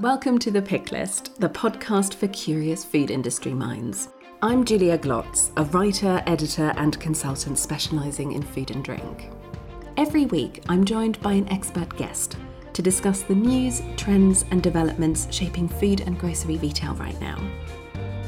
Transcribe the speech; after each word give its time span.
Welcome 0.00 0.38
to 0.38 0.50
The 0.50 0.62
Pick 0.62 0.92
List, 0.92 1.38
the 1.42 1.50
podcast 1.50 2.14
for 2.14 2.26
curious 2.28 2.82
food 2.82 3.10
industry 3.10 3.52
minds. 3.52 4.08
I'm 4.40 4.64
Julia 4.64 4.96
Glotz, 4.96 5.50
a 5.58 5.64
writer, 5.64 6.22
editor, 6.26 6.72
and 6.78 6.98
consultant 6.98 7.58
specialising 7.58 8.32
in 8.32 8.40
food 8.40 8.70
and 8.70 8.82
drink. 8.82 9.28
Every 9.98 10.24
week, 10.24 10.64
I'm 10.70 10.86
joined 10.86 11.20
by 11.20 11.34
an 11.34 11.46
expert 11.50 11.94
guest 11.98 12.38
to 12.72 12.80
discuss 12.80 13.20
the 13.20 13.34
news, 13.34 13.82
trends, 13.98 14.46
and 14.50 14.62
developments 14.62 15.28
shaping 15.30 15.68
food 15.68 16.00
and 16.00 16.18
grocery 16.18 16.56
retail 16.56 16.94
right 16.94 17.20
now. 17.20 17.38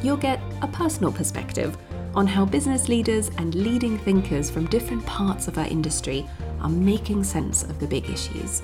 You'll 0.02 0.18
get 0.18 0.42
a 0.60 0.68
personal 0.68 1.10
perspective 1.10 1.78
on 2.14 2.26
how 2.26 2.44
business 2.44 2.90
leaders 2.90 3.30
and 3.38 3.54
leading 3.54 3.96
thinkers 3.96 4.50
from 4.50 4.66
different 4.66 5.06
parts 5.06 5.48
of 5.48 5.56
our 5.56 5.68
industry 5.68 6.28
are 6.60 6.68
making 6.68 7.24
sense 7.24 7.62
of 7.62 7.80
the 7.80 7.86
big 7.86 8.10
issues. 8.10 8.60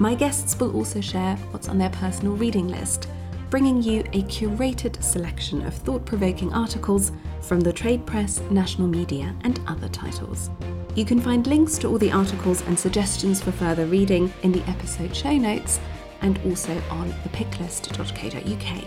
My 0.00 0.14
guests 0.14 0.60
will 0.60 0.76
also 0.76 1.00
share 1.00 1.34
what's 1.50 1.68
on 1.68 1.76
their 1.76 1.90
personal 1.90 2.36
reading 2.36 2.68
list, 2.68 3.08
bringing 3.50 3.82
you 3.82 4.02
a 4.12 4.22
curated 4.22 5.02
selection 5.02 5.66
of 5.66 5.74
thought 5.74 6.06
provoking 6.06 6.52
articles 6.52 7.10
from 7.42 7.58
the 7.58 7.72
trade 7.72 8.06
press, 8.06 8.40
national 8.48 8.86
media, 8.86 9.34
and 9.42 9.58
other 9.66 9.88
titles. 9.88 10.50
You 10.94 11.04
can 11.04 11.20
find 11.20 11.44
links 11.48 11.78
to 11.78 11.88
all 11.88 11.98
the 11.98 12.12
articles 12.12 12.62
and 12.62 12.78
suggestions 12.78 13.42
for 13.42 13.50
further 13.50 13.86
reading 13.86 14.32
in 14.44 14.52
the 14.52 14.62
episode 14.70 15.16
show 15.16 15.36
notes 15.36 15.80
and 16.20 16.38
also 16.46 16.80
on 16.90 17.10
thepicklist.co.uk. 17.24 18.84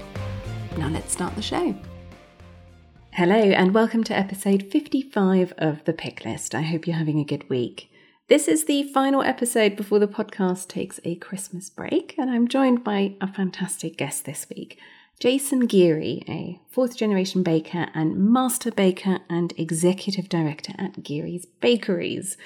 Now 0.78 0.88
let's 0.88 1.12
start 1.12 1.36
the 1.36 1.42
show. 1.42 1.76
Hello, 3.12 3.36
and 3.36 3.74
welcome 3.74 4.06
to 4.06 4.18
episode 4.18 4.64
55 4.72 5.56
of 5.58 5.84
The 5.84 5.92
Pick 5.92 6.24
List. 6.24 6.56
I 6.56 6.62
hope 6.62 6.88
you're 6.88 6.96
having 6.96 7.20
a 7.20 7.26
good 7.26 7.50
week. 7.50 7.91
This 8.32 8.48
is 8.48 8.64
the 8.64 8.84
final 8.84 9.22
episode 9.22 9.76
before 9.76 10.00
the 10.00 10.08
podcast 10.08 10.70
takes 10.70 11.02
a 11.04 11.16
Christmas 11.16 11.70
break, 11.70 12.16
and 12.18 12.30
I'm 12.30 12.48
joined 12.48 12.82
by 12.82 13.16
a 13.20 13.28
fantastic 13.28 13.98
guest 13.98 14.24
this 14.24 14.48
week. 14.50 14.80
Jason 15.20 15.66
Geary, 15.66 16.24
a 16.30 16.62
fourth 16.70 16.96
generation 16.96 17.44
baker 17.44 17.88
and 17.94 18.32
master 18.32 18.72
baker 18.72 19.20
and 19.30 19.54
executive 19.58 20.30
director 20.30 20.72
at 20.78 21.04
Geary's 21.04 21.46
Bakeries. 21.46 22.38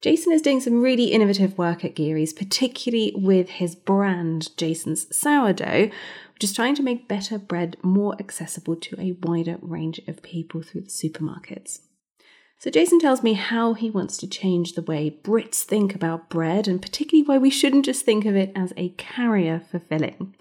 Jason 0.00 0.32
is 0.32 0.40
doing 0.40 0.58
some 0.58 0.80
really 0.80 1.12
innovative 1.12 1.58
work 1.58 1.84
at 1.84 1.94
Geary's, 1.94 2.32
particularly 2.32 3.12
with 3.14 3.50
his 3.50 3.74
brand, 3.74 4.56
Jason's 4.56 5.14
Sourdough, 5.14 5.90
which 6.32 6.44
is 6.44 6.54
trying 6.54 6.76
to 6.76 6.82
make 6.82 7.08
better 7.08 7.36
bread 7.36 7.76
more 7.82 8.16
accessible 8.18 8.74
to 8.76 8.98
a 8.98 9.12
wider 9.20 9.58
range 9.60 10.00
of 10.08 10.22
people 10.22 10.62
through 10.62 10.80
the 10.80 10.88
supermarkets. 10.88 11.80
So, 12.60 12.70
Jason 12.70 13.00
tells 13.00 13.22
me 13.22 13.32
how 13.32 13.72
he 13.72 13.88
wants 13.88 14.18
to 14.18 14.28
change 14.28 14.74
the 14.74 14.82
way 14.82 15.18
Brits 15.22 15.62
think 15.62 15.94
about 15.94 16.28
bread 16.28 16.68
and 16.68 16.82
particularly 16.82 17.26
why 17.26 17.38
we 17.38 17.48
shouldn't 17.48 17.86
just 17.86 18.04
think 18.04 18.26
of 18.26 18.36
it 18.36 18.52
as 18.54 18.74
a 18.76 18.90
carrier 18.90 19.62
for 19.70 19.78
filling. 19.78 20.34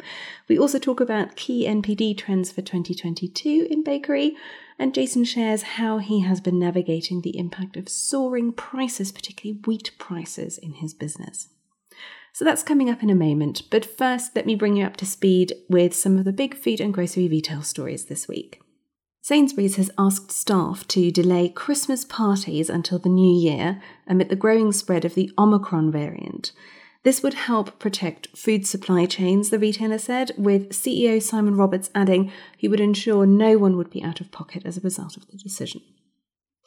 We 0.50 0.60
also 0.60 0.80
talk 0.80 1.00
about 1.00 1.38
key 1.38 1.66
NPD 1.66 2.18
trends 2.18 2.52
for 2.52 2.62
2022 2.62 3.70
in 3.72 3.86
bakery, 3.86 4.36
and 4.78 4.94
Jason 4.94 5.24
shares 5.24 5.62
how 5.62 6.00
he 6.00 6.20
has 6.20 6.42
been 6.42 6.60
navigating 6.60 7.22
the 7.22 7.38
impact 7.38 7.78
of 7.78 7.88
soaring 7.88 8.52
prices, 8.52 9.14
particularly 9.14 9.62
wheat 9.66 9.92
prices, 9.98 10.58
in 10.58 10.74
his 10.74 10.94
business. 10.94 11.48
So 12.34 12.44
that's 12.44 12.64
coming 12.64 12.90
up 12.90 13.02
in 13.02 13.10
a 13.10 13.16
moment, 13.16 13.62
but 13.72 13.86
first, 13.86 14.36
let 14.36 14.46
me 14.46 14.56
bring 14.56 14.76
you 14.76 14.86
up 14.86 14.98
to 14.98 15.06
speed 15.06 15.54
with 15.70 15.94
some 15.94 16.18
of 16.18 16.26
the 16.26 16.34
big 16.34 16.54
food 16.54 16.82
and 16.82 16.94
grocery 16.94 17.30
retail 17.30 17.62
stories 17.62 18.08
this 18.08 18.28
week. 18.28 18.60
Sainsbury's 19.30 19.76
has 19.76 19.92
asked 19.96 20.32
staff 20.32 20.88
to 20.88 21.12
delay 21.12 21.50
Christmas 21.50 22.04
parties 22.04 22.68
until 22.68 22.98
the 22.98 23.10
new 23.10 23.32
year 23.32 23.80
amid 24.08 24.30
the 24.30 24.36
growing 24.36 24.72
spread 24.72 25.06
of 25.06 25.14
the 25.14 25.32
Omicron 25.38 25.92
variant. 25.92 26.52
This 27.04 27.22
would 27.22 27.36
help 27.36 27.78
protect 27.78 28.36
food 28.36 28.66
supply 28.66 29.06
chains, 29.06 29.52
the 29.52 29.60
retailer 29.60 30.00
said, 30.00 30.32
with 30.36 30.72
CEO 30.72 31.22
Simon 31.22 31.56
Roberts 31.56 31.92
adding 31.94 32.32
he 32.58 32.68
would 32.68 32.80
ensure 32.80 33.28
no 33.28 33.56
one 33.60 33.78
would 33.78 33.92
be 33.92 34.02
out 34.02 34.20
of 34.20 34.32
pocket 34.32 34.64
as 34.66 34.78
a 34.80 34.82
result 34.82 35.16
of 35.16 35.28
the 35.28 35.38
decision. 35.38 35.84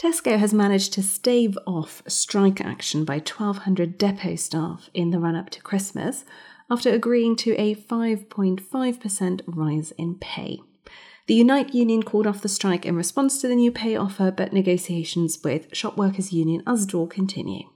Tesco 0.00 0.38
has 0.38 0.54
managed 0.54 0.92
to 0.92 1.03
stave 1.03 1.59
off 1.66 2.04
strike 2.06 2.60
action 2.60 3.04
by 3.04 3.15
1,200 3.15 3.98
depot 3.98 4.36
staff 4.36 4.88
in 4.94 5.10
the 5.10 5.19
run 5.19 5.34
up 5.34 5.50
to 5.50 5.60
Christmas 5.60 6.25
after 6.70 6.91
agreeing 6.91 7.34
to 7.34 7.56
a 7.56 7.75
5.5% 7.75 9.41
rise 9.48 9.91
in 9.98 10.15
pay. 10.15 10.60
The 11.27 11.34
Unite 11.34 11.72
Union 11.72 12.03
called 12.03 12.27
off 12.27 12.43
the 12.43 12.49
strike 12.49 12.84
in 12.84 12.97
response 12.97 13.41
to 13.41 13.49
the 13.49 13.55
new 13.55 13.71
pay 13.71 13.94
offer, 13.94 14.33
but 14.33 14.53
negotiations 14.53 15.38
with 15.44 15.75
shop 15.75 15.97
workers 15.97 16.33
union 16.33 16.62
Usdaw 16.66 17.09
continue. 17.09 17.69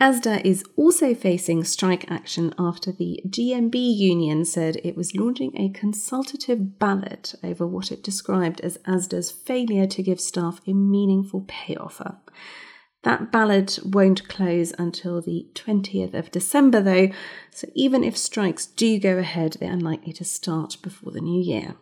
Asda 0.00 0.44
is 0.44 0.64
also 0.76 1.12
facing 1.12 1.64
strike 1.64 2.08
action 2.08 2.54
after 2.56 2.92
the 2.92 3.20
GMB 3.26 3.74
union 3.74 4.44
said 4.44 4.76
it 4.84 4.96
was 4.96 5.16
launching 5.16 5.58
a 5.58 5.70
consultative 5.70 6.78
ballot 6.78 7.34
over 7.42 7.66
what 7.66 7.90
it 7.90 8.04
described 8.04 8.60
as 8.60 8.78
Asda's 8.78 9.32
failure 9.32 9.86
to 9.86 10.02
give 10.02 10.20
staff 10.20 10.60
a 10.68 10.72
meaningful 10.72 11.44
pay 11.48 11.74
offer. 11.74 12.18
That 13.02 13.32
ballot 13.32 13.80
won't 13.84 14.28
close 14.28 14.72
until 14.78 15.20
the 15.20 15.46
20th 15.54 16.14
of 16.14 16.30
December, 16.30 16.80
though, 16.80 17.08
so 17.50 17.68
even 17.74 18.04
if 18.04 18.16
strikes 18.16 18.66
do 18.66 19.00
go 19.00 19.18
ahead, 19.18 19.56
they're 19.58 19.72
unlikely 19.72 20.12
to 20.14 20.24
start 20.24 20.76
before 20.80 21.10
the 21.10 21.20
new 21.20 21.42
year. 21.42 21.74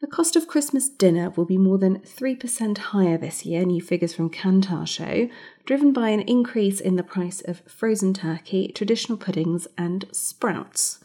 The 0.00 0.06
cost 0.06 0.36
of 0.36 0.48
Christmas 0.48 0.88
dinner 0.88 1.30
will 1.30 1.44
be 1.44 1.56
more 1.56 1.78
than 1.78 2.00
3% 2.00 2.78
higher 2.78 3.16
this 3.16 3.46
year, 3.46 3.64
new 3.64 3.80
figures 3.80 4.14
from 4.14 4.28
Kantar 4.28 4.86
show, 4.86 5.28
driven 5.64 5.92
by 5.92 6.10
an 6.10 6.20
increase 6.20 6.80
in 6.80 6.96
the 6.96 7.02
price 7.02 7.40
of 7.40 7.62
frozen 7.66 8.12
turkey, 8.12 8.68
traditional 8.68 9.16
puddings, 9.16 9.66
and 9.78 10.04
sprouts. 10.12 10.98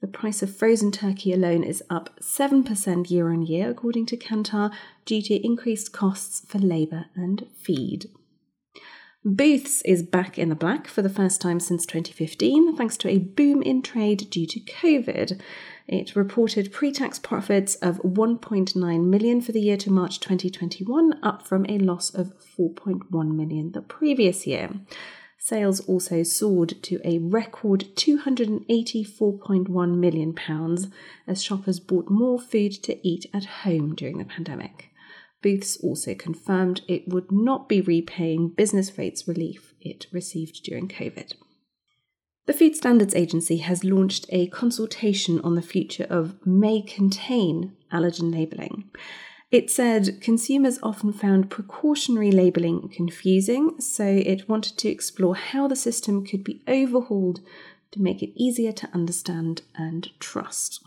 The 0.00 0.06
price 0.06 0.42
of 0.42 0.54
frozen 0.54 0.92
turkey 0.92 1.32
alone 1.32 1.64
is 1.64 1.82
up 1.90 2.18
7% 2.20 3.10
year 3.10 3.30
on 3.30 3.42
year, 3.42 3.68
according 3.68 4.06
to 4.06 4.16
Kantar, 4.16 4.70
due 5.04 5.20
to 5.22 5.44
increased 5.44 5.92
costs 5.92 6.40
for 6.46 6.58
labour 6.58 7.06
and 7.16 7.48
feed. 7.56 8.06
Booths 9.24 9.82
is 9.82 10.04
back 10.04 10.38
in 10.38 10.48
the 10.48 10.54
black 10.54 10.86
for 10.86 11.02
the 11.02 11.08
first 11.08 11.40
time 11.40 11.58
since 11.58 11.84
2015, 11.84 12.76
thanks 12.76 12.96
to 12.98 13.08
a 13.08 13.18
boom 13.18 13.60
in 13.62 13.82
trade 13.82 14.30
due 14.30 14.46
to 14.46 14.60
COVID. 14.60 15.40
It 15.88 16.14
reported 16.14 16.70
pre-tax 16.70 17.18
profits 17.18 17.74
of 17.76 17.96
1.9 18.02 19.04
million 19.04 19.40
for 19.40 19.52
the 19.52 19.62
year 19.62 19.78
to 19.78 19.90
March 19.90 20.20
2021, 20.20 21.18
up 21.22 21.46
from 21.46 21.64
a 21.66 21.78
loss 21.78 22.14
of 22.14 22.34
4.1 22.58 23.34
million 23.34 23.72
the 23.72 23.80
previous 23.80 24.46
year. 24.46 24.68
Sales 25.38 25.80
also 25.80 26.22
soared 26.22 26.74
to 26.82 27.00
a 27.04 27.16
record 27.18 27.86
284.1 27.94 29.96
million 29.96 30.34
pounds 30.34 30.88
as 31.26 31.42
shoppers 31.42 31.80
bought 31.80 32.10
more 32.10 32.38
food 32.38 32.72
to 32.82 33.08
eat 33.08 33.24
at 33.32 33.46
home 33.46 33.94
during 33.94 34.18
the 34.18 34.26
pandemic. 34.26 34.90
Booths 35.40 35.78
also 35.78 36.14
confirmed 36.14 36.82
it 36.86 37.08
would 37.08 37.32
not 37.32 37.66
be 37.66 37.80
repaying 37.80 38.48
business 38.48 38.98
rates 38.98 39.26
relief 39.26 39.72
it 39.80 40.06
received 40.12 40.62
during 40.64 40.86
COVID. 40.86 41.32
The 42.48 42.54
Food 42.54 42.74
Standards 42.74 43.14
Agency 43.14 43.58
has 43.58 43.84
launched 43.84 44.24
a 44.30 44.46
consultation 44.46 45.38
on 45.42 45.54
the 45.54 45.60
future 45.60 46.06
of 46.08 46.34
may 46.46 46.80
contain 46.80 47.76
allergen 47.92 48.32
labelling. 48.32 48.84
It 49.50 49.70
said 49.70 50.22
consumers 50.22 50.78
often 50.82 51.12
found 51.12 51.50
precautionary 51.50 52.32
labelling 52.32 52.88
confusing, 52.88 53.78
so 53.80 54.06
it 54.06 54.48
wanted 54.48 54.78
to 54.78 54.88
explore 54.88 55.36
how 55.36 55.68
the 55.68 55.76
system 55.76 56.24
could 56.24 56.42
be 56.42 56.62
overhauled 56.66 57.40
to 57.90 58.00
make 58.00 58.22
it 58.22 58.32
easier 58.34 58.72
to 58.72 58.88
understand 58.94 59.60
and 59.74 60.08
trust. 60.18 60.82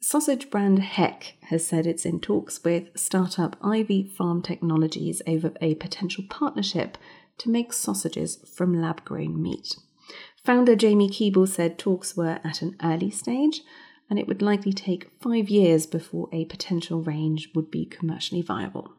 Sausage 0.00 0.48
brand 0.48 0.78
Heck 0.78 1.34
has 1.50 1.66
said 1.66 1.86
it's 1.86 2.06
in 2.06 2.18
talks 2.18 2.64
with 2.64 2.88
startup 2.98 3.56
Ivy 3.62 4.08
Farm 4.08 4.40
Technologies 4.40 5.20
over 5.26 5.52
a 5.60 5.74
potential 5.74 6.24
partnership 6.30 6.96
to 7.36 7.50
make 7.50 7.74
sausages 7.74 8.38
from 8.56 8.80
lab 8.80 9.04
grown 9.04 9.42
meat. 9.42 9.76
Founder 10.44 10.74
Jamie 10.74 11.08
Keeble 11.08 11.46
said 11.46 11.78
talks 11.78 12.16
were 12.16 12.40
at 12.42 12.62
an 12.62 12.76
early 12.82 13.10
stage 13.10 13.62
and 14.10 14.18
it 14.18 14.26
would 14.26 14.42
likely 14.42 14.72
take 14.72 15.10
five 15.20 15.48
years 15.48 15.86
before 15.86 16.28
a 16.32 16.44
potential 16.46 17.00
range 17.00 17.50
would 17.54 17.70
be 17.70 17.86
commercially 17.86 18.42
viable. 18.42 18.92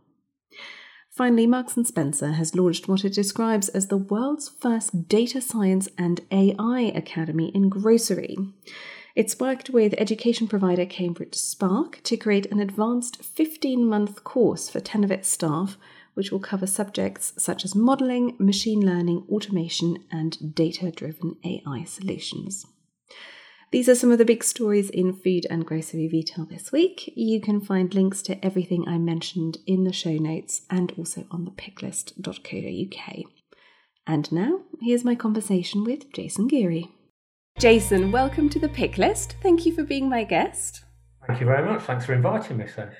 Finally, 1.11 1.45
Marks 1.45 1.75
& 1.81 1.83
Spencer 1.83 2.31
has 2.31 2.55
launched 2.55 2.87
what 2.87 3.05
it 3.05 3.13
describes 3.13 3.69
as 3.69 3.87
the 3.87 3.97
world's 3.97 4.49
first 4.49 5.07
data 5.07 5.39
science 5.39 5.87
and 5.97 6.21
AI 6.31 6.91
academy 6.95 7.49
in 7.53 7.69
grocery. 7.69 8.35
It's 9.15 9.39
worked 9.39 9.69
with 9.69 9.93
education 9.99 10.47
provider 10.47 10.87
Cambridge 10.87 11.35
Spark 11.35 12.01
to 12.03 12.17
create 12.17 12.47
an 12.51 12.59
advanced 12.59 13.23
15 13.23 13.85
month 13.85 14.23
course 14.23 14.69
for 14.69 14.79
10 14.79 15.03
of 15.03 15.11
its 15.11 15.29
staff, 15.29 15.77
which 16.13 16.31
will 16.31 16.39
cover 16.39 16.67
subjects 16.67 17.33
such 17.37 17.65
as 17.65 17.75
modelling, 17.75 18.35
machine 18.39 18.85
learning, 18.85 19.25
automation, 19.29 20.03
and 20.11 20.55
data 20.55 20.91
driven 20.91 21.35
AI 21.43 21.83
solutions. 21.83 22.65
These 23.71 23.89
are 23.89 23.95
some 23.95 24.11
of 24.11 24.19
the 24.19 24.25
big 24.25 24.43
stories 24.43 24.91
in 24.91 25.13
food 25.13 25.47
and 25.49 25.65
grocery 25.65 26.07
retail 26.13 26.45
this 26.45 26.71
week. 26.71 27.11
You 27.15 27.41
can 27.41 27.59
find 27.59 27.91
links 27.91 28.21
to 28.23 28.45
everything 28.45 28.87
I 28.87 28.99
mentioned 28.99 29.57
in 29.65 29.83
the 29.83 29.91
show 29.91 30.13
notes 30.13 30.61
and 30.69 30.91
also 30.95 31.25
on 31.31 31.45
the 31.45 31.51
picklist.co.uk. 31.51 33.25
And 34.05 34.31
now, 34.31 34.59
here's 34.79 35.03
my 35.03 35.15
conversation 35.15 35.83
with 35.83 36.11
Jason 36.13 36.47
Geary. 36.47 36.91
Jason, 37.57 38.11
welcome 38.11 38.47
to 38.49 38.59
the 38.59 38.69
pick 38.69 38.99
list. 38.99 39.37
Thank 39.41 39.65
you 39.65 39.73
for 39.73 39.83
being 39.83 40.07
my 40.07 40.23
guest. 40.23 40.83
Thank 41.25 41.39
you 41.39 41.47
very 41.47 41.65
much. 41.65 41.83
Thanks 41.83 42.05
for 42.05 42.13
inviting 42.13 42.57
me, 42.57 42.67
sir. 42.67 42.93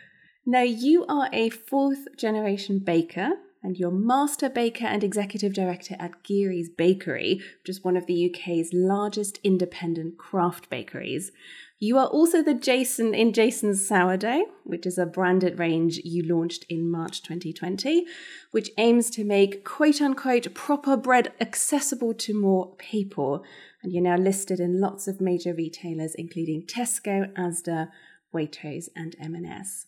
Now, 0.46 0.64
you 0.64 1.06
are 1.06 1.30
a 1.32 1.50
fourth 1.50 2.18
generation 2.18 2.80
baker 2.80 3.32
and 3.64 3.78
you're 3.78 3.92
master 3.92 4.50
baker 4.50 4.86
and 4.86 5.02
executive 5.02 5.54
director 5.54 5.96
at 5.98 6.22
Geary's 6.24 6.68
Bakery, 6.68 7.42
which 7.62 7.70
is 7.70 7.82
one 7.82 7.96
of 7.96 8.08
the 8.08 8.30
UK's 8.30 8.72
largest 8.74 9.40
independent 9.42 10.18
craft 10.18 10.70
bakeries. 10.70 11.32
You 11.80 11.98
are 11.98 12.08
also 12.08 12.44
the 12.44 12.54
Jason 12.54 13.16
in 13.16 13.32
Jason's 13.32 13.88
Sourdough, 13.88 14.44
which 14.66 14.86
is 14.86 14.98
a 14.98 15.06
branded 15.06 15.60
range 15.60 16.00
you 16.04 16.24
launched 16.24 16.66
in 16.68 16.92
March 16.92 17.24
2020, 17.24 18.06
which 18.52 18.70
aims 18.78 19.10
to 19.12 19.24
make 19.24 19.64
quote 19.64 20.02
unquote 20.02 20.54
proper 20.54 20.98
bread 20.98 21.32
accessible 21.40 22.14
to 22.16 22.38
more 22.38 22.76
people. 22.76 23.46
And 23.82 23.94
you're 23.94 24.04
now 24.04 24.18
listed 24.18 24.60
in 24.60 24.82
lots 24.82 25.08
of 25.08 25.22
major 25.22 25.54
retailers, 25.54 26.16
including 26.16 26.64
Tesco, 26.64 27.34
Asda, 27.34 27.92
Waitrose, 28.34 28.90
and 28.94 29.16
M&S. 29.22 29.86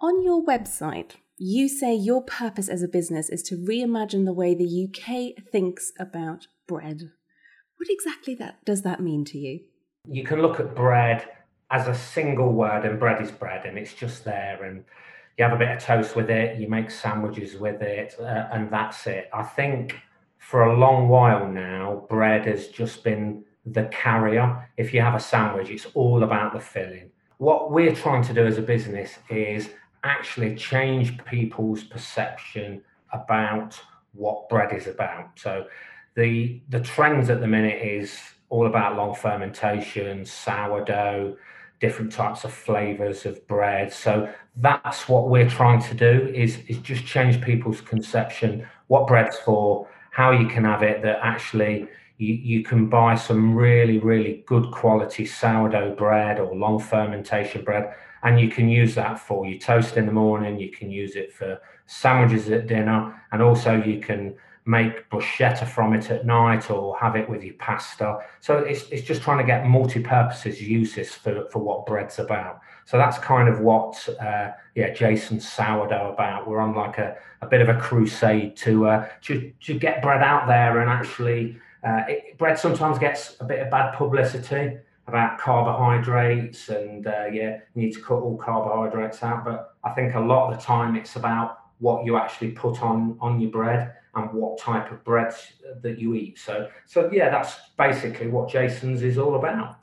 On 0.00 0.22
your 0.22 0.44
website, 0.44 1.12
you 1.38 1.68
say 1.68 1.94
your 1.94 2.22
purpose 2.22 2.68
as 2.68 2.82
a 2.82 2.88
business 2.88 3.28
is 3.28 3.42
to 3.44 3.56
reimagine 3.56 4.24
the 4.24 4.32
way 4.32 4.54
the 4.54 4.88
UK 4.88 5.42
thinks 5.50 5.92
about 5.98 6.48
bread. 6.66 7.10
What 7.78 7.88
exactly 7.88 8.34
that 8.36 8.64
does 8.64 8.82
that 8.82 9.00
mean 9.00 9.24
to 9.26 9.38
you? 9.38 9.60
you 10.08 10.24
can 10.24 10.40
look 10.40 10.60
at 10.60 10.74
bread 10.74 11.28
as 11.70 11.88
a 11.88 11.94
single 11.94 12.52
word, 12.52 12.84
and 12.84 12.98
bread 12.98 13.20
is 13.20 13.30
bread, 13.30 13.66
and 13.66 13.76
it's 13.76 13.92
just 13.92 14.24
there. 14.24 14.62
And 14.62 14.84
you 15.36 15.44
have 15.44 15.52
a 15.52 15.58
bit 15.58 15.70
of 15.70 15.82
toast 15.82 16.14
with 16.14 16.30
it, 16.30 16.58
you 16.58 16.68
make 16.68 16.90
sandwiches 16.90 17.56
with 17.56 17.82
it, 17.82 18.14
uh, 18.20 18.46
and 18.52 18.70
that's 18.70 19.06
it. 19.06 19.28
I 19.34 19.42
think 19.42 19.96
for 20.38 20.64
a 20.64 20.78
long 20.78 21.08
while 21.08 21.48
now, 21.48 22.06
bread 22.08 22.46
has 22.46 22.68
just 22.68 23.02
been 23.02 23.44
the 23.64 23.84
carrier. 23.86 24.68
If 24.76 24.94
you 24.94 25.00
have 25.00 25.14
a 25.14 25.20
sandwich, 25.20 25.70
it's 25.70 25.86
all 25.94 26.22
about 26.22 26.52
the 26.52 26.60
filling. 26.60 27.10
What 27.38 27.72
we're 27.72 27.94
trying 27.94 28.22
to 28.24 28.32
do 28.32 28.46
as 28.46 28.58
a 28.58 28.62
business 28.62 29.18
is 29.28 29.70
actually 30.04 30.54
change 30.56 31.22
people's 31.24 31.84
perception 31.84 32.82
about 33.12 33.78
what 34.12 34.48
bread 34.48 34.72
is 34.72 34.86
about. 34.86 35.30
So 35.36 35.66
the 36.14 36.60
the 36.68 36.80
trends 36.80 37.30
at 37.30 37.40
the 37.40 37.46
minute 37.46 37.82
is 37.82 38.18
all 38.48 38.66
about 38.66 38.96
long 38.96 39.14
fermentation, 39.14 40.24
sourdough, 40.24 41.36
different 41.80 42.12
types 42.12 42.44
of 42.44 42.52
flavors 42.52 43.26
of 43.26 43.46
bread. 43.46 43.92
So 43.92 44.32
that's 44.56 45.08
what 45.08 45.28
we're 45.28 45.48
trying 45.48 45.82
to 45.82 45.94
do 45.94 46.32
is, 46.34 46.58
is 46.68 46.78
just 46.78 47.04
change 47.04 47.42
people's 47.42 47.80
conception, 47.80 48.66
what 48.86 49.06
bread's 49.06 49.36
for, 49.38 49.88
how 50.10 50.30
you 50.30 50.46
can 50.48 50.64
have 50.64 50.82
it, 50.82 51.02
that 51.02 51.18
actually 51.22 51.88
you, 52.18 52.34
you 52.34 52.62
can 52.62 52.88
buy 52.88 53.14
some 53.14 53.54
really, 53.54 53.98
really 53.98 54.44
good 54.46 54.70
quality 54.70 55.26
sourdough 55.26 55.94
bread 55.96 56.38
or 56.40 56.54
long 56.54 56.78
fermentation 56.78 57.62
bread, 57.62 57.94
and 58.22 58.40
you 58.40 58.48
can 58.48 58.68
use 58.68 58.94
that 58.94 59.18
for 59.18 59.46
your 59.46 59.58
toast 59.58 59.96
in 59.96 60.06
the 60.06 60.12
morning, 60.12 60.58
you 60.58 60.70
can 60.70 60.90
use 60.90 61.16
it 61.16 61.32
for 61.32 61.60
sandwiches 61.86 62.50
at 62.50 62.66
dinner, 62.66 63.20
and 63.32 63.42
also 63.42 63.82
you 63.82 64.00
can 64.00 64.34
make 64.66 65.08
bruschetta 65.10 65.66
from 65.66 65.94
it 65.94 66.10
at 66.10 66.26
night 66.26 66.70
or 66.70 66.98
have 66.98 67.14
it 67.14 67.28
with 67.30 67.44
your 67.44 67.54
pasta. 67.54 68.18
So 68.40 68.58
it's, 68.58 68.88
it's 68.90 69.06
just 69.06 69.22
trying 69.22 69.38
to 69.38 69.44
get 69.44 69.64
multi-purposes 69.64 70.60
uses 70.60 71.12
for, 71.12 71.48
for 71.50 71.60
what 71.60 71.86
bread's 71.86 72.18
about. 72.18 72.60
So 72.84 72.98
that's 72.98 73.18
kind 73.18 73.48
of 73.48 73.60
what 73.60 74.08
uh, 74.20 74.50
yeah 74.74 74.92
Jason's 74.92 75.48
sourdough 75.48 76.12
about. 76.12 76.48
We're 76.48 76.60
on 76.60 76.74
like 76.74 76.98
a, 76.98 77.16
a 77.42 77.46
bit 77.46 77.60
of 77.60 77.68
a 77.68 77.78
crusade 77.80 78.56
to 78.58 78.88
uh, 78.88 79.08
to, 79.22 79.52
to 79.60 79.78
get 79.78 80.02
bread 80.02 80.22
out 80.22 80.48
there 80.48 80.80
and 80.80 80.90
actually 80.90 81.58
uh, 81.84 82.02
it, 82.08 82.36
bread 82.36 82.58
sometimes 82.58 82.98
gets 82.98 83.36
a 83.40 83.44
bit 83.44 83.60
of 83.60 83.70
bad 83.70 83.94
publicity 83.94 84.78
about 85.06 85.38
carbohydrates 85.38 86.68
and 86.68 87.06
uh, 87.06 87.26
yeah 87.32 87.58
you 87.74 87.82
need 87.82 87.92
to 87.92 88.00
cut 88.00 88.16
all 88.16 88.36
carbohydrates 88.36 89.22
out. 89.22 89.44
But 89.44 89.74
I 89.84 89.90
think 89.90 90.14
a 90.14 90.20
lot 90.20 90.52
of 90.52 90.58
the 90.58 90.64
time 90.64 90.96
it's 90.96 91.16
about 91.16 91.58
what 91.78 92.04
you 92.04 92.16
actually 92.16 92.52
put 92.52 92.82
on 92.82 93.16
on 93.20 93.40
your 93.40 93.50
bread 93.50 93.94
and 94.14 94.32
what 94.32 94.58
type 94.58 94.90
of 94.90 95.04
bread 95.04 95.34
that 95.82 95.98
you 95.98 96.14
eat. 96.14 96.38
So, 96.38 96.68
so 96.86 97.10
yeah, 97.12 97.30
that's 97.30 97.54
basically 97.76 98.28
what 98.28 98.48
Jason's 98.48 99.02
is 99.02 99.18
all 99.18 99.36
about. 99.36 99.76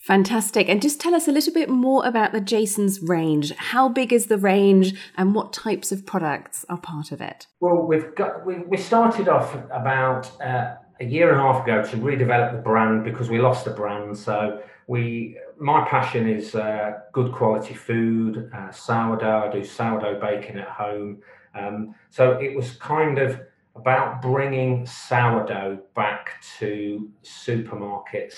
Fantastic. 0.00 0.68
And 0.68 0.80
just 0.80 1.00
tell 1.00 1.14
us 1.14 1.28
a 1.28 1.32
little 1.32 1.52
bit 1.52 1.68
more 1.68 2.06
about 2.06 2.32
the 2.32 2.40
Jason's 2.40 3.00
range. 3.00 3.52
How 3.56 3.88
big 3.88 4.12
is 4.12 4.26
the 4.26 4.38
range 4.38 4.94
and 5.16 5.34
what 5.34 5.52
types 5.52 5.92
of 5.92 6.06
products 6.06 6.64
are 6.68 6.78
part 6.78 7.12
of 7.12 7.20
it? 7.20 7.46
Well, 7.60 7.86
we've 7.86 8.14
got 8.14 8.44
we, 8.46 8.58
we 8.58 8.76
started 8.76 9.28
off 9.28 9.54
about 9.70 10.30
uh, 10.42 10.76
a 11.00 11.04
year 11.04 11.30
and 11.30 11.40
a 11.40 11.42
half 11.42 11.64
ago 11.64 11.82
to 11.82 11.96
redevelop 11.96 12.52
the 12.52 12.58
brand 12.58 13.04
because 13.04 13.30
we 13.30 13.40
lost 13.40 13.64
the 13.64 13.70
brand. 13.70 14.16
So 14.16 14.62
we 14.86 15.38
my 15.58 15.86
passion 15.88 16.28
is 16.28 16.54
uh, 16.54 17.00
good 17.12 17.32
quality 17.32 17.74
food, 17.74 18.50
uh, 18.54 18.70
sourdough. 18.70 19.48
I 19.48 19.52
do 19.52 19.64
sourdough 19.64 20.20
baking 20.20 20.58
at 20.58 20.68
home. 20.68 21.22
Um, 21.54 21.94
so 22.08 22.32
it 22.32 22.56
was 22.56 22.72
kind 22.76 23.18
of 23.18 23.40
about 23.76 24.22
bringing 24.22 24.86
sourdough 24.86 25.78
back 25.94 26.42
to 26.58 27.10
supermarkets, 27.22 28.36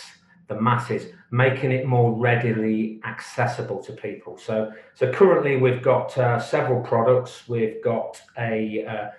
the 0.49 0.61
masses, 0.61 1.12
making 1.31 1.73
it 1.73 1.87
more 1.87 2.12
readily 2.12 3.00
accessible 3.05 3.82
to 3.85 3.93
people. 3.93 4.37
So, 4.37 4.73
so 4.94 5.11
currently 5.12 5.56
we've 5.56 5.82
got 5.82 6.17
uh, 6.19 6.38
several 6.38 6.82
products. 6.82 7.49
We've 7.49 7.82
got 7.82 8.20
a, 8.38 8.85
uh, 8.85 9.11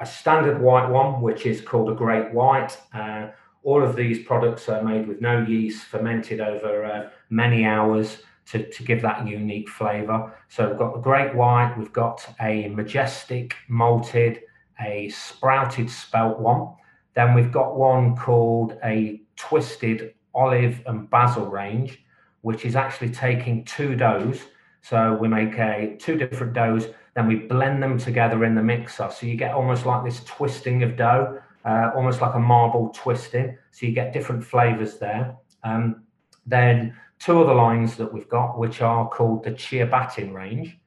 a 0.00 0.06
standard 0.06 0.60
white 0.60 0.88
one, 0.88 1.20
which 1.20 1.46
is 1.46 1.60
called 1.60 1.90
a 1.90 1.94
Great 1.94 2.32
White. 2.32 2.78
Uh, 2.92 3.28
all 3.62 3.82
of 3.82 3.96
these 3.96 4.24
products 4.26 4.68
are 4.68 4.82
made 4.82 5.06
with 5.06 5.20
no 5.20 5.40
yeast, 5.42 5.86
fermented 5.86 6.40
over 6.40 6.84
uh, 6.84 7.10
many 7.30 7.64
hours 7.64 8.18
to, 8.46 8.68
to 8.70 8.82
give 8.82 9.00
that 9.02 9.26
unique 9.26 9.68
flavour. 9.68 10.34
So 10.48 10.68
we've 10.68 10.78
got 10.78 10.94
the 10.94 11.00
Great 11.00 11.34
White, 11.34 11.74
we've 11.78 11.92
got 11.92 12.26
a 12.40 12.68
Majestic 12.68 13.56
malted, 13.68 14.42
a 14.80 15.08
sprouted 15.08 15.88
spelt 15.88 16.38
one. 16.40 16.74
Then 17.14 17.34
we've 17.34 17.52
got 17.52 17.76
one 17.76 18.16
called 18.16 18.76
a 18.84 19.22
twisted 19.36 20.14
olive 20.34 20.82
and 20.86 21.08
basil 21.08 21.46
range, 21.46 22.04
which 22.42 22.64
is 22.64 22.76
actually 22.76 23.10
taking 23.10 23.64
two 23.64 23.94
doughs. 23.94 24.42
So 24.82 25.14
we 25.14 25.28
make 25.28 25.56
a 25.58 25.96
two 25.98 26.16
different 26.16 26.52
doughs, 26.52 26.88
then 27.14 27.26
we 27.26 27.36
blend 27.36 27.82
them 27.82 27.98
together 27.98 28.44
in 28.44 28.54
the 28.54 28.62
mixer. 28.62 29.10
So 29.10 29.26
you 29.26 29.36
get 29.36 29.54
almost 29.54 29.86
like 29.86 30.04
this 30.04 30.22
twisting 30.24 30.82
of 30.82 30.96
dough, 30.96 31.40
uh, 31.64 31.90
almost 31.94 32.20
like 32.20 32.34
a 32.34 32.38
marble 32.38 32.90
twisting. 32.94 33.56
So 33.70 33.86
you 33.86 33.92
get 33.92 34.12
different 34.12 34.44
flavors 34.44 34.98
there. 34.98 35.36
Um, 35.62 36.04
then 36.46 36.96
two 37.18 37.40
other 37.40 37.54
lines 37.54 37.96
that 37.96 38.12
we've 38.12 38.28
got, 38.28 38.58
which 38.58 38.82
are 38.82 39.08
called 39.08 39.44
the 39.44 39.52
Ciabattin 39.52 40.34
range 40.34 40.78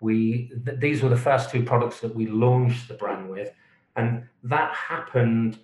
we 0.00 0.52
th- 0.64 0.78
these 0.78 1.02
were 1.02 1.08
the 1.08 1.16
first 1.16 1.50
two 1.50 1.62
products 1.62 2.00
that 2.00 2.14
we 2.14 2.26
launched 2.26 2.88
the 2.88 2.94
brand 2.94 3.30
with, 3.30 3.50
and 3.96 4.24
that 4.44 4.72
happened 4.74 5.58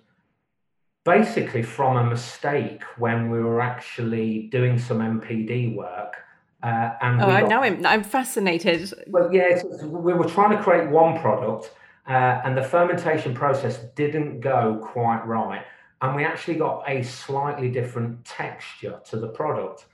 basically 1.05 1.61
from 1.61 1.97
a 1.97 2.03
mistake 2.03 2.81
when 2.97 3.29
we 3.29 3.41
were 3.41 3.61
actually 3.61 4.43
doing 4.51 4.79
some 4.79 4.99
NPD 4.99 5.75
work. 5.75 6.15
Uh, 6.63 6.95
and 7.01 7.21
oh, 7.21 7.27
got, 7.27 7.49
now 7.49 7.61
I'm 7.61 7.85
I'm 7.85 8.03
fascinated. 8.03 8.93
Well, 9.07 9.33
yeah, 9.33 9.61
we 9.83 10.13
were 10.13 10.27
trying 10.27 10.55
to 10.55 10.63
create 10.63 10.89
one 10.89 11.19
product, 11.19 11.73
uh, 12.07 12.41
and 12.45 12.57
the 12.57 12.63
fermentation 12.63 13.33
process 13.33 13.79
didn't 13.95 14.39
go 14.39 14.79
quite 14.81 15.27
right, 15.27 15.65
and 16.01 16.15
we 16.15 16.23
actually 16.23 16.55
got 16.55 16.83
a 16.87 17.03
slightly 17.03 17.69
different 17.69 18.23
texture 18.23 19.01
to 19.09 19.17
the 19.17 19.27
product, 19.27 19.87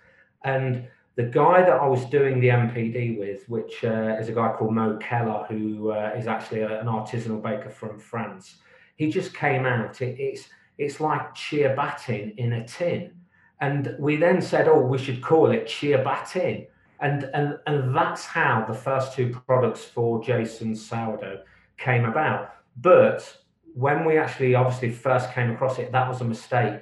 and 0.43 0.87
the 1.15 1.23
guy 1.23 1.61
that 1.61 1.73
I 1.73 1.87
was 1.87 2.05
doing 2.05 2.39
the 2.39 2.49
NPD 2.49 3.17
with, 3.17 3.49
which 3.49 3.83
uh, 3.83 4.15
is 4.19 4.29
a 4.29 4.31
guy 4.31 4.53
called 4.53 4.73
Mo 4.73 4.97
Keller, 4.97 5.47
who 5.49 5.91
uh, 5.91 6.13
is 6.15 6.27
actually 6.27 6.61
a, 6.61 6.79
an 6.79 6.85
artisanal 6.85 7.41
baker 7.41 7.71
from 7.71 7.97
France, 7.97 8.57
he 8.95 9.09
just 9.09 9.33
came 9.33 9.65
out. 9.65 10.01
It, 10.01 10.19
it's 10.19 10.49
it's 10.77 10.99
like 10.99 11.33
ciabatin 11.33 12.37
in 12.37 12.53
a 12.53 12.65
tin, 12.65 13.11
and 13.61 13.95
we 13.99 14.15
then 14.15 14.41
said, 14.41 14.67
oh, 14.67 14.81
we 14.81 14.97
should 14.97 15.21
call 15.21 15.51
it 15.51 15.67
ciabattin, 15.67 16.67
and 16.99 17.23
and 17.33 17.59
and 17.67 17.95
that's 17.95 18.25
how 18.25 18.65
the 18.67 18.73
first 18.73 19.13
two 19.13 19.29
products 19.45 19.83
for 19.83 20.23
Jason's 20.23 20.85
sourdough 20.85 21.41
came 21.77 22.05
about. 22.05 22.53
But 22.77 23.37
when 23.73 24.05
we 24.05 24.17
actually 24.17 24.55
obviously 24.55 24.91
first 24.91 25.31
came 25.33 25.51
across 25.51 25.79
it, 25.79 25.91
that 25.91 26.07
was 26.07 26.21
a 26.21 26.25
mistake 26.25 26.81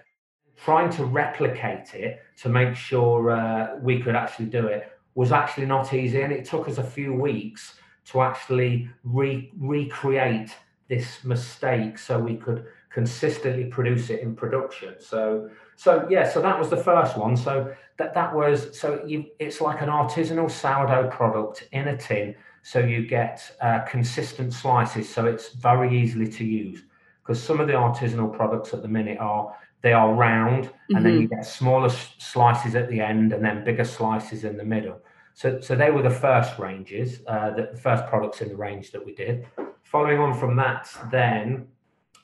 trying 0.55 0.89
to 0.89 1.05
replicate 1.05 1.93
it 1.93 2.19
to 2.35 2.49
make 2.49 2.75
sure 2.75 3.31
uh, 3.31 3.75
we 3.79 3.99
could 3.99 4.15
actually 4.15 4.47
do 4.47 4.67
it 4.67 4.91
was 5.15 5.31
actually 5.31 5.65
not 5.65 5.93
easy. 5.93 6.21
And 6.21 6.31
it 6.31 6.45
took 6.45 6.67
us 6.67 6.77
a 6.77 6.83
few 6.83 7.13
weeks 7.13 7.75
to 8.05 8.21
actually 8.21 8.89
re- 9.03 9.51
recreate 9.57 10.55
this 10.87 11.23
mistake 11.23 11.97
so 11.97 12.19
we 12.19 12.35
could 12.35 12.65
consistently 12.89 13.65
produce 13.65 14.09
it 14.09 14.21
in 14.21 14.35
production. 14.35 14.95
So, 14.99 15.49
so 15.77 16.07
yeah, 16.09 16.27
so 16.27 16.41
that 16.41 16.57
was 16.59 16.69
the 16.69 16.77
first 16.77 17.15
one. 17.17 17.37
So 17.37 17.73
that 17.97 18.13
that 18.15 18.35
was 18.35 18.77
so 18.77 19.01
you, 19.05 19.25
it's 19.39 19.61
like 19.61 19.81
an 19.81 19.89
artisanal 19.89 20.49
sourdough 20.49 21.09
product 21.09 21.69
in 21.71 21.87
a 21.87 21.95
tin. 21.95 22.35
So 22.63 22.79
you 22.79 23.07
get 23.07 23.49
uh, 23.61 23.79
consistent 23.81 24.53
slices. 24.53 25.07
So 25.07 25.25
it's 25.25 25.53
very 25.53 25.97
easily 25.97 26.27
to 26.29 26.43
use 26.43 26.83
because 27.21 27.41
some 27.41 27.59
of 27.59 27.67
the 27.67 27.73
artisanal 27.73 28.35
products 28.35 28.73
at 28.73 28.81
the 28.81 28.87
minute 28.87 29.19
are 29.19 29.55
they 29.81 29.93
are 29.93 30.13
round 30.13 30.65
mm-hmm. 30.65 30.95
and 30.95 31.05
then 31.05 31.13
mm-hmm. 31.13 31.21
you 31.21 31.27
get 31.27 31.45
smaller 31.45 31.89
slices 32.17 32.73
at 32.73 32.89
the 32.89 32.99
end 32.99 33.31
and 33.31 33.45
then 33.45 33.63
bigger 33.63 33.85
slices 33.85 34.43
in 34.43 34.57
the 34.57 34.65
middle. 34.65 34.99
So, 35.35 35.59
so 35.59 35.75
they 35.75 35.91
were 35.91 36.01
the 36.01 36.09
first 36.09 36.57
ranges, 36.57 37.21
uh, 37.27 37.51
the 37.51 37.77
first 37.79 38.07
products 38.07 38.41
in 38.41 38.49
the 38.49 38.55
range 38.55 38.91
that 38.91 39.05
we 39.05 39.13
did. 39.13 39.45
Following 39.83 40.17
on 40.19 40.33
from 40.33 40.55
that, 40.55 40.89
then 41.11 41.67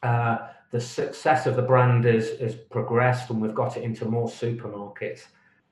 uh, 0.01 0.39
the 0.73 0.81
success 0.81 1.45
of 1.45 1.55
the 1.55 1.61
brand 1.61 2.03
has, 2.03 2.31
has 2.39 2.55
progressed 2.55 3.29
and 3.29 3.39
we've 3.39 3.53
got 3.53 3.77
it 3.77 3.83
into 3.83 4.05
more 4.05 4.27
supermarkets. 4.27 5.27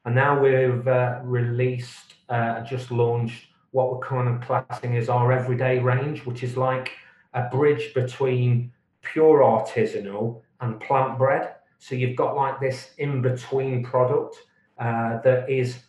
And 0.05 0.13
now 0.13 0.39
we've 0.39 0.87
uh, 0.87 1.21
released, 1.23 2.13
uh, 2.29 2.61
just 2.61 2.91
launched 2.91 3.47
what 3.71 3.91
we're 3.91 4.07
kind 4.07 4.29
of 4.29 4.41
classing 4.41 4.95
as 4.95 5.09
our 5.09 5.31
everyday 5.31 5.79
range, 5.79 6.23
which 6.27 6.43
is 6.43 6.55
like 6.55 6.91
a 7.33 7.49
bridge 7.49 7.95
between 7.95 8.71
pure 9.01 9.39
artisanal 9.39 10.41
and 10.61 10.79
plant 10.79 11.17
bread. 11.17 11.55
So 11.79 11.95
you've 11.95 12.15
got 12.15 12.35
like 12.35 12.59
this 12.59 12.91
in 12.99 13.23
between 13.23 13.83
product 13.83 14.35
uh, 14.77 15.19
that 15.23 15.49
is 15.49 15.79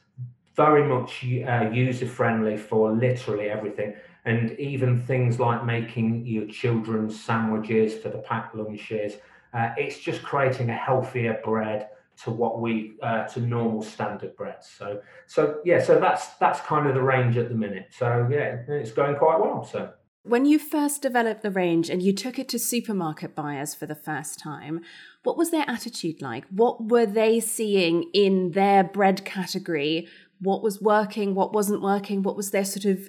very 0.57 0.89
much 0.89 1.23
uh, 1.23 1.69
user 1.71 2.07
friendly 2.07 2.57
for 2.57 2.91
literally 2.91 3.51
everything. 3.51 3.95
And 4.25 4.59
even 4.59 5.03
things 5.03 5.41
like 5.41 5.65
making 5.65 6.27
your 6.27 6.47
children's 6.47 7.21
sandwiches 7.21 7.95
for 7.95 8.09
the 8.09 8.19
packed 8.19 8.55
lunches. 8.55 9.15
Uh, 9.53 9.71
it's 9.77 9.99
just 9.99 10.23
creating 10.23 10.71
a 10.71 10.77
healthier 10.77 11.41
bread 11.45 11.89
to 12.25 12.31
what 12.31 12.61
we 12.61 12.93
uh, 13.03 13.25
to 13.29 13.41
normal 13.41 13.83
standard 13.83 14.37
breads. 14.37 14.69
So 14.69 15.01
so 15.27 15.61
yeah, 15.65 15.83
so 15.83 15.99
that's 15.99 16.29
that's 16.35 16.61
kind 16.61 16.87
of 16.87 16.95
the 16.95 17.03
range 17.03 17.37
at 17.37 17.49
the 17.49 17.55
minute. 17.55 17.89
So 17.91 18.29
yeah, 18.31 18.63
it's 18.69 18.93
going 18.93 19.17
quite 19.17 19.41
well. 19.41 19.65
So 19.65 19.93
when 20.25 20.47
you 20.47 20.59
first 20.59 21.03
developed 21.03 21.43
the 21.43 21.51
range 21.51 21.91
and 21.91 22.01
you 22.01 22.13
took 22.13 22.39
it 22.39 22.49
to 22.51 22.59
supermarket 22.59 23.35
buyers 23.35 23.75
for 23.75 23.87
the 23.87 23.95
first 23.95 24.39
time, 24.39 24.81
what 25.25 25.37
was 25.37 25.51
their 25.51 25.69
attitude 25.69 26.23
like? 26.23 26.45
What 26.49 26.89
were 26.89 27.07
they 27.07 27.41
seeing 27.41 28.05
in 28.15 28.53
their 28.53 28.85
bread 28.85 29.25
category? 29.25 30.07
What 30.39 30.63
was 30.63 30.81
working? 30.81 31.35
What 31.35 31.53
wasn't 31.53 31.83
working? 31.83 32.23
What 32.23 32.37
was 32.37 32.53
their 32.53 32.65
sort 32.65 32.85
of 32.85 33.09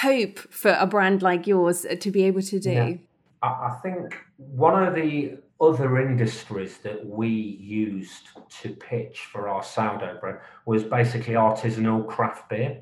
hope 0.00 0.38
for 0.38 0.76
a 0.78 0.86
brand 0.86 1.22
like 1.22 1.46
yours 1.46 1.86
to 2.00 2.10
be 2.10 2.24
able 2.24 2.42
to 2.42 2.60
do? 2.60 2.70
Yeah. 2.70 2.94
I 3.42 3.78
think 3.82 4.16
one 4.36 4.82
of 4.82 4.94
the 4.94 5.38
other 5.60 5.98
industries 6.00 6.78
that 6.78 7.04
we 7.04 7.28
used 7.28 8.28
to 8.62 8.70
pitch 8.70 9.20
for 9.32 9.48
our 9.48 9.62
sourdough 9.62 10.18
bread 10.20 10.40
was 10.66 10.84
basically 10.84 11.34
artisanal 11.34 12.06
craft 12.06 12.48
beer. 12.48 12.80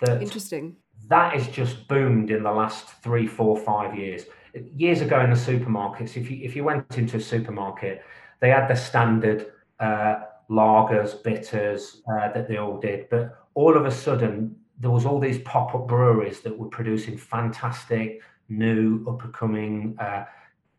That 0.00 0.22
Interesting. 0.22 0.76
That 1.08 1.34
has 1.34 1.48
just 1.48 1.86
boomed 1.88 2.30
in 2.30 2.42
the 2.42 2.52
last 2.52 3.02
three, 3.02 3.26
four, 3.26 3.56
five 3.56 3.96
years. 3.96 4.24
Years 4.74 5.00
ago 5.02 5.20
in 5.20 5.30
the 5.30 5.36
supermarkets, 5.36 6.16
if 6.16 6.30
you 6.30 6.38
if 6.42 6.56
you 6.56 6.64
went 6.64 6.98
into 6.98 7.18
a 7.18 7.20
supermarket, 7.20 8.02
they 8.40 8.50
had 8.50 8.66
the 8.68 8.74
standard 8.74 9.52
uh, 9.78 10.16
lagers, 10.50 11.22
bitters 11.22 12.02
uh, 12.10 12.32
that 12.32 12.48
they 12.48 12.56
all 12.56 12.78
did, 12.78 13.08
but 13.08 13.36
all 13.54 13.76
of 13.76 13.86
a 13.86 13.90
sudden 13.90 14.56
there 14.78 14.90
was 14.90 15.06
all 15.06 15.18
these 15.18 15.38
pop-up 15.38 15.86
breweries 15.86 16.40
that 16.40 16.56
were 16.56 16.68
producing 16.68 17.16
fantastic 17.16 18.20
new 18.48 19.04
up 19.08 19.24
and 19.24 19.32
coming 19.32 19.96
uh, 19.98 20.24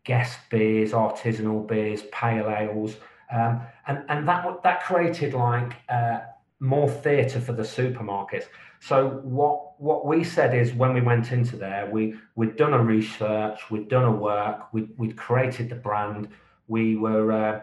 guest 0.04 0.38
beers, 0.50 0.92
artisanal 0.92 1.66
beers, 1.66 2.02
pale 2.12 2.48
ales, 2.48 2.96
um, 3.34 3.60
and 3.86 4.04
and 4.08 4.26
that 4.28 4.62
that 4.62 4.82
created 4.84 5.34
like 5.34 5.74
uh, 5.88 6.20
more 6.60 6.88
theatre 6.88 7.40
for 7.40 7.52
the 7.52 7.62
supermarkets. 7.62 8.44
So 8.80 9.20
what 9.22 9.80
what 9.80 10.06
we 10.06 10.24
said 10.24 10.54
is 10.54 10.72
when 10.72 10.94
we 10.94 11.00
went 11.00 11.32
into 11.32 11.56
there, 11.56 11.90
we 11.90 12.14
we'd 12.36 12.56
done 12.56 12.72
a 12.72 12.82
research, 12.82 13.70
we'd 13.70 13.88
done 13.88 14.04
a 14.04 14.12
work, 14.12 14.72
we'd 14.72 14.90
we'd 14.96 15.16
created 15.16 15.68
the 15.68 15.74
brand, 15.74 16.28
we 16.68 16.96
were 16.96 17.32
uh, 17.32 17.60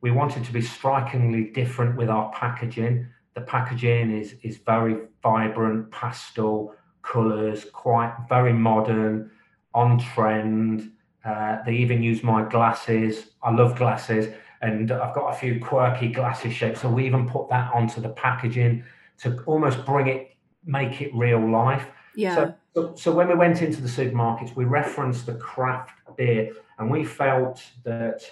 we 0.00 0.10
wanted 0.10 0.44
to 0.44 0.52
be 0.52 0.60
strikingly 0.60 1.44
different 1.44 1.96
with 1.96 2.10
our 2.10 2.30
packaging. 2.32 3.08
The 3.36 3.42
packaging 3.42 4.16
is 4.18 4.34
is 4.42 4.56
very 4.56 4.96
vibrant, 5.22 5.90
pastel 5.90 6.74
colours, 7.02 7.66
quite 7.70 8.16
very 8.30 8.54
modern, 8.54 9.30
on 9.74 9.98
trend. 9.98 10.90
Uh, 11.22 11.58
they 11.66 11.74
even 11.74 12.02
use 12.02 12.22
my 12.22 12.42
glasses. 12.48 13.32
I 13.42 13.50
love 13.50 13.76
glasses, 13.76 14.32
and 14.62 14.90
I've 14.90 15.14
got 15.14 15.34
a 15.34 15.36
few 15.36 15.60
quirky 15.60 16.08
glasses 16.08 16.54
shapes. 16.54 16.80
So 16.80 16.88
we 16.88 17.04
even 17.04 17.28
put 17.28 17.50
that 17.50 17.74
onto 17.74 18.00
the 18.00 18.08
packaging 18.08 18.84
to 19.18 19.42
almost 19.44 19.84
bring 19.84 20.06
it, 20.06 20.34
make 20.64 21.02
it 21.02 21.14
real 21.14 21.46
life. 21.46 21.86
Yeah. 22.14 22.34
So, 22.34 22.54
so, 22.74 22.94
so 22.94 23.12
when 23.12 23.28
we 23.28 23.34
went 23.34 23.60
into 23.60 23.82
the 23.82 23.88
supermarkets, 23.88 24.56
we 24.56 24.64
referenced 24.64 25.26
the 25.26 25.34
craft 25.34 25.92
beer, 26.16 26.54
and 26.78 26.90
we 26.90 27.04
felt 27.04 27.62
that 27.84 28.22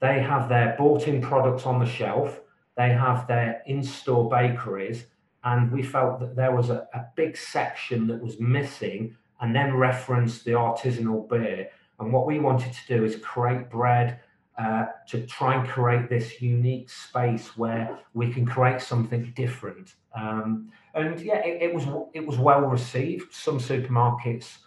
they 0.00 0.22
have 0.22 0.48
their 0.48 0.74
bought-in 0.78 1.20
products 1.20 1.66
on 1.66 1.80
the 1.80 1.86
shelf. 1.86 2.40
They 2.76 2.90
have 2.90 3.26
their 3.26 3.62
in-store 3.66 4.28
bakeries, 4.28 5.04
and 5.44 5.70
we 5.70 5.82
felt 5.82 6.20
that 6.20 6.36
there 6.36 6.54
was 6.54 6.70
a, 6.70 6.88
a 6.94 7.06
big 7.14 7.36
section 7.36 8.06
that 8.08 8.22
was 8.22 8.40
missing, 8.40 9.16
and 9.40 9.54
then 9.54 9.76
referenced 9.76 10.44
the 10.44 10.52
artisanal 10.52 11.28
beer 11.28 11.68
and 12.00 12.12
what 12.12 12.26
we 12.26 12.38
wanted 12.40 12.72
to 12.72 12.86
do 12.86 13.04
is 13.04 13.16
create 13.16 13.70
bread 13.70 14.20
uh, 14.58 14.86
to 15.08 15.26
try 15.26 15.54
and 15.54 15.68
create 15.68 16.08
this 16.08 16.40
unique 16.40 16.90
space 16.90 17.56
where 17.56 17.98
we 18.14 18.32
can 18.32 18.46
create 18.46 18.80
something 18.80 19.32
different. 19.34 19.94
Um, 20.14 20.70
and 20.94 21.20
yeah, 21.20 21.38
it, 21.38 21.62
it, 21.62 21.74
was 21.74 21.86
it 22.12 22.26
was 22.26 22.38
well 22.38 22.62
received. 22.62 23.32
Some 23.32 23.58
supermarkets 23.58 24.58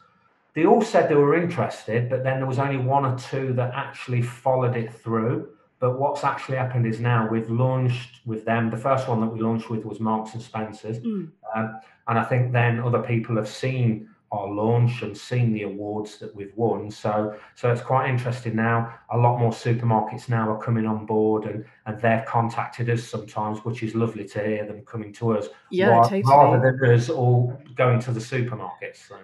they 0.53 0.65
all 0.65 0.81
said 0.81 1.07
they 1.07 1.15
were 1.15 1.35
interested, 1.35 2.09
but 2.09 2.23
then 2.23 2.37
there 2.37 2.47
was 2.47 2.57
only 2.57 2.77
one 2.77 3.05
or 3.05 3.15
two 3.15 3.53
that 3.53 3.73
actually 3.75 4.23
followed 4.23 4.75
it 4.75 4.91
through. 4.91 5.49
But 5.79 5.99
what's 5.99 6.23
actually 6.23 6.57
happened 6.57 6.87
is 6.87 6.99
now 6.99 7.27
we've 7.29 7.49
launched 7.49 8.21
with 8.25 8.45
them. 8.45 8.69
The 8.69 8.77
first 8.77 9.07
one 9.07 9.21
that 9.21 9.27
we 9.27 9.39
launched 9.39 9.69
with 9.69 9.85
was 9.85 9.99
Marks 9.99 10.33
and 10.33 10.41
Spencers, 10.41 10.99
mm. 10.99 11.29
um, 11.55 11.79
and 12.07 12.19
I 12.19 12.23
think 12.23 12.51
then 12.51 12.79
other 12.79 13.01
people 13.01 13.35
have 13.35 13.47
seen 13.47 14.09
our 14.31 14.47
launch 14.47 15.03
and 15.03 15.17
seen 15.17 15.53
the 15.53 15.63
awards 15.63 16.17
that 16.17 16.35
we've 16.35 16.55
won. 16.55 16.91
So 16.91 17.37
so 17.55 17.71
it's 17.71 17.81
quite 17.81 18.09
interesting 18.09 18.55
now. 18.55 18.93
A 19.11 19.17
lot 19.17 19.39
more 19.39 19.51
supermarkets 19.51 20.27
now 20.27 20.51
are 20.51 20.61
coming 20.61 20.85
on 20.85 21.05
board 21.05 21.45
and 21.45 21.63
and 21.85 22.01
they've 22.01 22.25
contacted 22.25 22.89
us 22.89 23.03
sometimes, 23.03 23.59
which 23.59 23.83
is 23.83 23.95
lovely 23.95 24.25
to 24.29 24.43
hear 24.43 24.65
them 24.65 24.81
coming 24.81 25.13
to 25.13 25.37
us. 25.37 25.47
Yeah, 25.71 25.89
rather, 25.89 26.09
totally. 26.09 26.23
rather 26.27 26.77
than 26.79 26.93
us 26.93 27.09
all 27.09 27.61
going 27.75 27.99
to 28.01 28.11
the 28.11 28.19
supermarkets. 28.19 29.07
So. 29.07 29.17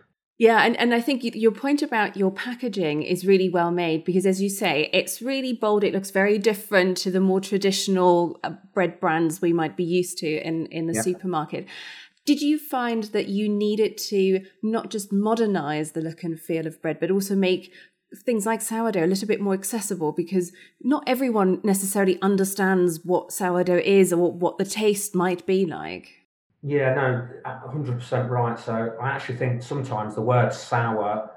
Yeah, 0.43 0.65
and, 0.65 0.75
and 0.75 0.93
I 0.93 0.99
think 0.99 1.23
your 1.23 1.53
point 1.53 1.81
about 1.81 2.17
your 2.17 2.29
packaging 2.29 3.03
is 3.03 3.25
really 3.25 3.47
well 3.47 3.71
made 3.71 4.03
because, 4.03 4.25
as 4.25 4.41
you 4.41 4.49
say, 4.49 4.89
it's 4.91 5.21
really 5.21 5.53
bold. 5.53 5.85
It 5.85 5.93
looks 5.93 6.11
very 6.11 6.37
different 6.37 6.97
to 6.97 7.11
the 7.11 7.21
more 7.21 7.39
traditional 7.39 8.41
uh, 8.43 8.49
bread 8.73 8.99
brands 8.99 9.41
we 9.41 9.53
might 9.53 9.77
be 9.77 9.85
used 9.85 10.17
to 10.17 10.27
in, 10.45 10.65
in 10.65 10.87
the 10.87 10.95
yeah. 10.95 11.01
supermarket. 11.01 11.65
Did 12.25 12.41
you 12.41 12.59
find 12.59 13.05
that 13.15 13.29
you 13.29 13.47
needed 13.47 13.97
to 14.09 14.41
not 14.61 14.91
just 14.91 15.13
modernize 15.13 15.93
the 15.93 16.01
look 16.01 16.23
and 16.25 16.37
feel 16.37 16.67
of 16.67 16.81
bread, 16.81 16.99
but 16.99 17.09
also 17.09 17.37
make 17.37 17.71
things 18.25 18.45
like 18.45 18.61
sourdough 18.61 19.05
a 19.05 19.07
little 19.07 19.29
bit 19.29 19.39
more 19.39 19.53
accessible 19.53 20.11
because 20.11 20.51
not 20.81 21.05
everyone 21.07 21.61
necessarily 21.63 22.21
understands 22.21 22.99
what 23.05 23.31
sourdough 23.31 23.81
is 23.85 24.11
or 24.11 24.29
what 24.29 24.57
the 24.57 24.65
taste 24.65 25.15
might 25.15 25.45
be 25.45 25.65
like? 25.65 26.22
Yeah, 26.63 26.93
no, 26.93 27.27
100% 27.45 28.29
right. 28.29 28.57
So 28.57 28.95
I 29.01 29.09
actually 29.09 29.35
think 29.35 29.61
sometimes 29.61 30.15
the 30.15 30.21
word 30.21 30.53
sour 30.53 31.29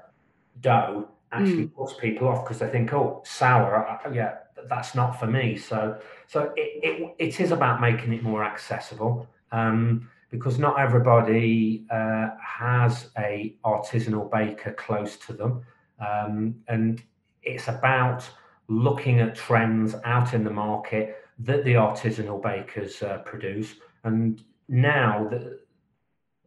dough 0.61 1.09
actually 1.33 1.65
mm. 1.65 1.75
puts 1.75 1.93
people 1.93 2.29
off 2.29 2.45
because 2.45 2.59
they 2.59 2.69
think, 2.69 2.93
oh, 2.93 3.21
sour, 3.25 3.99
yeah, 4.13 4.35
that's 4.69 4.95
not 4.95 5.19
for 5.19 5.27
me. 5.27 5.57
So, 5.57 5.99
so 6.27 6.53
it, 6.55 6.79
it, 6.83 7.15
it 7.19 7.39
is 7.41 7.51
about 7.51 7.81
making 7.81 8.13
it 8.13 8.23
more 8.23 8.43
accessible. 8.43 9.27
Um, 9.51 10.09
because 10.29 10.59
not 10.59 10.79
everybody 10.79 11.85
uh, 11.89 12.29
has 12.41 13.09
a 13.17 13.55
artisanal 13.63 14.29
baker 14.29 14.73
close 14.73 15.15
to 15.17 15.33
them, 15.33 15.63
um, 16.05 16.55
and 16.67 17.01
it's 17.43 17.69
about 17.69 18.27
looking 18.67 19.19
at 19.19 19.35
trends 19.35 19.95
out 20.03 20.33
in 20.33 20.43
the 20.43 20.49
market 20.49 21.23
that 21.39 21.63
the 21.63 21.73
artisanal 21.73 22.41
bakers 22.41 23.01
uh, 23.01 23.19
produce. 23.19 23.75
And 24.03 24.43
now 24.67 25.27
the, 25.29 25.59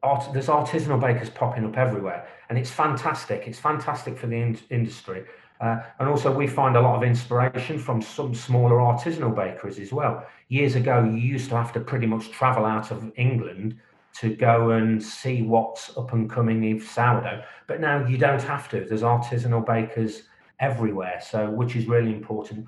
art, 0.02 0.32
there's 0.32 0.46
artisanal 0.46 1.00
bakers 1.00 1.30
popping 1.30 1.64
up 1.64 1.76
everywhere, 1.76 2.28
and 2.48 2.58
it's 2.58 2.70
fantastic. 2.70 3.44
It's 3.46 3.58
fantastic 3.58 4.18
for 4.18 4.26
the 4.26 4.36
in- 4.36 4.58
industry. 4.70 5.24
Uh, 5.60 5.82
and 5.98 6.08
also, 6.08 6.34
we 6.34 6.46
find 6.46 6.76
a 6.76 6.80
lot 6.80 6.96
of 6.96 7.02
inspiration 7.02 7.78
from 7.78 8.00
some 8.00 8.34
smaller 8.34 8.76
artisanal 8.76 9.34
bakeries 9.34 9.78
as 9.78 9.92
well. 9.92 10.26
Years 10.48 10.74
ago, 10.74 11.04
you 11.04 11.18
used 11.18 11.50
to 11.50 11.56
have 11.56 11.72
to 11.74 11.80
pretty 11.80 12.06
much 12.06 12.30
travel 12.30 12.64
out 12.64 12.90
of 12.90 13.12
England 13.16 13.76
to 14.14 14.34
go 14.34 14.70
and 14.70 15.02
see 15.02 15.42
what's 15.42 15.96
up 15.96 16.12
and 16.14 16.30
coming 16.30 16.64
in 16.64 16.80
sourdough. 16.80 17.42
But 17.66 17.80
now 17.80 18.06
you 18.06 18.16
don't 18.16 18.42
have 18.42 18.68
to. 18.70 18.84
There's 18.84 19.02
artisanal 19.02 19.64
bakers 19.64 20.22
everywhere, 20.60 21.20
so 21.20 21.50
which 21.50 21.76
is 21.76 21.86
really 21.86 22.12
important. 22.12 22.66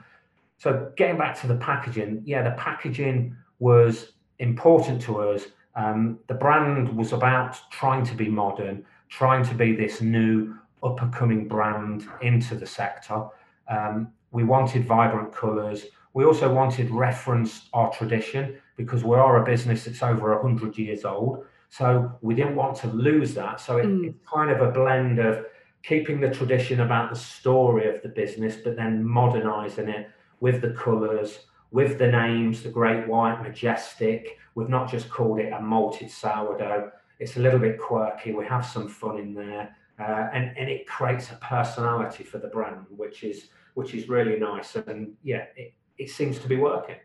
So 0.59 0.93
getting 0.97 1.19
back 1.19 1.41
to 1.41 1.47
the 1.47 1.57
packaging, 1.57 2.23
yeah, 2.25 2.43
the 2.43 2.53
packaging 2.53 3.37
was 3.59 4.12
important 4.43 5.01
to 5.03 5.21
us. 5.21 5.45
Um, 5.75 6.19
the 6.27 6.35
brand 6.35 6.95
was 6.95 7.13
about 7.13 7.59
trying 7.71 8.05
to 8.07 8.15
be 8.15 8.29
modern, 8.29 8.85
trying 9.09 9.45
to 9.45 9.55
be 9.55 9.75
this 9.75 10.01
new 10.01 10.55
up 10.83 11.01
and 11.01 11.15
coming 11.15 11.49
brand 11.49 12.07
into 12.21 12.55
the 12.57 12.67
sector. 12.67 13.27
Um, 13.69 14.13
we 14.33 14.45
wanted 14.45 14.85
vibrant 14.85 15.35
colours. 15.35 15.87
We 16.15 16.25
also 16.25 16.53
wanted 16.53 16.91
reference 16.91 17.69
our 17.73 17.91
tradition 17.91 18.57
because 18.77 19.05
we 19.05 19.17
are 19.17 19.43
a 19.43 19.45
business 19.45 19.85
that's 19.85 20.03
over 20.03 20.39
100 20.41 20.77
years 20.77 21.05
old. 21.05 21.45
So 21.71 22.13
we 22.21 22.35
didn't 22.35 22.57
want 22.57 22.77
to 22.79 22.89
lose 22.89 23.33
that. 23.35 23.61
So 23.61 23.79
it, 23.79 23.87
mm. 23.87 24.09
it's 24.09 24.19
kind 24.31 24.51
of 24.51 24.61
a 24.61 24.73
blend 24.73 25.19
of 25.19 25.47
keeping 25.83 26.21
the 26.21 26.31
tradition 26.31 26.81
about 26.81 27.11
the 27.11 27.17
story 27.17 27.89
of 27.95 28.03
the 28.03 28.09
business, 28.09 28.57
but 28.63 28.77
then 28.77 29.05
modernizing 29.05 29.89
it 29.89 30.11
with 30.41 30.61
the 30.61 30.71
colours, 30.71 31.39
with 31.73 31.99
the 31.99 32.07
names, 32.07 32.63
the 32.63 32.69
Great 32.69 33.09
White, 33.09 33.43
Majestic. 33.43 34.39
We've 34.55 34.69
not 34.69 34.91
just 34.91 35.11
called 35.11 35.41
it 35.41 35.53
a 35.53 35.61
malted 35.61 36.11
sourdough. 36.11 36.93
It's 37.19 37.37
a 37.37 37.41
little 37.41 37.59
bit 37.59 37.79
quirky. 37.81 38.33
We 38.33 38.45
have 38.47 38.65
some 38.65 38.89
fun 38.89 39.19
in 39.19 39.35
there, 39.35 39.75
uh, 39.99 40.29
and 40.33 40.57
and 40.57 40.69
it 40.69 40.87
creates 40.87 41.31
a 41.31 41.37
personality 41.37 42.25
for 42.25 42.39
the 42.39 42.49
brand, 42.49 42.87
which 42.91 43.25
is 43.25 43.49
which 43.75 43.95
is 43.95 44.09
really 44.09 44.39
nice. 44.39 44.77
And 44.77 45.15
yeah, 45.23 45.47
it, 45.57 45.73
it 45.99 46.11
seems 46.11 46.39
to 46.41 46.49
be 46.49 46.57
working. 46.57 46.97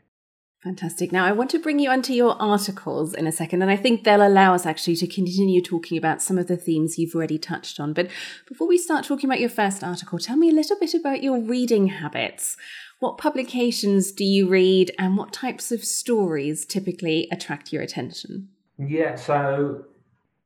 Fantastic. 0.63 1.11
Now, 1.11 1.23
I 1.23 1.33
want 1.33 1.51
to 1.51 1.59
bring 1.59 1.77
you 1.77 1.91
onto 1.91 2.13
your 2.13 2.35
articles 2.41 3.13
in 3.13 3.27
a 3.27 3.31
second, 3.31 3.61
and 3.61 3.69
I 3.69 3.75
think 3.75 4.03
they'll 4.03 4.27
allow 4.27 4.55
us 4.55 4.65
actually 4.65 4.95
to 4.97 5.07
continue 5.07 5.61
talking 5.61 5.99
about 5.99 6.21
some 6.21 6.39
of 6.39 6.47
the 6.47 6.57
themes 6.57 6.97
you've 6.97 7.13
already 7.13 7.37
touched 7.37 7.79
on. 7.79 7.93
But 7.93 8.09
before 8.47 8.67
we 8.67 8.79
start 8.79 9.05
talking 9.05 9.29
about 9.29 9.39
your 9.39 9.51
first 9.51 9.83
article, 9.83 10.17
tell 10.17 10.35
me 10.35 10.49
a 10.49 10.53
little 10.53 10.77
bit 10.79 10.95
about 10.95 11.21
your 11.21 11.39
reading 11.39 11.87
habits. 11.87 12.57
What 12.99 13.17
publications 13.17 14.11
do 14.11 14.25
you 14.25 14.47
read, 14.47 14.91
and 14.97 15.17
what 15.17 15.31
types 15.31 15.71
of 15.71 15.83
stories 15.83 16.65
typically 16.65 17.27
attract 17.31 17.71
your 17.71 17.83
attention? 17.83 18.49
Yeah, 18.79 19.15
so 19.15 19.85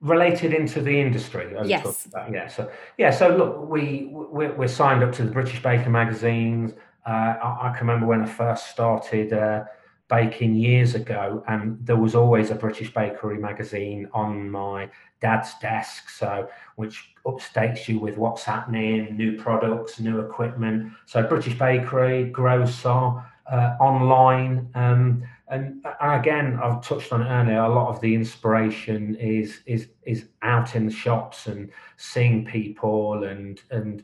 related 0.01 0.53
into 0.53 0.81
the 0.81 0.99
industry. 0.99 1.53
Yes. 1.63 2.07
Yeah. 2.31 2.47
So 2.47 2.69
yeah. 2.97 3.11
So 3.11 3.29
look, 3.29 3.69
we 3.69 4.09
we're, 4.11 4.53
we're, 4.53 4.67
signed 4.67 5.03
up 5.03 5.13
to 5.13 5.23
the 5.23 5.31
British 5.31 5.61
Baker 5.61 5.89
magazines. 5.89 6.73
Uh, 7.05 7.35
I, 7.41 7.69
I, 7.69 7.75
can 7.77 7.87
remember 7.87 8.07
when 8.07 8.21
I 8.21 8.25
first 8.25 8.67
started. 8.67 9.31
Uh, 9.31 9.63
baking 10.11 10.53
years 10.55 10.93
ago, 10.93 11.41
and 11.47 11.77
there 11.83 11.95
was 11.95 12.13
always 12.15 12.51
a 12.51 12.55
British 12.55 12.93
Bakery 12.93 13.39
magazine 13.39 14.09
on 14.13 14.51
my 14.51 14.89
dad's 15.21 15.53
desk, 15.59 16.09
so 16.09 16.49
which 16.75 17.13
updates 17.25 17.87
you 17.87 17.97
with 17.97 18.17
what's 18.17 18.43
happening, 18.43 19.15
new 19.15 19.37
products, 19.37 19.99
new 19.99 20.19
equipment. 20.19 20.91
So 21.05 21.23
British 21.23 21.57
Bakery, 21.57 22.25
Grocer, 22.25 23.23
uh, 23.49 23.75
online, 23.79 24.69
um, 24.75 25.23
and, 25.47 25.85
and 26.01 26.21
again, 26.21 26.59
I've 26.61 26.81
touched 26.81 27.11
on 27.13 27.21
it 27.21 27.29
earlier. 27.29 27.59
A 27.59 27.73
lot 27.73 27.89
of 27.89 28.01
the 28.01 28.13
inspiration 28.13 29.15
is 29.15 29.61
is 29.65 29.87
is 30.03 30.25
out 30.41 30.75
in 30.75 30.85
the 30.87 30.91
shops 30.91 31.47
and 31.47 31.71
seeing 31.97 32.45
people 32.45 33.23
and 33.23 33.61
and 33.71 34.03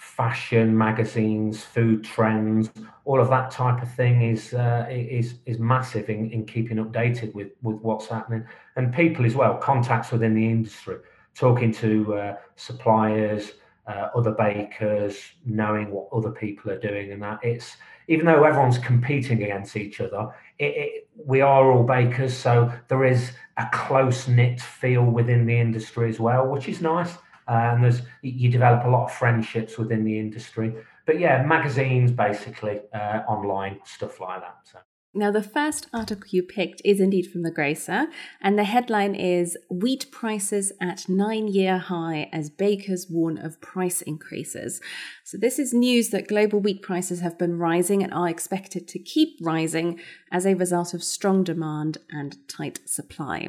fashion 0.00 0.76
magazines, 0.76 1.62
food 1.62 2.02
trends, 2.02 2.70
all 3.04 3.20
of 3.20 3.28
that 3.28 3.50
type 3.50 3.82
of 3.82 3.94
thing 3.94 4.22
is 4.22 4.54
uh, 4.54 4.86
is 4.90 5.34
is 5.44 5.58
massive 5.58 6.08
in, 6.08 6.30
in 6.30 6.46
keeping 6.46 6.78
updated 6.78 7.34
with 7.34 7.48
with 7.60 7.76
what's 7.82 8.08
happening, 8.08 8.42
and 8.76 8.94
people 8.94 9.26
as 9.26 9.34
well, 9.34 9.58
contacts 9.58 10.10
within 10.10 10.34
the 10.34 10.46
industry, 10.48 10.96
talking 11.34 11.70
to 11.70 12.14
uh, 12.14 12.36
suppliers, 12.56 13.52
uh, 13.86 14.08
other 14.16 14.32
bakers, 14.32 15.20
knowing 15.44 15.90
what 15.90 16.08
other 16.14 16.30
people 16.30 16.72
are 16.72 16.80
doing, 16.80 17.12
and 17.12 17.22
that. 17.22 17.38
It's 17.42 17.76
even 18.08 18.24
though 18.24 18.42
everyone's 18.42 18.78
competing 18.78 19.42
against 19.42 19.76
each 19.76 20.00
other, 20.00 20.34
it, 20.58 20.74
it, 20.76 21.08
we 21.14 21.42
are 21.42 21.70
all 21.70 21.82
bakers, 21.82 22.34
so 22.34 22.72
there 22.88 23.04
is 23.04 23.32
a 23.58 23.68
close 23.70 24.28
knit 24.28 24.62
feel 24.62 25.04
within 25.04 25.44
the 25.44 25.58
industry 25.58 26.08
as 26.08 26.18
well, 26.18 26.46
which 26.46 26.70
is 26.70 26.80
nice 26.80 27.18
uh, 27.48 27.72
and 27.72 27.84
there's 27.84 28.02
you 28.22 28.50
develop 28.50 28.84
a 28.84 28.88
lot 28.88 29.04
of 29.04 29.12
friendships 29.12 29.78
within 29.78 30.04
the 30.04 30.18
industry. 30.18 30.74
But 31.06 31.18
yeah, 31.18 31.42
magazines 31.44 32.12
basically, 32.12 32.80
uh, 32.94 33.22
online 33.26 33.80
stuff 33.84 34.20
like 34.20 34.40
that. 34.40 34.58
So. 34.64 34.78
Now, 35.12 35.32
the 35.32 35.42
first 35.42 35.88
article 35.92 36.28
you 36.30 36.44
picked 36.44 36.80
is 36.84 37.00
indeed 37.00 37.26
from 37.26 37.42
the 37.42 37.50
Grocer, 37.50 38.06
and 38.40 38.56
the 38.56 38.62
headline 38.62 39.16
is 39.16 39.56
Wheat 39.68 40.06
Prices 40.12 40.72
at 40.80 41.08
Nine 41.08 41.48
Year 41.48 41.78
High 41.78 42.28
as 42.32 42.48
Bakers 42.48 43.08
Warn 43.10 43.36
of 43.36 43.60
Price 43.60 44.02
Increases. 44.02 44.80
So, 45.24 45.36
this 45.36 45.58
is 45.58 45.74
news 45.74 46.10
that 46.10 46.28
global 46.28 46.60
wheat 46.60 46.80
prices 46.80 47.22
have 47.22 47.36
been 47.36 47.58
rising 47.58 48.04
and 48.04 48.14
are 48.14 48.28
expected 48.28 48.86
to 48.86 49.00
keep 49.00 49.36
rising 49.42 49.98
as 50.30 50.46
a 50.46 50.54
result 50.54 50.94
of 50.94 51.02
strong 51.02 51.42
demand 51.42 51.98
and 52.08 52.36
tight 52.48 52.78
supply. 52.88 53.48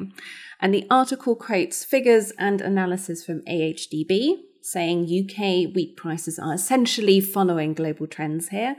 And 0.58 0.74
the 0.74 0.88
article 0.90 1.36
quotes 1.36 1.84
figures 1.84 2.32
and 2.40 2.60
analysis 2.60 3.24
from 3.24 3.42
AHDB, 3.42 4.34
saying 4.62 5.04
UK 5.04 5.72
wheat 5.74 5.96
prices 5.96 6.40
are 6.40 6.54
essentially 6.54 7.20
following 7.20 7.72
global 7.72 8.08
trends 8.08 8.48
here. 8.48 8.76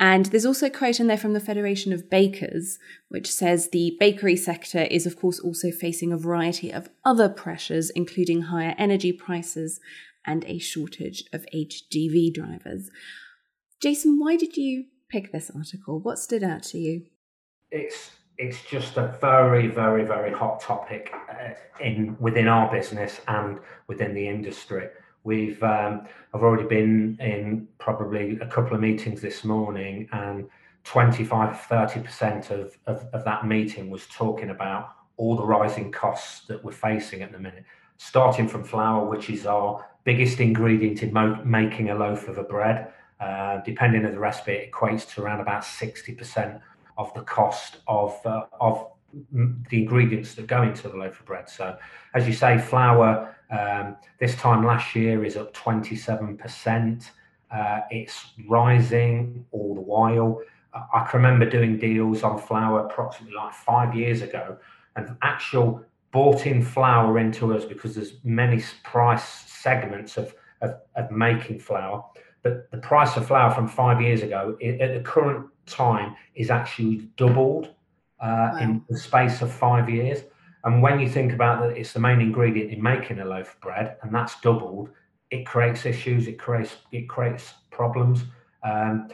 And 0.00 0.26
there's 0.26 0.46
also 0.46 0.66
a 0.66 0.70
quote 0.70 0.98
in 0.98 1.08
there 1.08 1.18
from 1.18 1.34
the 1.34 1.40
Federation 1.40 1.92
of 1.92 2.08
Bakers, 2.08 2.78
which 3.10 3.30
says 3.30 3.68
the 3.68 3.98
bakery 4.00 4.34
sector 4.34 4.84
is, 4.84 5.04
of 5.04 5.20
course, 5.20 5.38
also 5.38 5.70
facing 5.70 6.10
a 6.10 6.16
variety 6.16 6.72
of 6.72 6.88
other 7.04 7.28
pressures, 7.28 7.90
including 7.90 8.42
higher 8.42 8.74
energy 8.78 9.12
prices 9.12 9.78
and 10.26 10.42
a 10.46 10.58
shortage 10.58 11.24
of 11.34 11.44
HGV 11.54 12.32
drivers. 12.32 12.90
Jason, 13.82 14.18
why 14.18 14.36
did 14.36 14.56
you 14.56 14.86
pick 15.10 15.32
this 15.32 15.50
article? 15.54 16.00
What 16.00 16.18
stood 16.18 16.42
out 16.42 16.62
to 16.64 16.78
you? 16.78 17.02
It's 17.70 18.12
it's 18.38 18.62
just 18.64 18.96
a 18.96 19.18
very, 19.20 19.66
very, 19.66 20.04
very 20.04 20.32
hot 20.32 20.60
topic 20.60 21.12
uh, 21.30 21.50
in 21.78 22.16
within 22.18 22.48
our 22.48 22.72
business 22.72 23.20
and 23.28 23.58
within 23.86 24.14
the 24.14 24.26
industry. 24.26 24.88
We've 25.22 25.62
um, 25.62 26.06
I've 26.32 26.42
already 26.42 26.68
been 26.68 27.18
in 27.20 27.68
probably 27.78 28.38
a 28.40 28.46
couple 28.46 28.74
of 28.74 28.80
meetings 28.80 29.20
this 29.20 29.44
morning, 29.44 30.08
and 30.12 30.48
25, 30.84 31.66
30% 31.68 32.50
of, 32.50 32.78
of, 32.86 33.06
of 33.12 33.24
that 33.24 33.46
meeting 33.46 33.90
was 33.90 34.06
talking 34.06 34.50
about 34.50 34.94
all 35.16 35.36
the 35.36 35.44
rising 35.44 35.92
costs 35.92 36.46
that 36.46 36.64
we're 36.64 36.72
facing 36.72 37.22
at 37.22 37.32
the 37.32 37.38
minute, 37.38 37.64
starting 37.98 38.48
from 38.48 38.64
flour, 38.64 39.04
which 39.04 39.28
is 39.28 39.44
our 39.44 39.86
biggest 40.04 40.40
ingredient 40.40 41.02
in 41.02 41.12
mo- 41.12 41.42
making 41.44 41.90
a 41.90 41.94
loaf 41.94 42.26
of 42.28 42.38
a 42.38 42.42
bread. 42.42 42.92
Uh, 43.20 43.60
depending 43.66 44.06
on 44.06 44.12
the 44.12 44.18
recipe, 44.18 44.52
it 44.52 44.72
equates 44.72 45.06
to 45.14 45.22
around 45.22 45.40
about 45.40 45.62
60% 45.62 46.58
of 46.96 47.12
the 47.12 47.20
cost 47.20 47.78
of, 47.86 48.18
uh, 48.24 48.46
of 48.58 48.86
the 49.32 49.82
ingredients 49.82 50.34
that 50.34 50.46
go 50.46 50.62
into 50.62 50.88
the 50.88 50.96
loaf 50.96 51.20
of 51.20 51.26
bread. 51.26 51.48
So, 51.50 51.76
as 52.14 52.26
you 52.26 52.32
say, 52.32 52.56
flour 52.56 53.36
um, 53.50 53.96
this 54.18 54.36
time 54.36 54.64
last 54.64 54.94
year 54.94 55.24
is 55.24 55.36
up 55.36 55.52
27%. 55.54 57.10
Uh, 57.50 57.80
it's 57.90 58.26
rising 58.48 59.44
all 59.50 59.74
the 59.74 59.80
while. 59.80 60.40
I 60.72 61.06
can 61.10 61.20
remember 61.20 61.48
doing 61.50 61.78
deals 61.78 62.22
on 62.22 62.38
flour 62.38 62.86
approximately 62.86 63.34
like 63.34 63.54
five 63.54 63.94
years 63.94 64.22
ago, 64.22 64.56
and 64.94 65.16
actual 65.22 65.84
bought 66.12 66.46
in 66.46 66.62
flour 66.62 67.18
into 67.18 67.54
us 67.54 67.64
because 67.64 67.94
there's 67.94 68.14
many 68.24 68.62
price 68.84 69.24
segments 69.24 70.16
of, 70.16 70.34
of, 70.60 70.74
of 70.96 71.10
making 71.10 71.58
flour. 71.58 72.04
But 72.42 72.70
the 72.70 72.78
price 72.78 73.16
of 73.16 73.26
flour 73.26 73.52
from 73.52 73.68
five 73.68 74.00
years 74.00 74.22
ago, 74.22 74.56
it, 74.60 74.80
at 74.80 74.94
the 74.94 75.00
current 75.00 75.46
time, 75.66 76.16
is 76.34 76.50
actually 76.50 77.08
doubled 77.16 77.66
uh, 78.20 78.50
wow. 78.52 78.58
in 78.60 78.84
the 78.88 78.98
space 78.98 79.42
of 79.42 79.52
five 79.52 79.90
years. 79.90 80.22
And 80.64 80.82
when 80.82 81.00
you 81.00 81.08
think 81.08 81.32
about 81.32 81.62
that, 81.62 81.76
it's 81.76 81.92
the 81.92 82.00
main 82.00 82.20
ingredient 82.20 82.70
in 82.70 82.82
making 82.82 83.20
a 83.20 83.24
loaf 83.24 83.54
of 83.54 83.60
bread, 83.60 83.96
and 84.02 84.14
that's 84.14 84.40
doubled. 84.40 84.90
It 85.30 85.46
creates 85.46 85.86
issues. 85.86 86.26
It 86.26 86.38
creates 86.38 86.76
it 86.92 87.08
creates 87.08 87.54
problems. 87.70 88.24
Um, 88.62 89.08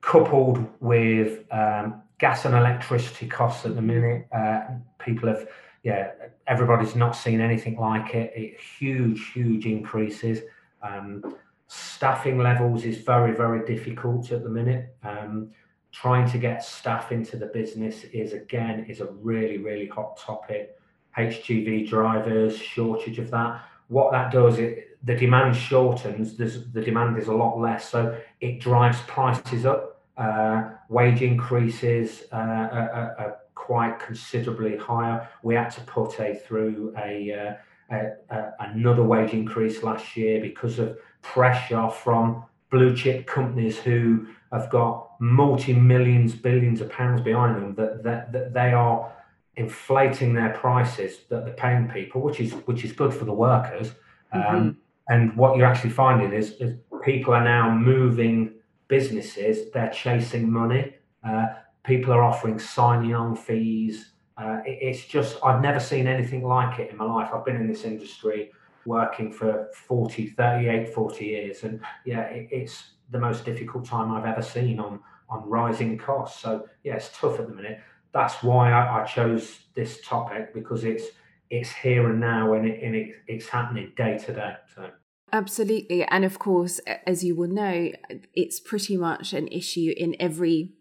coupled 0.00 0.66
with 0.80 1.44
um, 1.52 2.02
gas 2.18 2.44
and 2.44 2.54
electricity 2.54 3.28
costs 3.28 3.66
at 3.66 3.74
the 3.74 3.82
minute, 3.82 4.26
uh, 4.32 4.62
people 4.98 5.28
have 5.28 5.46
yeah, 5.82 6.12
everybody's 6.46 6.94
not 6.94 7.12
seen 7.12 7.40
anything 7.40 7.76
like 7.76 8.14
it. 8.14 8.32
it 8.36 8.60
huge, 8.60 9.32
huge 9.32 9.66
increases. 9.66 10.40
Um, 10.80 11.36
staffing 11.66 12.38
levels 12.38 12.84
is 12.84 12.98
very, 12.98 13.34
very 13.34 13.66
difficult 13.66 14.30
at 14.30 14.44
the 14.44 14.48
minute. 14.48 14.94
Um, 15.02 15.50
trying 15.92 16.28
to 16.30 16.38
get 16.38 16.64
staff 16.64 17.12
into 17.12 17.36
the 17.36 17.46
business 17.46 18.04
is 18.04 18.32
again 18.32 18.86
is 18.88 19.00
a 19.00 19.06
really 19.06 19.58
really 19.58 19.86
hot 19.86 20.16
topic. 20.16 20.78
Hgv 21.16 21.88
drivers 21.88 22.56
shortage 22.56 23.18
of 23.18 23.30
that. 23.30 23.62
What 23.88 24.12
that 24.12 24.32
does 24.32 24.58
it 24.58 24.98
the 25.04 25.14
demand 25.14 25.54
shortens 25.56 26.36
there's 26.36 26.70
the 26.72 26.80
demand 26.80 27.18
is 27.18 27.28
a 27.28 27.34
lot 27.34 27.58
less 27.58 27.90
so 27.90 28.18
it 28.40 28.60
drives 28.60 29.00
prices 29.02 29.66
up. 29.66 30.00
Uh, 30.16 30.70
wage 30.88 31.22
increases 31.22 32.24
uh, 32.32 32.36
are, 32.36 33.16
are, 33.18 33.36
quite 33.54 33.98
considerably 34.00 34.76
higher. 34.76 35.28
We 35.44 35.54
had 35.54 35.70
to 35.70 35.80
put 35.82 36.18
a 36.18 36.34
through 36.34 36.92
a, 36.98 37.58
uh, 37.90 37.96
a, 37.96 38.34
a 38.34 38.52
another 38.58 39.04
wage 39.04 39.32
increase 39.32 39.84
last 39.84 40.16
year 40.16 40.40
because 40.40 40.80
of 40.80 40.98
pressure 41.22 41.88
from 41.88 42.44
blue 42.70 42.96
chip 42.96 43.26
companies 43.26 43.78
who 43.78 44.26
have 44.52 44.68
got 44.70 45.10
multi 45.20 45.72
millions, 45.72 46.34
billions 46.34 46.80
of 46.80 46.90
pounds 46.90 47.22
behind 47.22 47.56
them 47.56 47.74
that, 47.74 48.02
that, 48.02 48.32
that 48.32 48.52
they 48.52 48.72
are 48.72 49.12
inflating 49.56 50.34
their 50.34 50.50
prices 50.50 51.20
that 51.28 51.44
they're 51.44 51.54
paying 51.54 51.88
people, 51.88 52.20
which 52.20 52.40
is 52.40 52.52
which 52.66 52.84
is 52.84 52.92
good 52.92 53.12
for 53.12 53.24
the 53.24 53.32
workers. 53.32 53.92
Um, 54.32 54.42
mm-hmm. 54.42 54.70
And 55.08 55.36
what 55.36 55.56
you're 55.56 55.66
actually 55.66 55.90
finding 55.90 56.32
is, 56.32 56.52
is 56.52 56.76
people 57.02 57.34
are 57.34 57.44
now 57.44 57.74
moving 57.74 58.54
businesses, 58.88 59.70
they're 59.72 59.90
chasing 59.90 60.50
money. 60.50 60.94
Uh, 61.26 61.46
people 61.84 62.12
are 62.12 62.22
offering 62.22 62.58
signing 62.58 63.14
on 63.14 63.36
fees. 63.36 64.12
Uh, 64.36 64.60
it, 64.64 64.78
it's 64.80 65.04
just, 65.04 65.38
I've 65.44 65.60
never 65.60 65.80
seen 65.80 66.06
anything 66.06 66.46
like 66.46 66.78
it 66.78 66.90
in 66.90 66.96
my 66.96 67.04
life. 67.04 67.30
I've 67.34 67.44
been 67.44 67.56
in 67.56 67.68
this 67.68 67.84
industry 67.84 68.52
working 68.84 69.32
for 69.32 69.68
40, 69.86 70.28
38, 70.28 70.88
40 70.94 71.24
years. 71.24 71.64
And 71.64 71.80
yeah, 72.04 72.22
it, 72.22 72.48
it's 72.50 72.92
the 73.12 73.18
most 73.18 73.44
difficult 73.44 73.84
time 73.84 74.10
I've 74.10 74.24
ever 74.24 74.42
seen 74.42 74.80
on, 74.80 74.98
on 75.28 75.48
rising 75.48 75.96
costs. 75.98 76.42
So 76.42 76.66
yeah, 76.82 76.96
it's 76.96 77.10
tough 77.16 77.38
at 77.38 77.48
the 77.48 77.54
minute. 77.54 77.78
That's 78.12 78.42
why 78.42 78.72
I, 78.72 79.02
I 79.02 79.04
chose 79.04 79.60
this 79.74 80.00
topic 80.04 80.52
because 80.52 80.84
it's, 80.84 81.04
it's 81.50 81.70
here 81.70 82.10
and 82.10 82.18
now 82.18 82.54
and, 82.54 82.66
it, 82.66 82.82
and 82.82 82.96
it, 82.96 83.14
it's 83.28 83.48
happening 83.48 83.92
day 83.96 84.18
to 84.18 84.32
day. 84.32 84.54
So. 84.74 84.90
Absolutely. 85.32 86.04
And 86.04 86.24
of 86.24 86.38
course, 86.38 86.78
as 87.06 87.24
you 87.24 87.36
will 87.36 87.48
know, 87.48 87.90
it's 88.34 88.60
pretty 88.60 88.96
much 88.96 89.32
an 89.32 89.48
issue 89.48 89.94
in 89.96 90.16
every 90.20 90.72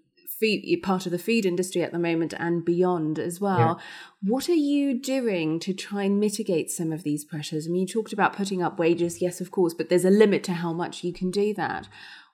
food 0.42 0.64
part 0.82 1.06
of 1.06 1.12
the 1.12 1.20
food 1.20 1.46
industry 1.46 1.84
at 1.84 1.92
the 1.92 2.00
moment 2.00 2.34
and 2.38 2.66
beyond 2.66 3.20
as 3.20 3.40
well. 3.40 3.60
Yeah. 3.60 3.76
What 4.24 4.50
are 4.50 4.54
you 4.54 5.00
doing 5.00 5.60
to 5.60 5.74
try 5.74 6.04
and 6.04 6.20
mitigate 6.20 6.72
some 6.72 6.92
of 6.92 7.04
these 7.04 7.24
pressures? 7.24 7.68
I 7.68 7.70
mean, 7.70 7.82
you 7.82 7.88
talked 7.88 8.12
about 8.12 8.36
putting 8.36 8.62
up 8.62 8.80
wages, 8.80 9.22
yes, 9.22 9.40
of 9.40 9.52
course, 9.52 9.74
but 9.74 9.90
there's 9.90 10.06
a 10.06 10.10
limit 10.10 10.44
to 10.46 10.54
how 10.54 10.74
much 10.74 11.04
you 11.04 11.14
can 11.14 11.32
do 11.32 11.54
that. 11.54 11.88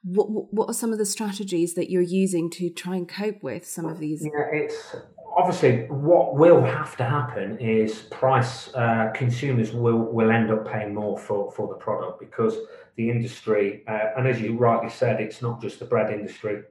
What 0.04 0.54
what 0.54 0.70
are 0.70 0.74
some 0.74 0.92
of 0.92 1.00
the 1.00 1.06
strategies 1.06 1.74
that 1.74 1.90
you're 1.90 2.02
using 2.02 2.50
to 2.52 2.70
try 2.70 2.96
and 2.96 3.08
cope 3.08 3.44
with 3.44 3.66
some 3.68 3.86
of 3.86 4.00
these? 4.00 4.24
Yeah, 4.24 4.46
it's 4.52 4.96
obviously 5.36 5.86
what 5.88 6.36
will 6.36 6.64
have 6.64 6.98
to 6.98 7.04
happen 7.04 7.58
is 7.60 8.02
price 8.10 8.74
uh, 8.74 9.12
consumers 9.14 9.72
will 9.72 10.00
will 10.00 10.32
end 10.32 10.52
up 10.52 10.68
paying 10.68 10.94
more 10.94 11.18
for 11.18 11.52
for 11.52 11.68
the 11.68 11.76
product 11.76 12.20
because 12.20 12.58
the 12.96 13.10
industry 13.10 13.84
uh, 13.88 14.12
and 14.18 14.28
as 14.28 14.42
you 14.42 14.58
rightly 14.58 14.90
said 14.90 15.20
it's 15.20 15.42
not 15.42 15.62
just 15.62 15.80
the 15.80 15.86
bread 15.86 16.12
industry. 16.12 16.64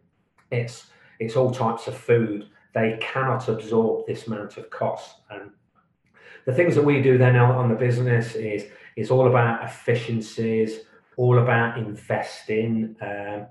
It's 0.50 0.86
it's 1.18 1.36
all 1.36 1.50
types 1.50 1.86
of 1.86 1.96
food. 1.96 2.48
They 2.74 2.98
cannot 3.00 3.48
absorb 3.48 4.06
this 4.06 4.26
amount 4.26 4.58
of 4.58 4.68
cost. 4.70 5.16
And 5.30 5.50
the 6.44 6.52
things 6.52 6.74
that 6.74 6.84
we 6.84 7.00
do 7.00 7.18
then 7.18 7.36
on 7.36 7.68
the 7.68 7.74
business 7.74 8.34
is 8.34 8.66
is 8.96 9.10
all 9.10 9.26
about 9.26 9.64
efficiencies 9.64 10.80
all 11.16 11.38
about 11.38 11.79
investing 11.79 12.96
um, 13.00 13.46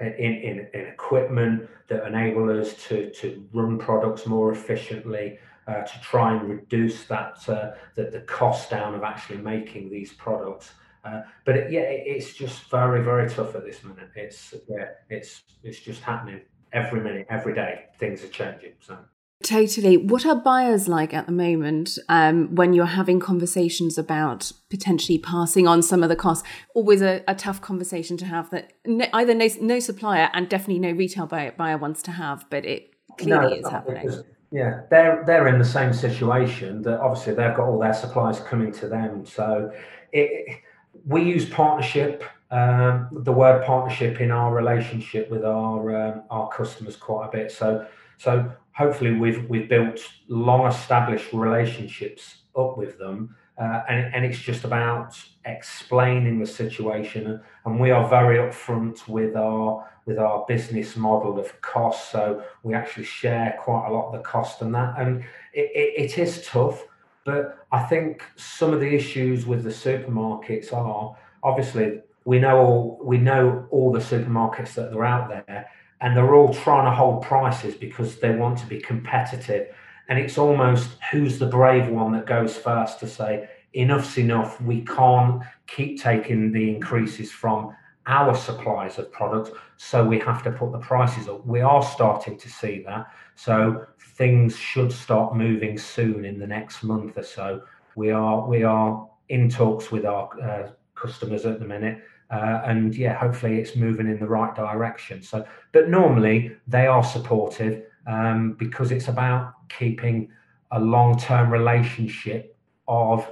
in, 0.00 0.34
in, 0.34 0.68
in, 0.74 0.86
equipment 0.86 1.68
that 1.88 2.06
enable 2.06 2.50
us 2.60 2.74
to, 2.88 3.10
to 3.10 3.46
run 3.52 3.78
products 3.78 4.26
more 4.26 4.52
efficiently, 4.52 5.38
uh, 5.66 5.82
to 5.82 6.00
try 6.00 6.36
and 6.36 6.48
reduce 6.48 7.04
that, 7.04 7.38
uh, 7.48 7.72
the, 7.94 8.04
the 8.04 8.20
cost 8.20 8.70
down 8.70 8.94
of 8.94 9.02
actually 9.02 9.38
making 9.38 9.90
these 9.90 10.12
products. 10.14 10.72
Uh, 11.04 11.22
but 11.44 11.56
it, 11.56 11.70
yeah, 11.70 11.80
it, 11.80 12.04
it's 12.06 12.34
just 12.34 12.70
very, 12.70 13.02
very 13.04 13.28
tough 13.28 13.54
at 13.54 13.64
this 13.64 13.84
minute. 13.84 14.10
It's 14.16 14.54
yeah, 14.68 14.86
it's 15.10 15.42
it's 15.62 15.80
just 15.80 16.02
happening 16.02 16.40
every 16.72 17.00
minute, 17.00 17.26
every 17.28 17.54
day. 17.54 17.84
Things 17.98 18.24
are 18.24 18.28
changing. 18.28 18.72
So 18.80 18.98
Totally. 19.42 19.98
What 19.98 20.24
are 20.24 20.36
buyers 20.36 20.88
like 20.88 21.12
at 21.12 21.26
the 21.26 21.32
moment 21.32 21.98
um, 22.08 22.54
when 22.54 22.72
you're 22.72 22.86
having 22.86 23.20
conversations 23.20 23.98
about 23.98 24.52
potentially 24.70 25.18
passing 25.18 25.68
on 25.68 25.82
some 25.82 26.02
of 26.02 26.08
the 26.08 26.16
costs? 26.16 26.46
Always 26.74 27.02
a, 27.02 27.22
a 27.28 27.34
tough 27.34 27.60
conversation 27.60 28.16
to 28.18 28.24
have 28.24 28.48
that 28.50 28.72
no, 28.86 29.06
either 29.12 29.34
no, 29.34 29.48
no, 29.60 29.80
supplier 29.80 30.30
and 30.32 30.48
definitely 30.48 30.78
no 30.78 30.92
retail 30.92 31.26
buyer, 31.26 31.52
buyer 31.52 31.76
wants 31.76 32.02
to 32.04 32.12
have, 32.12 32.46
but 32.48 32.64
it 32.64 32.90
clearly 33.18 33.60
no, 33.60 33.66
is 33.66 33.68
happening. 33.68 34.10
Yeah, 34.50 34.82
they're 34.88 35.22
they're 35.26 35.48
in 35.48 35.58
the 35.58 35.64
same 35.64 35.92
situation 35.92 36.80
that 36.82 37.00
obviously 37.00 37.34
they've 37.34 37.56
got 37.56 37.66
all 37.66 37.78
their 37.78 37.92
supplies 37.92 38.40
coming 38.40 38.72
to 38.72 38.88
them. 38.88 39.26
So 39.26 39.72
it, 40.12 40.60
we 41.04 41.22
use 41.22 41.48
partnership 41.48 42.22
um, 42.50 43.08
the 43.10 43.32
word 43.32 43.64
partnership 43.64 44.20
in 44.20 44.30
our 44.30 44.54
relationship 44.54 45.28
with 45.28 45.44
our 45.44 45.96
um, 45.96 46.22
our 46.30 46.48
customers 46.50 46.94
quite 46.94 47.26
a 47.26 47.30
bit. 47.30 47.50
So 47.50 47.86
so 48.16 48.52
hopefully 48.76 49.14
we've 49.14 49.48
we've 49.48 49.68
built 49.68 50.00
long 50.28 50.66
established 50.66 51.32
relationships 51.32 52.38
up 52.56 52.76
with 52.76 52.98
them 52.98 53.34
uh, 53.56 53.82
and, 53.88 54.14
and 54.14 54.24
it's 54.24 54.38
just 54.38 54.64
about 54.64 55.16
explaining 55.44 56.40
the 56.40 56.46
situation. 56.46 57.40
And 57.64 57.78
we 57.78 57.92
are 57.92 58.08
very 58.08 58.38
upfront 58.38 59.06
with 59.06 59.36
our 59.36 59.88
with 60.06 60.18
our 60.18 60.44
business 60.46 60.96
model 60.96 61.38
of 61.38 61.60
cost 61.62 62.10
so 62.10 62.42
we 62.62 62.74
actually 62.74 63.04
share 63.04 63.56
quite 63.58 63.86
a 63.88 63.92
lot 63.92 64.08
of 64.08 64.12
the 64.12 64.18
cost 64.18 64.60
and 64.60 64.74
that. 64.74 64.98
And 64.98 65.20
it, 65.54 65.70
it, 65.74 66.04
it 66.04 66.18
is 66.18 66.46
tough 66.46 66.84
but 67.24 67.66
i 67.72 67.82
think 67.82 68.22
some 68.36 68.72
of 68.72 68.80
the 68.80 68.94
issues 68.94 69.46
with 69.46 69.62
the 69.62 69.70
supermarkets 69.70 70.72
are 70.72 71.16
obviously 71.42 72.00
we 72.24 72.38
know 72.38 72.58
all 72.58 73.00
we 73.02 73.18
know 73.18 73.66
all 73.70 73.90
the 73.90 73.98
supermarkets 73.98 74.74
that 74.74 74.92
are 74.92 75.04
out 75.04 75.28
there 75.28 75.66
and 76.04 76.14
they're 76.14 76.34
all 76.34 76.52
trying 76.52 76.84
to 76.84 76.90
hold 76.90 77.22
prices 77.22 77.74
because 77.74 78.16
they 78.16 78.30
want 78.30 78.58
to 78.58 78.66
be 78.66 78.78
competitive. 78.78 79.68
And 80.08 80.18
it's 80.18 80.36
almost 80.36 80.98
who's 81.10 81.38
the 81.38 81.46
brave 81.46 81.88
one 81.88 82.12
that 82.12 82.26
goes 82.26 82.58
first 82.58 83.00
to 83.00 83.08
say, 83.08 83.48
enough's 83.72 84.18
enough. 84.18 84.60
We 84.60 84.82
can't 84.82 85.42
keep 85.66 86.02
taking 86.02 86.52
the 86.52 86.68
increases 86.68 87.32
from 87.32 87.74
our 88.06 88.34
supplies 88.34 88.98
of 88.98 89.10
products, 89.12 89.50
so 89.78 90.04
we 90.04 90.18
have 90.18 90.42
to 90.42 90.52
put 90.52 90.72
the 90.72 90.78
prices 90.78 91.26
up. 91.26 91.46
We 91.46 91.62
are 91.62 91.82
starting 91.82 92.36
to 92.36 92.50
see 92.50 92.82
that. 92.86 93.06
So 93.34 93.86
things 93.98 94.54
should 94.58 94.92
start 94.92 95.34
moving 95.34 95.78
soon 95.78 96.26
in 96.26 96.38
the 96.38 96.46
next 96.46 96.82
month 96.82 97.16
or 97.16 97.22
so. 97.22 97.62
We 97.96 98.10
are 98.10 98.46
we 98.46 98.62
are 98.62 99.08
in 99.30 99.48
talks 99.48 99.90
with 99.90 100.04
our 100.04 100.28
uh, 100.38 100.68
customers 100.94 101.46
at 101.46 101.60
the 101.60 101.64
minute 101.64 102.02
uh, 102.34 102.62
and 102.64 102.96
yeah, 102.96 103.14
hopefully 103.14 103.60
it's 103.60 103.76
moving 103.76 104.08
in 104.08 104.18
the 104.18 104.26
right 104.26 104.54
direction. 104.56 105.22
So, 105.22 105.46
but 105.72 105.88
normally 105.88 106.56
they 106.66 106.86
are 106.86 107.04
supportive 107.04 107.84
um, 108.08 108.54
because 108.54 108.90
it's 108.90 109.08
about 109.08 109.54
keeping 109.68 110.30
a 110.72 110.80
long-term 110.80 111.52
relationship 111.52 112.56
of 112.88 113.30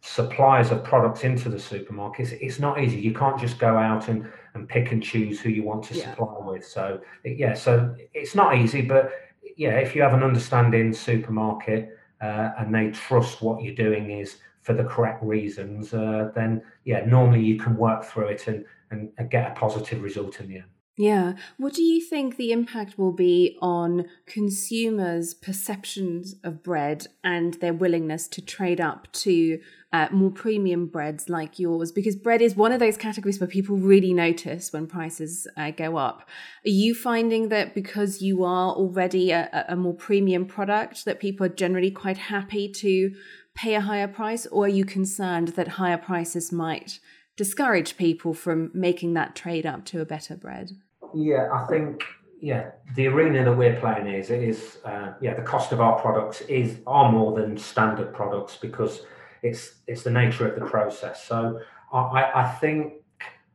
suppliers 0.00 0.72
of 0.72 0.82
products 0.82 1.22
into 1.22 1.48
the 1.48 1.58
supermarkets. 1.58 2.32
It's 2.40 2.58
not 2.58 2.80
easy. 2.80 2.98
You 2.98 3.14
can't 3.14 3.38
just 3.38 3.58
go 3.60 3.76
out 3.76 4.08
and, 4.08 4.26
and 4.54 4.68
pick 4.68 4.90
and 4.90 5.00
choose 5.00 5.40
who 5.40 5.50
you 5.50 5.62
want 5.62 5.84
to 5.84 5.94
yeah. 5.94 6.10
supply 6.10 6.34
with. 6.40 6.66
So 6.66 7.00
yeah, 7.24 7.54
so 7.54 7.94
it's 8.14 8.34
not 8.34 8.56
easy, 8.56 8.82
but 8.82 9.12
yeah, 9.56 9.74
if 9.78 9.94
you 9.94 10.02
have 10.02 10.14
an 10.14 10.24
understanding 10.24 10.92
supermarket 10.92 11.96
uh, 12.20 12.50
and 12.58 12.74
they 12.74 12.90
trust 12.90 13.42
what 13.42 13.62
you're 13.62 13.74
doing 13.74 14.10
is 14.10 14.38
for 14.62 14.74
the 14.74 14.84
correct 14.84 15.22
reasons, 15.22 15.94
uh, 15.94 16.30
then 16.34 16.62
yeah, 16.84 17.04
normally 17.06 17.42
you 17.42 17.58
can 17.58 17.76
work 17.76 18.04
through 18.04 18.28
it 18.28 18.46
and, 18.46 18.64
and, 18.90 19.10
and 19.18 19.30
get 19.30 19.50
a 19.50 19.54
positive 19.54 20.02
result 20.02 20.40
in 20.40 20.48
the 20.48 20.56
end. 20.56 20.70
Yeah. 21.00 21.32
What 21.56 21.72
do 21.72 21.82
you 21.82 21.98
think 21.98 22.36
the 22.36 22.52
impact 22.52 22.98
will 22.98 23.12
be 23.12 23.56
on 23.62 24.04
consumers' 24.26 25.32
perceptions 25.32 26.34
of 26.44 26.62
bread 26.62 27.06
and 27.24 27.54
their 27.54 27.72
willingness 27.72 28.28
to 28.28 28.42
trade 28.42 28.82
up 28.82 29.10
to 29.12 29.60
uh, 29.94 30.08
more 30.12 30.30
premium 30.30 30.88
breads 30.88 31.30
like 31.30 31.58
yours? 31.58 31.90
Because 31.90 32.16
bread 32.16 32.42
is 32.42 32.54
one 32.54 32.70
of 32.70 32.80
those 32.80 32.98
categories 32.98 33.40
where 33.40 33.46
people 33.48 33.78
really 33.78 34.12
notice 34.12 34.74
when 34.74 34.86
prices 34.86 35.48
uh, 35.56 35.70
go 35.70 35.96
up. 35.96 36.28
Are 36.66 36.68
you 36.68 36.94
finding 36.94 37.48
that 37.48 37.74
because 37.74 38.20
you 38.20 38.44
are 38.44 38.70
already 38.74 39.30
a, 39.30 39.64
a 39.70 39.76
more 39.76 39.94
premium 39.94 40.44
product, 40.44 41.06
that 41.06 41.18
people 41.18 41.46
are 41.46 41.48
generally 41.64 41.90
quite 41.90 42.18
happy 42.18 42.70
to 42.72 43.14
pay 43.60 43.74
a 43.74 43.80
higher 43.80 44.08
price, 44.08 44.46
or 44.46 44.64
are 44.64 44.68
you 44.68 44.84
concerned 44.84 45.48
that 45.48 45.68
higher 45.68 45.98
prices 45.98 46.50
might 46.50 46.98
discourage 47.36 47.96
people 47.96 48.32
from 48.32 48.70
making 48.72 49.14
that 49.14 49.36
trade 49.36 49.66
up 49.66 49.84
to 49.84 50.00
a 50.00 50.04
better 50.04 50.36
bread? 50.36 50.70
Yeah, 51.14 51.48
I 51.52 51.66
think 51.66 52.02
yeah, 52.40 52.70
the 52.94 53.06
arena 53.08 53.44
that 53.44 53.56
we're 53.56 53.78
playing 53.78 54.06
is 54.06 54.30
is 54.30 54.78
uh, 54.84 55.12
yeah 55.20 55.34
the 55.34 55.42
cost 55.42 55.72
of 55.72 55.80
our 55.80 56.00
products 56.00 56.40
is 56.42 56.78
are 56.86 57.12
more 57.12 57.38
than 57.38 57.58
standard 57.58 58.14
products 58.14 58.56
because 58.56 59.02
it's 59.42 59.74
it's 59.86 60.02
the 60.02 60.10
nature 60.10 60.48
of 60.48 60.58
the 60.58 60.66
process. 60.66 61.22
So 61.24 61.60
I, 61.92 62.30
I 62.34 62.56
think 62.60 62.94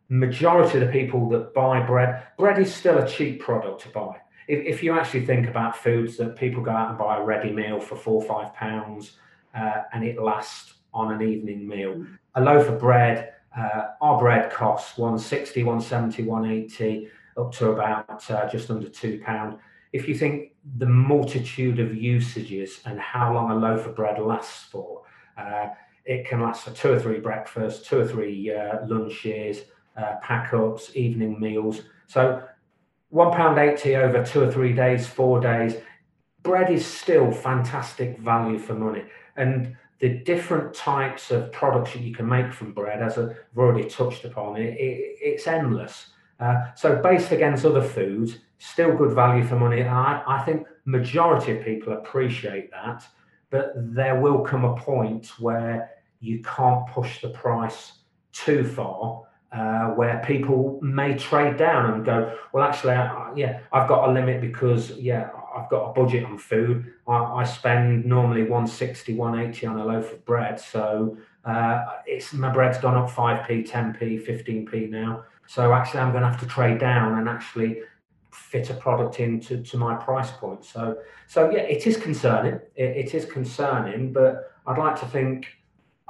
majority 0.09 0.77
of 0.79 0.85
the 0.85 0.91
people 0.91 1.29
that 1.29 1.53
buy 1.53 1.83
bread, 1.85 2.23
bread 2.37 2.59
is 2.59 2.73
still 2.73 2.97
a 2.99 3.07
cheap 3.07 3.41
product 3.41 3.81
to 3.81 3.89
buy. 3.89 4.17
If, 4.47 4.59
if 4.75 4.83
you 4.83 4.93
actually 4.93 5.25
think 5.25 5.47
about 5.47 5.75
foods 5.75 6.17
that 6.17 6.35
people 6.35 6.61
go 6.61 6.69
out 6.69 6.89
and 6.89 6.97
buy 6.97 7.17
a 7.17 7.23
ready 7.23 7.51
meal 7.51 7.79
for 7.79 7.95
four 7.95 8.21
or 8.21 8.27
five 8.27 8.53
pounds, 8.53 9.13
uh, 9.55 9.83
and 9.93 10.03
it 10.03 10.21
lasts 10.21 10.73
on 10.93 11.13
an 11.13 11.27
evening 11.27 11.67
meal. 11.67 12.05
A 12.35 12.41
loaf 12.41 12.67
of 12.67 12.79
bread, 12.79 13.33
uh, 13.57 13.87
our 14.01 14.19
bread 14.19 14.51
costs 14.51 14.97
160, 14.97 15.63
170, 15.63 16.23
180, 16.23 17.07
up 17.37 17.51
to 17.53 17.71
about 17.71 18.29
uh, 18.31 18.49
just 18.49 18.69
under 18.69 18.89
two 18.89 19.21
pound. 19.23 19.57
If 19.93 20.07
you 20.07 20.15
think 20.15 20.51
the 20.77 20.85
multitude 20.85 21.79
of 21.79 21.95
usages 21.95 22.81
and 22.85 22.99
how 22.99 23.33
long 23.33 23.51
a 23.51 23.55
loaf 23.55 23.85
of 23.85 23.95
bread 23.95 24.19
lasts 24.19 24.65
for, 24.65 25.03
uh, 25.37 25.67
it 26.05 26.27
can 26.27 26.41
last 26.41 26.63
for 26.63 26.71
two 26.71 26.93
or 26.93 26.99
three 26.99 27.19
breakfasts, 27.19 27.87
two 27.87 27.99
or 27.99 28.07
three 28.07 28.53
uh, 28.53 28.85
lunches, 28.85 29.61
uh, 29.97 30.15
pack 30.21 30.53
ups, 30.53 30.91
evening 30.95 31.39
meals. 31.39 31.81
So 32.07 32.43
one 33.09 33.31
pound 33.31 33.57
eighty 33.57 33.95
over 33.95 34.23
two 34.23 34.43
or 34.43 34.51
three 34.51 34.73
days, 34.73 35.07
four 35.07 35.39
days. 35.39 35.75
Bread 36.45 36.69
is 36.69 36.85
still 36.85 37.31
fantastic 37.31 38.19
value 38.19 38.59
for 38.59 38.75
money 38.75 39.03
and 39.35 39.75
the 39.99 40.09
different 40.19 40.73
types 40.73 41.31
of 41.31 41.51
products 41.51 41.93
that 41.93 42.01
you 42.01 42.13
can 42.13 42.27
make 42.27 42.53
from 42.53 42.73
bread, 42.73 43.01
as 43.01 43.17
I've 43.17 43.35
already 43.57 43.89
touched 43.89 44.25
upon, 44.25 44.57
it, 44.57 44.75
it, 44.75 45.17
it's 45.21 45.47
endless. 45.47 46.07
Uh, 46.39 46.65
so 46.75 47.01
based 47.01 47.31
against 47.31 47.65
other 47.65 47.81
foods, 47.81 48.37
still 48.59 48.95
good 48.95 49.13
value 49.13 49.43
for 49.43 49.55
money. 49.55 49.83
I, 49.83 50.21
I 50.27 50.43
think 50.43 50.67
majority 50.85 51.57
of 51.57 51.65
people 51.65 51.93
appreciate 51.93 52.69
that, 52.71 53.03
but 53.49 53.73
there 53.75 54.19
will 54.19 54.41
come 54.41 54.65
a 54.65 54.75
point 54.75 55.31
where 55.39 55.89
you 56.19 56.43
can't 56.43 56.85
push 56.87 57.21
the 57.21 57.29
price 57.29 57.93
too 58.33 58.63
far. 58.63 59.23
Uh, 59.51 59.91
where 59.91 60.21
people 60.27 60.77
may 60.81 61.17
trade 61.17 61.55
down 61.55 61.93
and 61.93 62.03
go, 62.03 62.37
well, 62.51 62.61
actually, 62.67 62.91
I, 62.91 63.31
yeah, 63.37 63.61
I've 63.71 63.87
got 63.87 64.09
a 64.09 64.11
limit 64.11 64.41
because, 64.41 64.91
yeah, 64.97 65.29
I've 65.55 65.69
got 65.69 65.89
a 65.89 65.93
budget 65.93 66.25
on 66.25 66.37
food. 66.37 66.93
I, 67.07 67.15
I 67.15 67.43
spend 67.43 68.05
normally 68.05 68.41
160, 68.41 69.13
180 69.13 69.65
on 69.67 69.79
a 69.79 69.85
loaf 69.85 70.11
of 70.11 70.25
bread. 70.25 70.59
So 70.59 71.17
uh, 71.45 71.85
it's 72.05 72.33
my 72.33 72.51
bread's 72.51 72.77
gone 72.77 72.95
up 72.95 73.09
5p, 73.09 73.69
10p, 73.69 74.27
15p 74.27 74.89
now. 74.89 75.23
So 75.47 75.73
actually, 75.73 76.01
I'm 76.01 76.11
going 76.11 76.23
to 76.23 76.29
have 76.29 76.39
to 76.41 76.47
trade 76.47 76.79
down 76.79 77.17
and 77.19 77.29
actually 77.29 77.81
fit 78.31 78.69
a 78.69 78.73
product 78.73 79.19
into 79.19 79.63
to 79.63 79.77
my 79.77 79.95
price 79.95 80.31
point. 80.31 80.65
So, 80.65 80.97
so 81.27 81.49
yeah, 81.49 81.59
it 81.59 81.87
is 81.87 81.97
concerning. 81.97 82.59
It, 82.75 82.97
it 82.97 83.15
is 83.15 83.25
concerning, 83.25 84.11
but 84.11 84.51
I'd 84.67 84.77
like 84.77 84.99
to 84.99 85.05
think 85.05 85.47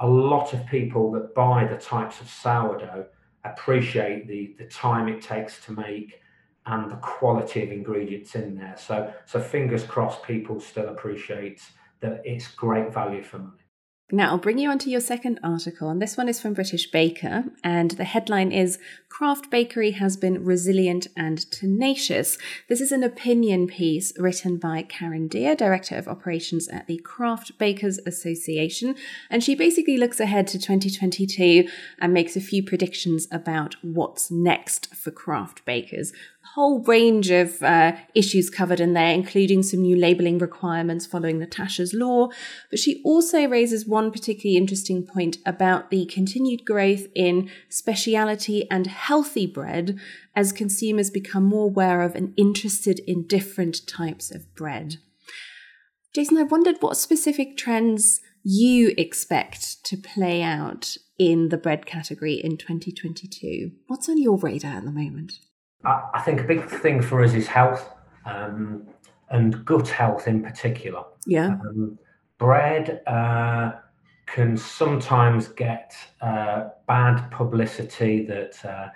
a 0.00 0.06
lot 0.06 0.52
of 0.52 0.66
people 0.66 1.12
that 1.12 1.34
buy 1.34 1.66
the 1.66 1.76
types 1.76 2.20
of 2.20 2.28
sourdough 2.28 3.06
appreciate 3.44 4.26
the 4.26 4.54
the 4.58 4.64
time 4.64 5.08
it 5.08 5.22
takes 5.22 5.64
to 5.64 5.72
make 5.72 6.20
and 6.66 6.90
the 6.90 6.96
quality 6.96 7.62
of 7.62 7.70
ingredients 7.70 8.34
in 8.34 8.56
there. 8.56 8.74
So, 8.76 9.12
so 9.24 9.40
fingers 9.40 9.84
crossed, 9.84 10.22
people 10.24 10.60
still 10.60 10.88
appreciate 10.88 11.62
that 12.00 12.22
it's 12.24 12.48
great 12.48 12.92
value 12.92 13.22
for 13.22 13.38
money. 13.38 13.66
Now, 14.12 14.30
I'll 14.30 14.38
bring 14.38 14.58
you 14.58 14.70
onto 14.70 14.88
your 14.88 15.00
second 15.00 15.40
article, 15.42 15.88
and 15.88 16.00
this 16.00 16.16
one 16.16 16.28
is 16.28 16.40
from 16.40 16.54
British 16.54 16.88
Baker, 16.92 17.46
and 17.64 17.90
the 17.90 18.04
headline 18.04 18.52
is 18.52 18.78
Craft 19.08 19.50
Bakery 19.50 19.92
has 19.92 20.16
been 20.16 20.44
resilient 20.44 21.08
and 21.16 21.50
tenacious. 21.50 22.38
This 22.68 22.80
is 22.80 22.92
an 22.92 23.02
opinion 23.02 23.66
piece 23.66 24.12
written 24.16 24.58
by 24.58 24.82
Karen 24.82 25.26
Deer, 25.26 25.56
Director 25.56 25.96
of 25.96 26.06
Operations 26.06 26.68
at 26.68 26.86
the 26.86 26.98
Craft 26.98 27.58
Bakers 27.58 27.98
Association, 28.06 28.94
and 29.28 29.42
she 29.42 29.56
basically 29.56 29.96
looks 29.96 30.20
ahead 30.20 30.46
to 30.48 30.58
2022 30.58 31.68
and 31.98 32.14
makes 32.14 32.36
a 32.36 32.40
few 32.40 32.62
predictions 32.62 33.26
about 33.32 33.74
what's 33.82 34.30
next 34.30 34.94
for 34.94 35.10
craft 35.10 35.64
bakers 35.64 36.12
whole 36.54 36.82
range 36.82 37.30
of 37.30 37.62
uh, 37.62 37.92
issues 38.14 38.50
covered 38.50 38.80
in 38.80 38.92
there, 38.92 39.12
including 39.12 39.62
some 39.62 39.82
new 39.82 39.96
labeling 39.96 40.38
requirements 40.38 41.06
following 41.06 41.38
the 41.38 41.46
Tasha's 41.46 41.92
law. 41.92 42.28
But 42.70 42.78
she 42.78 43.02
also 43.04 43.46
raises 43.46 43.86
one 43.86 44.10
particularly 44.10 44.56
interesting 44.56 45.06
point 45.06 45.38
about 45.44 45.90
the 45.90 46.06
continued 46.06 46.64
growth 46.64 47.06
in 47.14 47.50
speciality 47.68 48.70
and 48.70 48.86
healthy 48.86 49.46
bread 49.46 49.98
as 50.34 50.52
consumers 50.52 51.10
become 51.10 51.44
more 51.44 51.66
aware 51.66 52.02
of 52.02 52.14
and 52.14 52.32
interested 52.36 53.00
in 53.00 53.26
different 53.26 53.86
types 53.86 54.30
of 54.30 54.54
bread. 54.54 54.96
Jason, 56.14 56.38
I 56.38 56.44
wondered 56.44 56.76
what 56.80 56.96
specific 56.96 57.56
trends 57.56 58.20
you 58.42 58.94
expect 58.96 59.84
to 59.84 59.96
play 59.96 60.42
out 60.42 60.96
in 61.18 61.48
the 61.48 61.56
bread 61.56 61.84
category 61.84 62.34
in 62.34 62.56
2022. 62.56 63.72
What's 63.86 64.08
on 64.08 64.16
your 64.16 64.38
radar 64.38 64.76
at 64.76 64.84
the 64.84 64.92
moment? 64.92 65.40
I, 65.86 66.10
I 66.14 66.20
think 66.20 66.40
a 66.40 66.44
big 66.44 66.68
thing 66.68 67.00
for 67.00 67.22
us 67.22 67.32
is 67.34 67.46
health 67.46 67.88
um, 68.24 68.86
and 69.30 69.64
gut 69.64 69.88
health 69.88 70.26
in 70.26 70.42
particular. 70.42 71.04
Yeah. 71.26 71.56
Um, 71.66 71.98
bread 72.38 73.02
uh, 73.06 73.72
can 74.26 74.56
sometimes 74.56 75.48
get 75.48 75.96
uh, 76.20 76.68
bad 76.86 77.30
publicity 77.30 78.26
that 78.26 78.64
uh, 78.64 78.88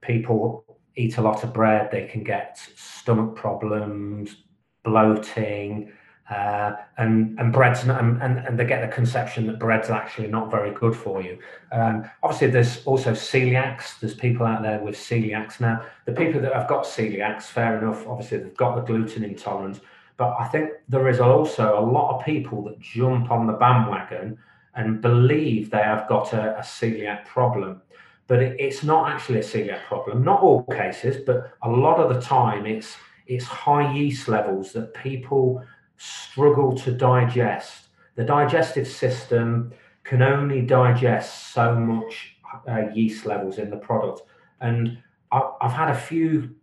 people 0.00 0.64
eat 0.96 1.18
a 1.18 1.22
lot 1.22 1.44
of 1.44 1.52
bread, 1.52 1.90
they 1.90 2.06
can 2.06 2.24
get 2.24 2.58
stomach 2.76 3.36
problems, 3.36 4.36
bloating, 4.82 5.92
uh, 6.30 6.76
and 6.96 7.38
and 7.40 7.52
bread's 7.52 7.84
not, 7.84 8.00
and, 8.00 8.22
and 8.22 8.58
they 8.58 8.64
get 8.64 8.80
the 8.80 8.94
conception 8.94 9.48
that 9.48 9.58
bread's 9.58 9.90
actually 9.90 10.28
not 10.28 10.48
very 10.50 10.72
good 10.72 10.94
for 10.94 11.20
you. 11.20 11.36
Um, 11.72 12.08
obviously, 12.22 12.48
there's 12.48 12.84
also 12.86 13.12
celiacs. 13.12 13.98
There's 13.98 14.14
people 14.14 14.46
out 14.46 14.62
there 14.62 14.78
with 14.78 14.94
celiacs 14.94 15.60
now. 15.60 15.84
The 16.04 16.12
people 16.12 16.40
that 16.40 16.54
have 16.54 16.68
got 16.68 16.84
celiacs, 16.84 17.44
fair 17.44 17.78
enough. 17.78 18.06
Obviously, 18.06 18.38
they've 18.38 18.56
got 18.56 18.76
the 18.76 18.82
gluten 18.82 19.24
intolerance, 19.24 19.80
but 20.16 20.36
I 20.38 20.46
think 20.46 20.70
there 20.88 21.08
is 21.08 21.18
also 21.18 21.78
a 21.78 21.84
lot 21.84 22.16
of 22.16 22.24
people 22.24 22.62
that 22.64 22.78
jump 22.78 23.32
on 23.32 23.48
the 23.48 23.54
bandwagon 23.54 24.38
and 24.76 25.00
believe 25.00 25.70
they 25.70 25.82
have 25.82 26.08
got 26.08 26.32
a, 26.32 26.58
a 26.58 26.62
celiac 26.62 27.26
problem. 27.26 27.82
But 28.28 28.40
it, 28.40 28.60
it's 28.60 28.84
not 28.84 29.10
actually 29.10 29.40
a 29.40 29.42
celiac 29.42 29.82
problem. 29.86 30.22
Not 30.22 30.42
all 30.42 30.62
cases, 30.62 31.16
but 31.26 31.56
a 31.62 31.68
lot 31.68 31.98
of 31.98 32.14
the 32.14 32.20
time, 32.20 32.66
it's 32.66 32.96
it's 33.26 33.44
high 33.44 33.92
yeast 33.92 34.28
levels 34.28 34.72
that 34.72 34.94
people 34.94 35.64
struggle 36.00 36.74
to 36.74 36.90
digest. 36.90 37.88
The 38.16 38.24
digestive 38.24 38.88
system 38.88 39.72
can 40.04 40.22
only 40.22 40.62
digest 40.62 41.52
so 41.52 41.74
much 41.74 42.36
uh, 42.66 42.88
yeast 42.94 43.26
levels 43.26 43.58
in 43.58 43.70
the 43.70 43.76
product. 43.76 44.22
And 44.60 44.98
I, 45.30 45.42
have 45.60 45.72
had 45.72 45.90
a 45.90 45.94
few 45.94 46.54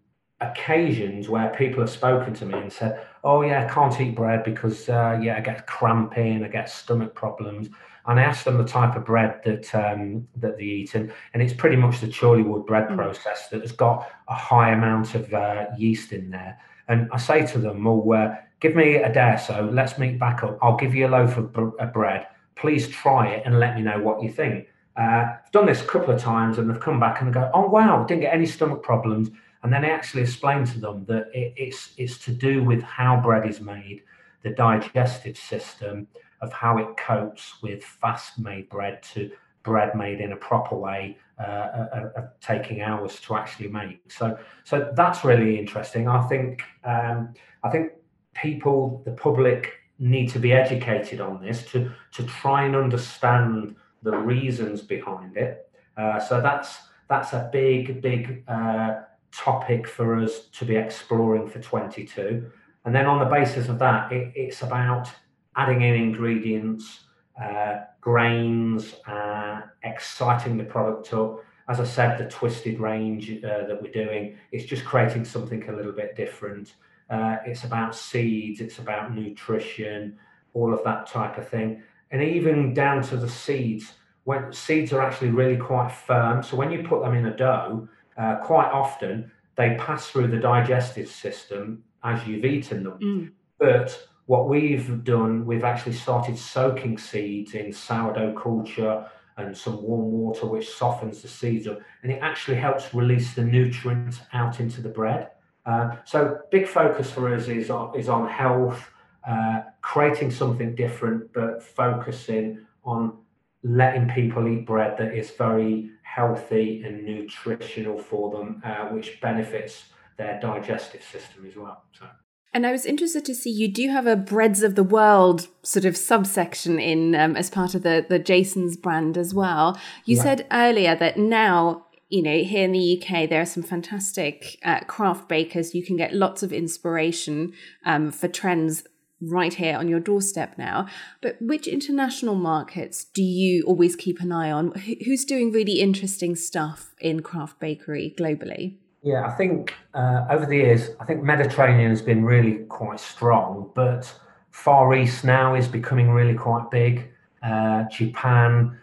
occasions 0.42 1.30
where 1.30 1.50
people 1.50 1.82
have 1.82 1.90
spoken 1.90 2.34
to 2.36 2.46
me 2.46 2.58
and 2.58 2.74
said, 2.74 3.06
"Oh 3.24 3.42
yeah, 3.42 3.66
I 3.66 3.74
can't 3.74 4.00
eat 4.02 4.16
bread 4.16 4.44
because 4.44 4.90
uh, 4.90 5.20
yeah, 5.22 5.38
I 5.38 5.42
get 5.42 5.68
cramping, 5.68 6.44
I 6.44 6.48
get 6.48 6.70
stomach 6.70 7.14
problems." 7.14 7.70
And 8.08 8.20
I 8.20 8.24
asked 8.24 8.46
them 8.46 8.58
the 8.58 8.66
type 8.66 8.96
of 8.96 9.06
bread 9.06 9.42
that 9.46 9.74
um, 9.76 10.28
that 10.38 10.58
they 10.58 10.64
eat, 10.64 10.96
and, 10.96 11.12
and 11.34 11.44
it's 11.44 11.54
pretty 11.54 11.76
much 11.76 12.02
the 12.02 12.08
Chorleywood 12.08 12.66
bread 12.66 12.88
mm. 12.88 12.96
process 12.96 13.50
that 13.50 13.62
has 13.62 13.72
got 13.72 14.08
a 14.28 14.36
high 14.36 14.72
amount 14.72 15.14
of 15.14 15.32
uh, 15.34 15.68
yeast 15.78 16.12
in 16.12 16.32
there. 16.32 16.58
And 16.88 17.10
I 17.12 17.18
say 17.18 17.46
to 17.48 17.60
them, 17.60 17.84
"Well, 17.84 18.04
uh, 18.14 18.36
give 18.60 18.76
me 18.76 18.96
a 18.96 19.12
day 19.12 19.34
or 19.34 19.38
so. 19.38 19.70
Let's 19.72 19.98
meet 19.98 20.20
back 20.20 20.44
up. 20.44 20.58
I'll 20.62 20.78
give 20.78 20.96
you 20.96 21.08
a 21.08 21.10
loaf 21.10 21.38
of 21.38 21.54
bread. 21.94 22.28
Please 22.56 22.88
try 22.88 23.30
it 23.30 23.44
and 23.46 23.60
let 23.60 23.76
me 23.76 23.82
know 23.82 24.00
what 24.00 24.22
you 24.24 24.32
think. 24.32 24.68
Uh, 24.98 25.36
I've 25.44 25.52
done 25.52 25.68
this 25.68 25.82
a 25.82 25.86
couple 25.86 26.14
of 26.14 26.20
times 26.20 26.58
and 26.58 26.70
they've 26.70 26.80
come 26.80 27.00
back 27.00 27.22
and 27.22 27.30
they 27.30 27.34
go, 27.34 27.52
oh, 27.54 27.68
wow, 27.68 28.04
didn't 28.04 28.22
get 28.22 28.34
any 28.34 28.48
stomach 28.48 28.82
problems. 28.82 29.30
And 29.62 29.72
then 29.72 29.86
I 29.86 29.90
actually 29.90 30.24
explain 30.24 30.66
to 30.66 30.80
them 30.80 31.06
that 31.06 31.30
it, 31.34 31.54
it's, 31.56 31.94
it's 31.98 32.18
to 32.26 32.32
do 32.32 32.64
with 32.64 32.82
how 32.82 33.22
bread 33.22 33.48
is 33.48 33.62
made, 33.62 34.02
the 34.42 34.50
digestive 34.50 35.38
system 35.38 36.08
of 36.42 36.52
how 36.52 36.78
it 36.80 36.98
copes 36.98 37.62
with 37.62 37.84
fast 37.84 38.40
made 38.40 38.70
bread 38.70 39.04
to 39.14 39.30
bread 39.70 39.92
made 39.96 40.20
in 40.26 40.32
a 40.32 40.40
proper 40.50 40.76
way, 40.76 41.18
uh, 41.40 41.68
uh, 41.80 42.10
uh, 42.18 42.28
taking 42.42 42.82
hours 42.82 43.20
to 43.26 43.36
actually 43.36 43.70
make. 43.82 44.00
So, 44.12 44.38
so 44.64 44.76
that's 44.96 45.24
really 45.24 45.60
interesting. 45.60 46.08
I 46.08 46.22
think, 46.28 46.64
um, 46.84 47.34
I 47.64 47.70
think 47.70 47.92
people, 48.34 49.02
the 49.06 49.12
public, 49.12 49.62
need 50.00 50.28
to 50.30 50.40
be 50.40 50.52
educated 50.54 51.20
on 51.20 51.42
this 51.42 51.66
to 51.72 51.92
to 52.16 52.22
try 52.42 52.60
and 52.68 52.76
understand 52.76 53.76
the 54.04 54.16
reasons 54.16 54.82
behind 54.82 55.36
it. 55.38 55.54
Uh, 55.98 56.20
so 56.20 56.40
that's 56.40 56.70
that's 57.10 57.34
a 57.34 57.50
big 57.52 58.02
big 58.02 58.44
uh, 58.48 58.92
topic 59.32 59.88
for 59.88 60.16
us 60.24 60.34
to 60.58 60.66
be 60.66 60.76
exploring 60.76 61.50
for 61.50 61.60
22. 61.60 62.50
And 62.86 62.96
then 62.96 63.06
on 63.06 63.20
the 63.20 63.26
basis 63.40 63.70
of 63.70 63.80
that, 63.80 64.12
it, 64.12 64.32
it's 64.36 64.62
about 64.62 65.10
adding 65.56 65.82
in 65.82 65.96
ingredients, 65.96 67.07
uh, 67.42 67.82
grains, 68.02 68.96
uh, 69.06 69.62
exciting 69.84 70.58
the 70.58 70.64
product 70.64 71.14
up. 71.14 71.44
As 71.70 71.80
I 71.80 71.84
said, 71.84 72.18
the 72.18 72.30
twisted 72.30 72.80
range 72.80 73.30
uh, 73.44 73.68
that 73.68 73.80
we're 73.82 73.92
doing, 73.92 74.38
it's 74.52 74.66
just 74.66 74.86
creating 74.86 75.26
something 75.26 75.68
a 75.68 75.76
little 75.76 75.92
bit 75.92 76.16
different. 76.16 76.76
Uh, 77.10 77.38
it's 77.46 77.64
about 77.64 77.96
seeds, 77.96 78.62
it's 78.62 78.80
about 78.80 79.14
nutrition, 79.14 80.18
all 80.54 80.74
of 80.74 80.84
that 80.84 81.08
type 81.08 81.38
of 81.38 81.48
thing. 81.48 81.82
And 82.12 82.22
even 82.22 82.74
down 82.74 83.02
to 83.04 83.18
the 83.18 83.30
seeds, 83.30 83.94
when 84.24 84.52
seeds 84.52 84.92
are 84.92 85.02
actually 85.02 85.30
really 85.30 85.58
quite 85.58 85.90
firm. 85.90 86.44
So 86.44 86.58
when 86.58 86.72
you 86.72 86.84
put 86.84 87.02
them 87.02 87.16
in 87.16 87.28
a 87.28 87.36
dough, 87.36 87.88
uh, 88.18 88.36
quite 88.38 88.70
often 88.72 89.32
they 89.56 89.76
pass 89.80 90.10
through 90.10 90.28
the 90.28 90.38
digestive 90.38 91.10
system 91.10 91.84
as 92.04 92.26
you've 92.28 92.46
eaten 92.46 92.84
them. 92.84 93.00
Mm. 93.02 93.32
But 93.58 94.08
what 94.28 94.50
we've 94.50 95.04
done, 95.04 95.46
we've 95.46 95.64
actually 95.64 95.94
started 95.94 96.38
soaking 96.38 96.98
seeds 96.98 97.54
in 97.54 97.72
sourdough 97.72 98.34
culture 98.34 99.06
and 99.38 99.58
some 99.58 99.82
warm 99.82 100.12
water, 100.12 100.46
which 100.46 100.70
softens 100.70 101.22
the 101.22 101.28
seeds 101.28 101.66
up, 101.66 101.80
and 102.04 102.12
it 102.12 102.20
actually 102.22 102.58
helps 102.58 102.94
release 102.94 103.34
the 103.34 103.44
nutrients 103.44 104.20
out 104.34 104.60
into 104.60 104.82
the 104.82 104.90
bread. 104.90 105.30
Uh, 105.66 105.96
so 106.06 106.40
big 106.52 106.68
focus 106.68 107.10
for 107.10 107.34
us 107.34 107.48
is 107.48 107.70
on, 107.70 107.98
is 107.98 108.10
on 108.10 108.28
health, 108.28 108.90
uh, 109.28 109.62
creating 109.82 110.30
something 110.30 110.76
different, 110.76 111.32
but 111.34 111.64
focusing 111.64 112.66
on 112.84 113.18
letting 113.64 114.10
people 114.10 114.48
eat 114.48 114.66
bread 114.66 114.98
that 114.98 115.14
is 115.14 115.32
very 115.32 115.92
healthy 116.04 116.84
and 116.84 117.06
nutritional 117.06 117.98
for 117.98 118.32
them, 118.32 118.62
uh, 118.66 118.88
which 118.88 119.22
benefits 119.22 119.86
their 120.18 120.38
digestive 120.42 121.04
system 121.04 121.46
as 121.48 121.56
well. 121.56 121.84
So. 121.98 122.08
And 122.54 122.66
I 122.66 122.72
was 122.72 122.86
interested 122.86 123.26
to 123.26 123.36
see 123.36 123.52
you 123.52 123.68
do 123.68 123.90
have 123.90 124.08
a 124.08 124.16
breads 124.16 124.64
of 124.64 124.76
the 124.76 124.84
world 124.84 125.48
sort 125.64 125.86
of 125.86 125.96
subsection 125.96 126.80
in 126.80 127.14
um, 127.14 127.36
as 127.36 127.50
part 127.50 127.76
of 127.76 127.84
the 127.84 128.06
the 128.08 128.20
Jason's 128.20 128.78
brand 128.78 129.18
as 129.18 129.34
well. 129.34 129.80
You 130.06 130.16
said 130.16 130.48
earlier 130.52 130.96
that 130.96 131.18
now 131.18 131.88
you 132.10 132.24
know, 132.24 132.38
here 132.38 132.64
in 132.64 132.72
the 132.72 133.02
UK, 133.04 133.30
there 133.30 133.42
are 133.42 133.46
some 133.46 133.64
fantastic 133.64 134.58
uh, 134.64 134.80
craft 134.82 135.28
bakers. 135.28 135.76
You 135.76 135.84
can 135.84 135.98
get 135.98 136.14
lots 136.14 136.42
of 136.42 136.54
inspiration 136.54 137.54
um, 137.86 138.12
for 138.12 138.30
trends 138.30 138.84
right 139.20 139.54
here 139.54 139.76
on 139.76 139.88
your 139.88 140.00
doorstep 140.00 140.58
now. 140.58 140.88
But 141.22 141.38
which 141.42 141.68
international 141.68 142.36
markets 142.36 143.04
do 143.04 143.24
you 143.24 143.64
always 143.66 143.96
keep 143.96 144.20
an 144.20 144.32
eye 144.32 144.52
on? 144.52 144.72
Who's 145.06 145.26
doing 145.26 145.52
really 145.52 145.80
interesting 145.80 146.36
stuff 146.36 146.94
in 147.00 147.22
craft 147.22 147.60
bakery 147.60 148.16
globally? 148.18 148.78
Yeah, 149.04 149.26
I 149.26 149.32
think 149.32 149.74
uh, 149.94 150.26
over 150.30 150.46
the 150.46 150.58
years, 150.58 150.90
I 151.00 151.06
think 151.06 151.24
Mediterranean 151.24 151.90
has 151.90 152.02
been 152.02 152.26
really 152.26 152.66
quite 152.66 153.00
strong, 153.00 153.72
but 153.76 154.12
Far 154.52 154.96
East 154.96 155.24
now 155.24 155.56
is 155.56 155.68
becoming 155.68 156.10
really 156.10 156.34
quite 156.34 156.70
big. 156.72 157.12
Uh, 157.44 157.84
Japan, 157.92 158.78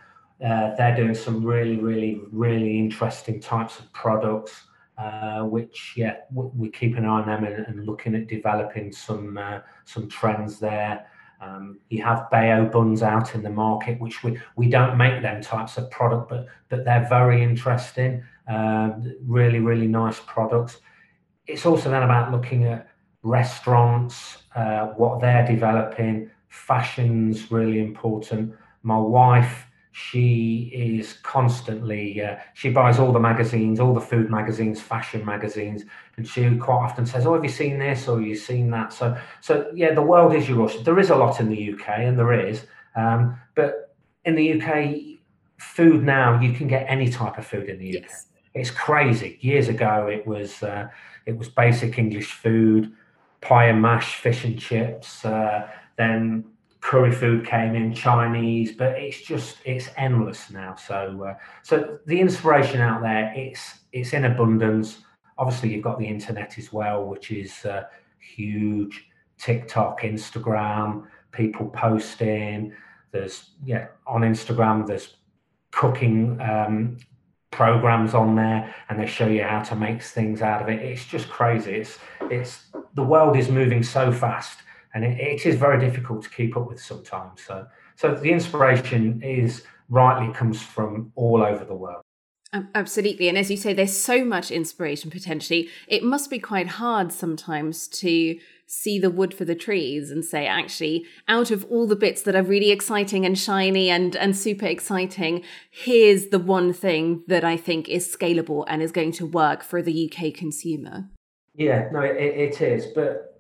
uh, 0.44 0.74
they're 0.77 0.96
doing 0.96 1.14
some 1.14 1.44
really, 1.44 1.77
really, 1.77 2.20
really 2.31 2.79
interesting 2.79 3.40
types 3.40 3.81
of 3.81 3.92
products, 3.92 4.53
uh, 4.98 5.42
which 5.42 5.94
yeah, 5.96 6.18
we 6.33 6.70
keep 6.70 6.96
an 6.96 7.05
eye 7.05 7.20
on 7.20 7.27
them 7.27 7.44
and, 7.44 7.66
and 7.66 7.85
looking 7.85 8.14
at 8.14 8.29
developing 8.29 8.92
some 8.92 9.37
uh, 9.37 9.61
some 9.85 10.09
trends 10.09 10.61
there. 10.61 11.07
Um, 11.40 11.81
you 11.88 12.03
have 12.05 12.29
Bao 12.33 12.70
buns 12.70 13.03
out 13.03 13.35
in 13.35 13.42
the 13.42 13.50
market, 13.50 14.00
which 14.00 14.22
we, 14.22 14.38
we 14.57 14.68
don't 14.68 14.96
make 14.96 15.20
them 15.20 15.42
types 15.42 15.77
of 15.77 15.90
product, 15.90 16.29
but 16.29 16.46
but 16.68 16.85
they're 16.85 17.09
very 17.09 17.42
interesting. 17.42 18.22
Um, 18.46 19.14
really, 19.26 19.61
really 19.61 19.87
nice 19.87 20.20
products. 20.20 20.78
It's 21.46 21.66
also 21.66 21.90
then 21.90 22.02
about 22.02 22.30
looking 22.30 22.64
at 22.64 22.88
restaurants, 23.22 24.38
uh, 24.54 24.88
what 24.88 25.20
they're 25.20 25.46
developing. 25.46 26.30
Fashion's 26.48 27.50
really 27.50 27.80
important. 27.80 28.54
My 28.83 28.98
wife 28.98 29.66
she 29.96 30.72
is 30.74 31.12
constantly 31.22 32.20
uh, 32.20 32.35
she 32.54 32.68
buys 32.68 32.98
all 32.98 33.12
the 33.12 33.20
magazines 33.20 33.78
all 33.78 33.94
the 33.94 34.00
food 34.00 34.28
magazines 34.28 34.80
fashion 34.80 35.24
magazines 35.24 35.85
and 36.16 36.26
she 36.26 36.57
quite 36.57 36.83
often 36.83 37.07
says 37.07 37.26
oh 37.26 37.35
have 37.35 37.44
you 37.44 37.48
seen 37.48 37.78
this 37.78 38.09
or 38.09 38.18
have 38.18 38.26
you 38.26 38.35
seen 38.35 38.68
that 38.70 38.92
so 38.92 39.16
so 39.40 39.70
yeah 39.72 39.94
the 39.94 40.02
world 40.02 40.35
is 40.35 40.48
your 40.48 40.59
rush 40.59 40.76
there 40.78 40.98
is 40.98 41.11
a 41.11 41.14
lot 41.14 41.38
in 41.38 41.48
the 41.48 41.72
uk 41.72 41.88
and 41.88 42.18
there 42.18 42.33
is 42.33 42.66
um, 42.96 43.38
but 43.54 43.94
in 44.24 44.35
the 44.35 44.61
uk 44.61 44.88
food 45.59 46.02
now 46.02 46.40
you 46.40 46.52
can 46.52 46.66
get 46.66 46.85
any 46.88 47.09
type 47.09 47.38
of 47.38 47.46
food 47.46 47.68
in 47.68 47.78
the 47.78 47.96
uk 47.96 48.02
yes. 48.02 48.26
It's 48.55 48.71
crazy 48.71 49.38
years 49.40 49.69
ago 49.69 50.07
it 50.11 50.27
was 50.27 50.62
uh, 50.62 50.88
it 51.27 51.37
was 51.37 51.49
basic 51.49 51.99
english 51.99 52.33
food 52.33 52.93
pie 53.40 53.67
and 53.67 53.81
mash 53.81 54.17
fish 54.17 54.45
and 54.45 54.59
chips 54.59 55.25
uh, 55.25 55.69
then 55.97 56.45
curry 56.85 57.11
food 57.11 57.47
came 57.47 57.75
in, 57.75 57.95
Chinese, 57.95 58.73
but 58.73 58.93
it's 58.99 59.23
just 59.23 59.57
it's 59.64 59.88
endless 59.97 60.51
now. 60.51 60.75
So 60.75 61.25
uh, 61.31 61.35
so 61.62 61.99
the 62.05 62.21
inspiration 62.21 62.83
out 62.83 63.01
there, 63.01 63.33
it's 63.35 63.81
it's 63.93 64.12
in 64.12 64.27
abundance. 64.27 64.99
Obviously, 65.38 65.73
you've 65.73 65.83
got 65.83 65.99
the 65.99 66.07
internet 66.07 66.59
as 66.59 66.75
well, 66.75 67.07
which 67.07 67.31
is 67.31 67.64
uh, 67.64 67.85
huge. 68.21 69.09
TikTok, 69.38 70.03
Instagram, 70.03 71.07
people 71.33 71.67
posting. 71.71 72.73
There's 73.12 73.53
yeah 73.64 73.87
on 74.07 74.21
Instagram. 74.21 74.87
There's 74.87 75.17
cooking 75.71 76.38
um, 76.43 76.99
programs 77.55 78.14
on 78.14 78.37
there, 78.37 78.75
and 78.88 78.99
they 78.99 79.07
show 79.07 79.27
you 79.27 79.43
how 79.43 79.62
to 79.62 79.77
make 79.77 80.03
things 80.03 80.43
out 80.43 80.62
of 80.62 80.69
it. 80.69 80.81
It's 80.83 81.05
just 81.05 81.29
crazy. 81.29 81.73
It's 81.73 81.99
it's 82.31 82.67
the 82.95 83.03
world 83.03 83.37
is 83.37 83.49
moving 83.49 83.83
so 83.83 84.12
fast 84.12 84.59
and 84.95 85.05
it, 85.05 85.19
it 85.21 85.47
is 85.47 85.57
very 85.57 85.79
difficult 85.79 86.23
to 86.23 86.31
keep 86.31 86.57
up 86.57 86.69
with 86.69 86.81
sometimes. 86.81 87.43
So, 87.43 87.67
so 87.97 88.14
the 88.14 88.31
inspiration 88.31 89.21
is 89.23 89.64
rightly 89.88 90.33
comes 90.33 90.62
from 90.62 91.12
all 91.17 91.43
over 91.43 91.64
the 91.64 91.75
world. 91.75 92.03
Absolutely. 92.75 93.29
And 93.29 93.37
as 93.37 93.51
you 93.51 93.57
say, 93.57 93.73
there's 93.73 93.97
so 93.97 94.25
much 94.25 94.53
inspiration 94.53 95.11
potentially. 95.11 95.69
It 95.88 96.05
must 96.05 96.31
be 96.31 96.38
quite 96.38 96.69
hard 96.69 97.12
sometimes 97.12 97.88
to 97.88 98.38
see 98.74 98.98
the 98.98 99.10
wood 99.10 99.32
for 99.32 99.44
the 99.44 99.54
trees 99.54 100.10
and 100.10 100.24
say, 100.24 100.46
actually, 100.46 101.04
out 101.28 101.50
of 101.50 101.64
all 101.70 101.87
the 101.87 101.96
bits 101.96 102.22
that 102.22 102.34
are 102.34 102.42
really 102.42 102.70
exciting 102.70 103.24
and 103.24 103.38
shiny 103.38 103.88
and, 103.88 104.16
and 104.16 104.37
super 104.37 104.66
exciting, 104.66 105.42
here's 105.70 106.28
the 106.28 106.38
one 106.38 106.72
thing 106.72 107.22
that 107.28 107.44
I 107.44 107.56
think 107.56 107.88
is 107.88 108.14
scalable 108.14 108.64
and 108.66 108.82
is 108.82 108.92
going 108.92 109.12
to 109.12 109.26
work 109.26 109.62
for 109.62 109.80
the 109.80 110.10
UK 110.10 110.34
consumer. 110.34 111.08
Yeah, 111.54 111.88
no, 111.92 112.00
it, 112.00 112.16
it 112.16 112.60
is. 112.60 112.87
But 112.87 113.30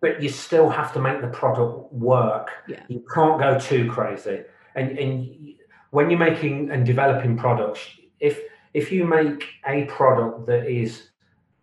but 0.00 0.22
you 0.22 0.28
still 0.28 0.70
have 0.70 0.92
to 0.94 1.00
make 1.00 1.20
the 1.20 1.28
product 1.28 1.92
work. 1.92 2.50
Yeah. 2.68 2.82
You 2.88 3.04
can't 3.12 3.38
go 3.38 3.58
too 3.58 3.90
crazy. 3.90 4.42
And 4.76 4.98
and 4.98 5.54
when 5.90 6.10
you're 6.10 6.18
making 6.18 6.70
and 6.70 6.86
developing 6.86 7.36
products, 7.36 7.80
if 8.20 8.40
if 8.72 8.92
you 8.92 9.04
make 9.04 9.48
a 9.66 9.84
product 9.86 10.46
that 10.46 10.66
is 10.66 11.10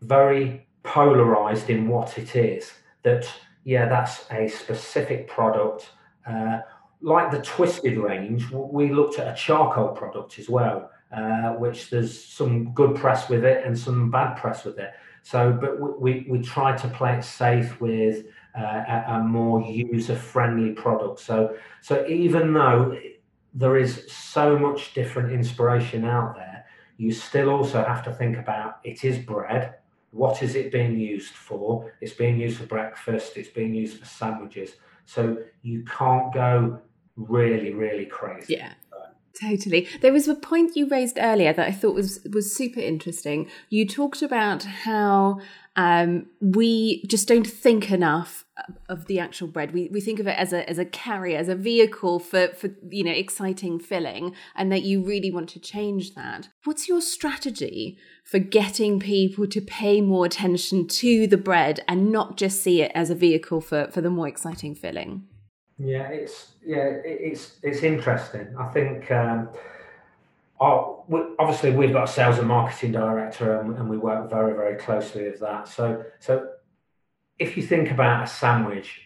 very 0.01 0.67
polarized 0.83 1.69
in 1.69 1.87
what 1.87 2.17
it 2.17 2.35
is, 2.35 2.71
that 3.07 3.29
yeah, 3.63 3.87
that's 3.87 4.25
a 4.31 4.47
specific 4.47 5.27
product. 5.27 5.89
Uh, 6.29 6.59
like 7.01 7.31
the 7.31 7.41
twisted 7.41 7.97
range, 7.97 8.49
we 8.51 8.91
looked 8.91 9.19
at 9.19 9.27
a 9.33 9.35
charcoal 9.35 9.89
product 9.89 10.39
as 10.39 10.49
well, 10.49 10.89
uh, 11.11 11.51
which 11.63 11.89
there's 11.89 12.13
some 12.23 12.73
good 12.73 12.95
press 12.95 13.29
with 13.29 13.43
it 13.45 13.65
and 13.65 13.77
some 13.77 14.09
bad 14.09 14.35
press 14.35 14.65
with 14.65 14.77
it. 14.79 14.91
So, 15.23 15.51
but 15.51 15.99
we, 16.01 16.25
we 16.29 16.41
try 16.41 16.75
to 16.77 16.87
play 16.87 17.17
it 17.17 17.23
safe 17.23 17.79
with 17.81 18.25
uh, 18.57 18.83
a, 18.95 19.05
a, 19.15 19.23
more 19.23 19.61
user-friendly 19.61 20.71
product. 20.71 21.19
So, 21.19 21.55
so 21.81 22.05
even 22.07 22.53
though 22.53 22.97
there 23.53 23.77
is 23.77 24.09
so 24.11 24.57
much 24.57 24.93
different 24.93 25.31
inspiration 25.31 26.05
out 26.05 26.35
there, 26.35 26.65
you 26.95 27.11
still 27.11 27.49
also 27.49 27.83
have 27.83 28.03
to 28.05 28.13
think 28.13 28.37
about 28.37 28.79
it 28.83 29.03
is 29.03 29.17
bread. 29.19 29.75
What 30.11 30.41
is 30.41 30.55
it 30.55 30.71
being 30.71 30.99
used 30.99 31.33
for? 31.33 31.93
It's 32.01 32.13
being 32.13 32.39
used 32.39 32.57
for 32.57 32.65
breakfast. 32.65 33.37
It's 33.37 33.49
being 33.49 33.75
used 33.75 33.99
for 33.99 34.05
sandwiches. 34.05 34.71
So 35.05 35.37
you 35.61 35.83
can't 35.83 36.33
go 36.33 36.79
really, 37.15 37.73
really 37.73 38.05
crazy. 38.05 38.53
Yeah. 38.53 38.73
Totally. 39.39 39.87
There 40.01 40.13
was 40.13 40.27
a 40.27 40.33
point 40.33 40.75
you 40.75 40.87
raised 40.87 41.19
earlier 41.19 41.53
that 41.53 41.67
I 41.67 41.71
thought 41.71 41.93
was 41.93 42.19
was 42.31 42.55
super 42.55 42.79
interesting. 42.79 43.47
You 43.69 43.87
talked 43.87 44.23
about 44.23 44.63
how 44.63 45.41
um, 45.75 46.25
we 46.41 47.03
just 47.03 47.27
don't 47.27 47.45
think 47.45 47.91
enough 47.91 48.45
of 48.89 49.05
the 49.05 49.19
actual 49.19 49.47
bread. 49.47 49.73
We 49.73 49.89
we 49.91 50.01
think 50.01 50.19
of 50.19 50.25
it 50.25 50.37
as 50.39 50.53
a 50.53 50.67
as 50.67 50.79
a 50.79 50.85
carrier, 50.85 51.37
as 51.37 51.49
a 51.49 51.55
vehicle 51.55 52.19
for 52.19 52.47
for 52.49 52.71
you 52.89 53.03
know 53.03 53.11
exciting 53.11 53.79
filling, 53.79 54.33
and 54.55 54.71
that 54.71 54.81
you 54.81 55.03
really 55.03 55.29
want 55.29 55.49
to 55.49 55.59
change 55.59 56.15
that. 56.15 56.49
What's 56.63 56.87
your 56.87 57.01
strategy 57.01 57.99
for 58.23 58.39
getting 58.39 58.99
people 58.99 59.45
to 59.47 59.61
pay 59.61 60.01
more 60.01 60.25
attention 60.25 60.87
to 60.87 61.27
the 61.27 61.37
bread 61.37 61.81
and 61.87 62.11
not 62.11 62.37
just 62.37 62.63
see 62.63 62.81
it 62.81 62.91
as 62.95 63.11
a 63.11 63.15
vehicle 63.15 63.61
for 63.61 63.87
for 63.91 64.01
the 64.01 64.09
more 64.09 64.27
exciting 64.27 64.73
filling? 64.73 65.27
Yeah, 65.77 66.07
it's 66.09 66.53
yeah, 66.65 66.85
it's 67.03 67.57
it's 67.61 67.83
interesting. 67.83 68.55
I 68.57 68.67
think 68.69 69.11
um, 69.11 69.49
obviously 70.59 71.71
we've 71.71 71.93
got 71.93 72.09
a 72.09 72.11
sales 72.11 72.39
and 72.39 72.47
marketing 72.47 72.93
director, 72.93 73.59
and, 73.59 73.77
and 73.77 73.89
we 73.89 73.97
work 73.97 74.29
very 74.29 74.53
very 74.53 74.75
closely 74.77 75.23
with 75.25 75.39
that. 75.39 75.67
So 75.67 76.03
so 76.19 76.49
if 77.37 77.55
you 77.57 77.63
think 77.63 77.91
about 77.91 78.23
a 78.23 78.27
sandwich, 78.27 79.01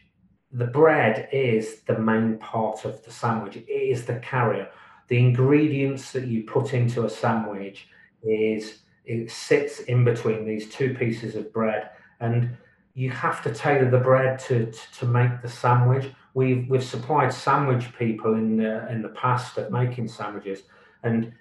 the 0.51 0.65
bread 0.65 1.27
is 1.33 1.81
the 1.81 1.99
main 1.99 2.37
part 2.37 2.85
of 2.85 3.03
the 3.03 3.11
sandwich. 3.11 3.57
It 3.57 3.69
is 3.69 4.05
the 4.05 4.15
carrier. 4.19 4.69
The 5.09 5.19
ingredients 5.19 6.13
that 6.13 6.27
you 6.27 6.43
put 6.43 6.73
into 6.73 7.05
a 7.05 7.09
sandwich 7.09 7.89
is 8.23 8.79
it 9.03 9.29
sits 9.29 9.81
in 9.81 10.05
between 10.05 10.45
these 10.45 10.69
two 10.69 10.93
pieces 10.93 11.35
of 11.35 11.51
bread, 11.51 11.89
and 12.21 12.51
you 12.93 13.09
have 13.09 13.41
to 13.43 13.53
tailor 13.53 13.89
the 13.89 13.97
bread 13.97 14.39
to, 14.39 14.71
to, 14.71 14.91
to 14.99 15.05
make 15.05 15.41
the 15.41 15.49
sandwich. 15.49 16.09
We've 16.33 16.69
we've 16.69 16.83
supplied 16.83 17.33
sandwich 17.33 17.87
people 17.97 18.35
in 18.35 18.57
the 18.57 18.89
in 18.91 19.01
the 19.01 19.09
past 19.09 19.57
at 19.57 19.71
making 19.71 20.07
sandwiches, 20.07 20.63
and 21.03 21.33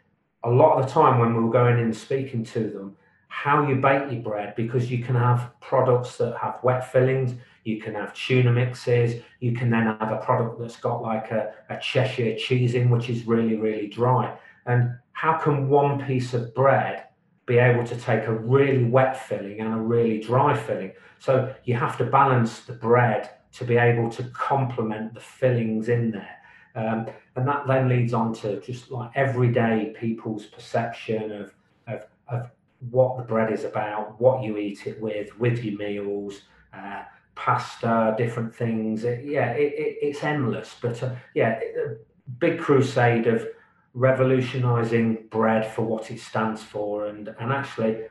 a 0.44 0.50
lot 0.50 0.78
of 0.78 0.86
the 0.86 0.92
time 0.92 1.18
when 1.18 1.34
we 1.34 1.42
were 1.42 1.50
going 1.50 1.78
in 1.78 1.84
and 1.84 1.96
speaking 1.96 2.44
to 2.44 2.70
them, 2.70 2.96
how 3.28 3.66
you 3.68 3.76
bake 3.76 4.10
your 4.10 4.22
bread 4.22 4.54
because 4.56 4.90
you 4.90 5.04
can 5.04 5.14
have 5.14 5.52
products 5.60 6.16
that 6.16 6.36
have 6.38 6.58
wet 6.62 6.90
fillings, 6.90 7.34
you 7.64 7.80
can 7.80 7.94
have 7.94 8.14
tuna 8.14 8.50
mixes, 8.50 9.22
you 9.40 9.52
can 9.52 9.70
then 9.70 9.96
have 10.00 10.10
a 10.10 10.18
product 10.18 10.58
that's 10.58 10.76
got 10.76 11.02
like 11.02 11.30
a, 11.30 11.52
a 11.68 11.78
Cheshire 11.78 12.36
cheese 12.36 12.74
in, 12.74 12.90
which 12.90 13.08
is 13.08 13.26
really 13.26 13.56
really 13.56 13.86
dry. 13.86 14.36
And 14.66 14.96
how 15.12 15.34
can 15.38 15.68
one 15.68 16.04
piece 16.04 16.34
of 16.34 16.54
bread 16.54 17.04
be 17.46 17.58
able 17.58 17.84
to 17.84 17.96
take 17.96 18.24
a 18.24 18.32
really 18.32 18.84
wet 18.84 19.28
filling 19.28 19.60
and 19.60 19.74
a 19.74 19.76
really 19.76 20.20
dry 20.20 20.56
filling? 20.56 20.92
So 21.18 21.54
you 21.64 21.76
have 21.76 21.98
to 21.98 22.04
balance 22.04 22.60
the 22.60 22.72
bread 22.72 23.30
to 23.52 23.64
be 23.64 23.76
able 23.76 24.10
to 24.10 24.22
complement 24.24 25.14
the 25.14 25.20
fillings 25.20 25.88
in 25.88 26.10
there. 26.10 26.36
Um, 26.74 27.06
and 27.34 27.48
that 27.48 27.66
then 27.66 27.88
leads 27.88 28.14
on 28.14 28.32
to 28.34 28.60
just 28.60 28.90
like 28.90 29.10
everyday 29.14 29.94
people's 29.98 30.46
perception 30.46 31.32
of, 31.32 31.54
of, 31.88 32.06
of 32.28 32.50
what 32.90 33.16
the 33.16 33.24
bread 33.24 33.52
is 33.52 33.64
about, 33.64 34.20
what 34.20 34.42
you 34.42 34.56
eat 34.56 34.86
it 34.86 35.00
with, 35.00 35.36
with 35.38 35.64
your 35.64 35.76
meals, 35.76 36.42
uh, 36.72 37.02
pasta, 37.34 38.14
different 38.16 38.54
things. 38.54 39.04
It, 39.04 39.24
yeah, 39.24 39.50
it, 39.50 39.72
it, 39.72 39.98
it's 40.00 40.22
endless. 40.22 40.76
But 40.80 41.02
uh, 41.02 41.14
yeah, 41.34 41.58
a 41.58 41.96
big 42.38 42.60
crusade 42.60 43.26
of 43.26 43.46
revolutionizing 43.94 45.26
bread 45.30 45.66
for 45.72 45.82
what 45.82 46.10
it 46.10 46.20
stands 46.20 46.62
for. 46.62 47.06
And, 47.06 47.34
and 47.40 47.52
actually, 47.52 48.04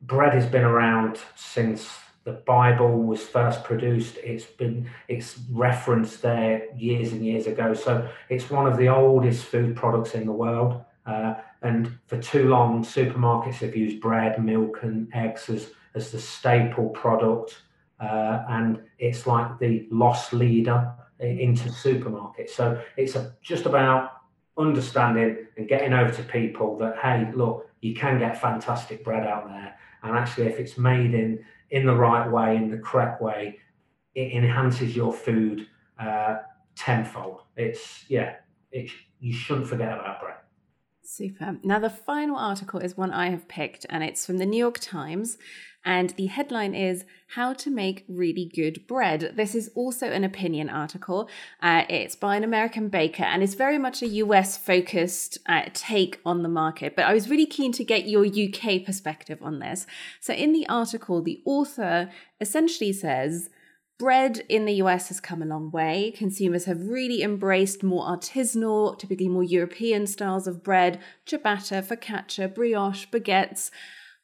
bread 0.00 0.32
has 0.32 0.46
been 0.46 0.64
around 0.64 1.18
since 1.36 1.90
the 2.28 2.42
Bible 2.44 2.94
was 3.10 3.22
first 3.22 3.64
produced. 3.64 4.18
It's 4.22 4.44
been 4.44 4.90
it's 5.08 5.38
referenced 5.50 6.20
there 6.20 6.66
years 6.76 7.12
and 7.12 7.24
years 7.24 7.46
ago. 7.46 7.72
So 7.72 8.06
it's 8.28 8.50
one 8.50 8.66
of 8.66 8.76
the 8.76 8.88
oldest 8.88 9.46
food 9.46 9.74
products 9.74 10.12
in 10.14 10.26
the 10.26 10.32
world. 10.32 10.84
Uh, 11.06 11.36
and 11.62 11.98
for 12.06 12.18
too 12.20 12.46
long, 12.50 12.84
supermarkets 12.84 13.60
have 13.60 13.74
used 13.74 13.98
bread, 14.02 14.44
milk, 14.44 14.80
and 14.82 15.08
eggs 15.14 15.48
as, 15.48 15.70
as 15.94 16.10
the 16.10 16.20
staple 16.20 16.90
product. 16.90 17.62
Uh, 17.98 18.44
and 18.50 18.82
it's 18.98 19.26
like 19.26 19.58
the 19.58 19.88
lost 19.90 20.34
leader 20.34 20.92
into 21.20 21.70
supermarkets. 21.70 22.50
So 22.50 22.78
it's 22.98 23.16
a, 23.16 23.32
just 23.40 23.64
about 23.64 24.20
understanding 24.58 25.46
and 25.56 25.66
getting 25.66 25.94
over 25.94 26.12
to 26.12 26.22
people 26.24 26.76
that, 26.78 26.98
hey, 26.98 27.32
look, 27.34 27.70
you 27.80 27.94
can 27.94 28.18
get 28.18 28.38
fantastic 28.38 29.02
bread 29.02 29.26
out 29.26 29.48
there. 29.48 29.74
And 30.02 30.16
actually, 30.16 30.46
if 30.46 30.58
it's 30.58 30.76
made 30.76 31.14
in, 31.14 31.42
in 31.70 31.86
the 31.86 31.94
right 31.94 32.30
way, 32.30 32.56
in 32.56 32.70
the 32.70 32.78
correct 32.78 33.20
way, 33.22 33.58
it 34.14 34.32
enhances 34.32 34.96
your 34.96 35.12
food 35.12 35.66
uh, 35.98 36.38
tenfold. 36.76 37.42
It's, 37.56 38.04
yeah, 38.08 38.36
it, 38.72 38.90
you 39.20 39.32
shouldn't 39.32 39.66
forget 39.66 39.92
about 39.92 40.20
bread. 40.20 40.36
Super. 41.02 41.56
Now, 41.62 41.78
the 41.78 41.90
final 41.90 42.36
article 42.36 42.80
is 42.80 42.96
one 42.96 43.12
I 43.12 43.30
have 43.30 43.48
picked, 43.48 43.86
and 43.88 44.04
it's 44.04 44.26
from 44.26 44.38
the 44.38 44.46
New 44.46 44.58
York 44.58 44.78
Times. 44.78 45.38
And 45.88 46.10
the 46.10 46.26
headline 46.26 46.74
is 46.74 47.06
How 47.28 47.54
to 47.54 47.70
Make 47.70 48.04
Really 48.10 48.44
Good 48.44 48.86
Bread. 48.86 49.32
This 49.36 49.54
is 49.54 49.70
also 49.74 50.12
an 50.12 50.22
opinion 50.22 50.68
article. 50.68 51.30
Uh, 51.62 51.84
it's 51.88 52.14
by 52.14 52.36
an 52.36 52.44
American 52.44 52.90
baker, 52.90 53.22
and 53.22 53.42
it's 53.42 53.54
very 53.54 53.78
much 53.78 54.02
a 54.02 54.06
US 54.06 54.58
focused 54.58 55.38
uh, 55.48 55.62
take 55.72 56.20
on 56.26 56.42
the 56.42 56.48
market. 56.50 56.94
But 56.94 57.06
I 57.06 57.14
was 57.14 57.30
really 57.30 57.46
keen 57.46 57.72
to 57.72 57.84
get 57.84 58.06
your 58.06 58.26
UK 58.26 58.84
perspective 58.84 59.38
on 59.40 59.60
this. 59.60 59.86
So, 60.20 60.34
in 60.34 60.52
the 60.52 60.68
article, 60.68 61.22
the 61.22 61.40
author 61.46 62.10
essentially 62.38 62.92
says, 62.92 63.48
Bread 63.98 64.44
in 64.46 64.66
the 64.66 64.74
US 64.84 65.08
has 65.08 65.20
come 65.20 65.40
a 65.40 65.46
long 65.46 65.70
way. 65.70 66.12
Consumers 66.14 66.66
have 66.66 66.86
really 66.86 67.22
embraced 67.22 67.82
more 67.82 68.04
artisanal, 68.04 68.98
typically 68.98 69.28
more 69.28 69.42
European 69.42 70.06
styles 70.06 70.46
of 70.46 70.62
bread, 70.62 71.00
ciabatta, 71.24 71.82
focaccia, 71.82 72.54
brioche, 72.54 73.06
baguettes. 73.06 73.70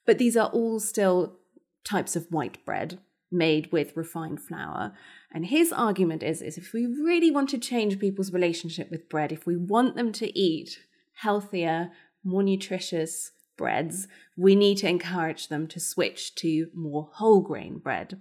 But 0.04 0.18
these 0.18 0.36
are 0.36 0.48
all 0.48 0.78
still 0.78 1.38
types 1.84 2.16
of 2.16 2.26
white 2.30 2.64
bread 2.64 2.98
made 3.30 3.70
with 3.72 3.96
refined 3.96 4.40
flour. 4.40 4.92
And 5.32 5.46
his 5.46 5.72
argument 5.72 6.22
is, 6.22 6.40
is 6.40 6.56
if 6.56 6.72
we 6.72 6.86
really 6.86 7.30
want 7.30 7.48
to 7.50 7.58
change 7.58 7.98
people's 7.98 8.32
relationship 8.32 8.90
with 8.90 9.08
bread, 9.08 9.32
if 9.32 9.46
we 9.46 9.56
want 9.56 9.96
them 9.96 10.12
to 10.12 10.38
eat 10.38 10.78
healthier, 11.14 11.90
more 12.22 12.42
nutritious 12.42 13.32
breads, 13.56 14.08
we 14.36 14.54
need 14.54 14.78
to 14.78 14.88
encourage 14.88 15.48
them 15.48 15.66
to 15.68 15.80
switch 15.80 16.34
to 16.36 16.68
more 16.74 17.10
whole 17.12 17.40
grain 17.40 17.78
bread. 17.78 18.20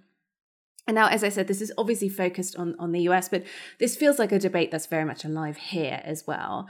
And 0.85 0.95
now, 0.95 1.07
as 1.07 1.23
I 1.23 1.29
said, 1.29 1.47
this 1.47 1.61
is 1.61 1.71
obviously 1.77 2.09
focused 2.09 2.57
on, 2.57 2.75
on 2.77 2.91
the 2.91 3.01
US, 3.01 3.29
but 3.29 3.43
this 3.79 3.95
feels 3.95 4.19
like 4.19 4.31
a 4.31 4.39
debate 4.39 4.69
that's 4.69 4.85
very 4.85 5.05
much 5.05 5.23
alive 5.23 5.57
here 5.57 6.01
as 6.03 6.25
well. 6.27 6.67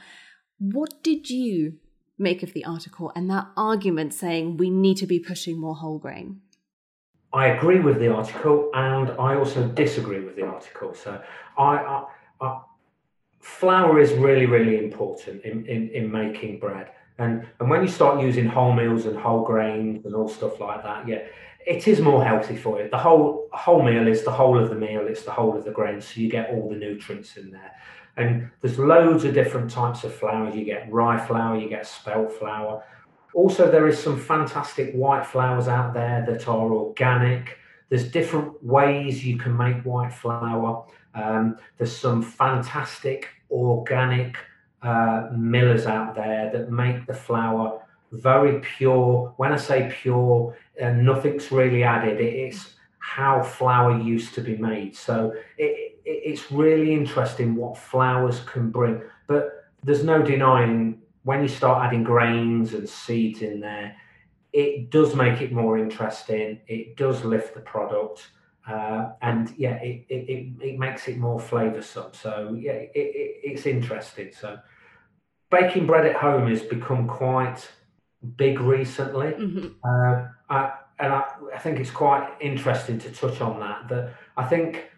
What 0.59 1.01
did 1.01 1.29
you 1.29 1.79
make 2.19 2.43
of 2.43 2.53
the 2.53 2.63
article 2.63 3.11
and 3.15 3.29
that 3.29 3.47
argument 3.57 4.13
saying 4.13 4.57
we 4.57 4.69
need 4.69 4.97
to 4.97 5.07
be 5.07 5.19
pushing 5.19 5.59
more 5.59 5.75
whole 5.75 5.97
grain? 5.97 6.41
I 7.33 7.47
agree 7.47 7.79
with 7.79 7.99
the 7.99 8.13
article 8.13 8.69
and 8.73 9.09
I 9.11 9.35
also 9.35 9.67
disagree 9.67 10.23
with 10.23 10.35
the 10.35 10.45
article. 10.45 10.93
So, 10.93 11.21
I, 11.57 11.63
I, 11.63 12.05
I 12.41 12.61
flour 13.39 13.99
is 13.99 14.13
really, 14.13 14.45
really 14.45 14.77
important 14.77 15.43
in, 15.43 15.65
in, 15.65 15.89
in 15.89 16.11
making 16.11 16.59
bread. 16.59 16.91
And, 17.19 17.45
and 17.59 17.69
when 17.69 17.81
you 17.81 17.87
start 17.87 18.21
using 18.21 18.49
wholemeals 18.49 19.05
and 19.05 19.17
whole 19.17 19.43
grains 19.43 20.05
and 20.05 20.15
all 20.15 20.27
stuff 20.27 20.59
like 20.59 20.81
that, 20.83 21.07
yeah, 21.07 21.23
it 21.67 21.87
is 21.87 21.99
more 21.99 22.23
healthy 22.23 22.55
for 22.55 22.81
you. 22.81 22.89
The 22.89 22.97
whole 22.97 23.47
whole 23.51 23.83
meal 23.83 24.07
is 24.07 24.23
the 24.23 24.31
whole 24.31 24.57
of 24.57 24.69
the 24.69 24.75
meal. 24.75 25.05
It's 25.07 25.23
the 25.23 25.31
whole 25.31 25.55
of 25.55 25.63
the 25.63 25.71
grain, 25.71 26.01
so 26.01 26.19
you 26.19 26.29
get 26.29 26.49
all 26.49 26.69
the 26.69 26.75
nutrients 26.75 27.37
in 27.37 27.51
there. 27.51 27.71
And 28.17 28.49
there's 28.61 28.79
loads 28.79 29.23
of 29.23 29.33
different 29.33 29.69
types 29.69 30.03
of 30.03 30.13
flour. 30.13 30.53
You 30.53 30.65
get 30.65 30.91
rye 30.91 31.23
flour, 31.25 31.57
you 31.57 31.69
get 31.69 31.87
spelt 31.87 32.31
flour. 32.33 32.83
Also, 33.33 33.69
there 33.69 33.87
is 33.87 33.97
some 33.97 34.19
fantastic 34.19 34.93
white 34.93 35.25
flours 35.25 35.67
out 35.67 35.93
there 35.93 36.23
that 36.27 36.47
are 36.47 36.71
organic. 36.71 37.57
There's 37.89 38.09
different 38.09 38.63
ways 38.63 39.25
you 39.25 39.37
can 39.37 39.55
make 39.55 39.77
white 39.83 40.13
flour. 40.13 40.85
Um, 41.15 41.57
there's 41.77 41.95
some 41.95 42.21
fantastic 42.21 43.29
organic 43.51 44.37
uh, 44.81 45.29
millers 45.35 45.85
out 45.85 46.15
there 46.15 46.51
that 46.51 46.71
make 46.71 47.05
the 47.05 47.13
flour 47.13 47.81
very 48.11 48.59
pure. 48.59 49.33
When 49.37 49.51
I 49.51 49.57
say 49.57 49.91
pure, 50.01 50.55
uh, 50.81 50.91
nothing's 50.91 51.51
really 51.51 51.83
added. 51.83 52.19
It's 52.21 52.73
how 52.99 53.43
flour 53.43 53.99
used 53.99 54.33
to 54.35 54.41
be 54.41 54.57
made. 54.57 54.95
So 54.95 55.33
it, 55.57 55.99
it, 56.05 56.21
it's 56.29 56.51
really 56.51 56.93
interesting 56.93 57.55
what 57.55 57.77
flours 57.77 58.41
can 58.41 58.69
bring. 58.69 59.01
But 59.27 59.65
there's 59.83 60.03
no 60.03 60.21
denying 60.21 61.01
when 61.23 61.41
you 61.41 61.47
start 61.47 61.85
adding 61.85 62.03
grains 62.03 62.73
and 62.73 62.87
seeds 62.87 63.41
in 63.41 63.59
there, 63.59 63.95
it 64.51 64.91
does 64.91 65.15
make 65.15 65.41
it 65.41 65.51
more 65.51 65.77
interesting. 65.77 66.59
It 66.67 66.95
does 66.95 67.23
lift 67.23 67.55
the 67.55 67.61
product. 67.61 68.27
Uh, 68.67 69.09
and 69.21 69.53
yeah, 69.57 69.75
it, 69.75 70.05
it, 70.09 70.29
it, 70.29 70.53
it, 70.61 70.79
makes 70.79 71.07
it 71.07 71.17
more 71.17 71.39
flavoursome. 71.39 72.15
So 72.15 72.55
yeah, 72.57 72.73
it, 72.73 72.91
it, 72.95 73.41
it's 73.43 73.65
interesting. 73.65 74.31
So 74.31 74.59
baking 75.49 75.85
bread 75.85 76.05
at 76.05 76.15
home 76.15 76.47
has 76.49 76.61
become 76.61 77.07
quite 77.07 77.67
big 78.37 78.59
recently. 78.59 79.31
Mm-hmm. 79.31 79.67
Uh, 79.83 80.27
I, 80.49 80.73
and 80.99 81.13
I, 81.13 81.23
I, 81.53 81.59
think 81.59 81.79
it's 81.79 81.91
quite 81.91 82.29
interesting 82.39 82.99
to 82.99 83.11
touch 83.11 83.41
on 83.41 83.59
that. 83.59 83.89
That 83.89 84.13
I 84.37 84.45
think 84.45 84.89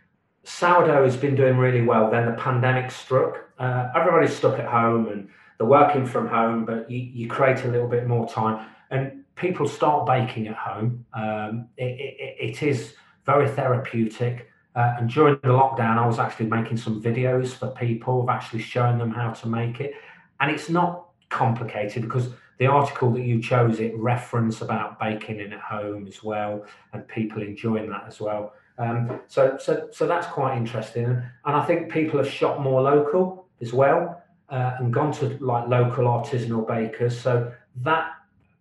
sourdough 0.44 1.04
has 1.04 1.18
been 1.18 1.36
doing 1.36 1.58
really 1.58 1.82
well. 1.82 2.12
Then 2.12 2.26
the 2.28 2.34
pandemic 2.34 2.92
struck. 2.92 3.50
Uh, 3.58 3.90
everybody's 3.96 4.36
stuck 4.36 4.60
at 4.60 4.68
home 4.68 5.08
and 5.08 5.30
they're 5.58 5.68
working 5.68 6.06
from 6.06 6.28
home, 6.28 6.66
but 6.66 6.90
you, 6.90 7.00
you 7.00 7.28
create 7.28 7.64
a 7.64 7.68
little 7.68 7.88
bit 7.88 8.08
more 8.08 8.28
time. 8.28 8.66
And 8.92 9.24
people 9.36 9.68
start 9.68 10.06
baking 10.06 10.48
at 10.48 10.56
home. 10.56 11.06
Um, 11.14 11.68
it, 11.78 12.00
it, 12.00 12.36
it 12.40 12.64
is 12.64 12.96
very 13.26 13.50
therapeutic. 13.50 14.50
Uh, 14.76 14.96
and 15.00 15.10
during 15.10 15.36
the 15.36 15.50
lockdown, 15.50 15.98
I 15.98 16.06
was 16.06 16.20
actually 16.20 16.48
making 16.48 16.78
some 16.78 17.02
videos 17.02 17.54
for 17.54 17.70
people 17.70 18.22
of 18.22 18.30
actually 18.30 18.62
showing 18.62 18.98
them 18.98 19.12
how 19.12 19.32
to 19.32 19.48
make 19.48 19.80
it. 19.80 19.94
And 20.40 20.52
it's 20.52 20.70
not 20.70 21.06
complicated 21.30 22.04
because 22.04 22.30
the 22.58 22.68
article 22.68 23.12
that 23.12 23.22
you 23.22 23.42
chose 23.42 23.80
it 23.80 23.96
reference 23.98 24.62
about 24.62 25.00
baking 25.00 25.40
in 25.40 25.54
at 25.54 25.60
home 25.60 26.08
as 26.08 26.24
well 26.24 26.66
and 26.94 27.08
people 27.08 27.42
enjoying 27.42 27.90
that 27.90 28.06
as 28.08 28.20
well 28.20 28.54
um, 28.78 29.20
so 29.28 29.58
so 29.58 29.90
so 29.92 30.08
that's 30.08 30.28
quite 30.28 30.58
interesting 30.58 31.06
and 31.06 31.56
i 31.56 31.66
think 31.66 31.92
people 31.92 32.18
have 32.18 32.32
shot 32.32 32.62
more 32.62 32.82
local 32.82 33.48
as 33.62 33.74
well 33.74 34.22
uh, 34.50 34.74
and 34.80 34.94
gone 34.94 35.12
to 35.12 35.38
like 35.40 35.68
local 35.68 36.06
artisanal 36.06 36.68
bakers 36.68 37.20
so 37.20 37.52
that 37.78 38.12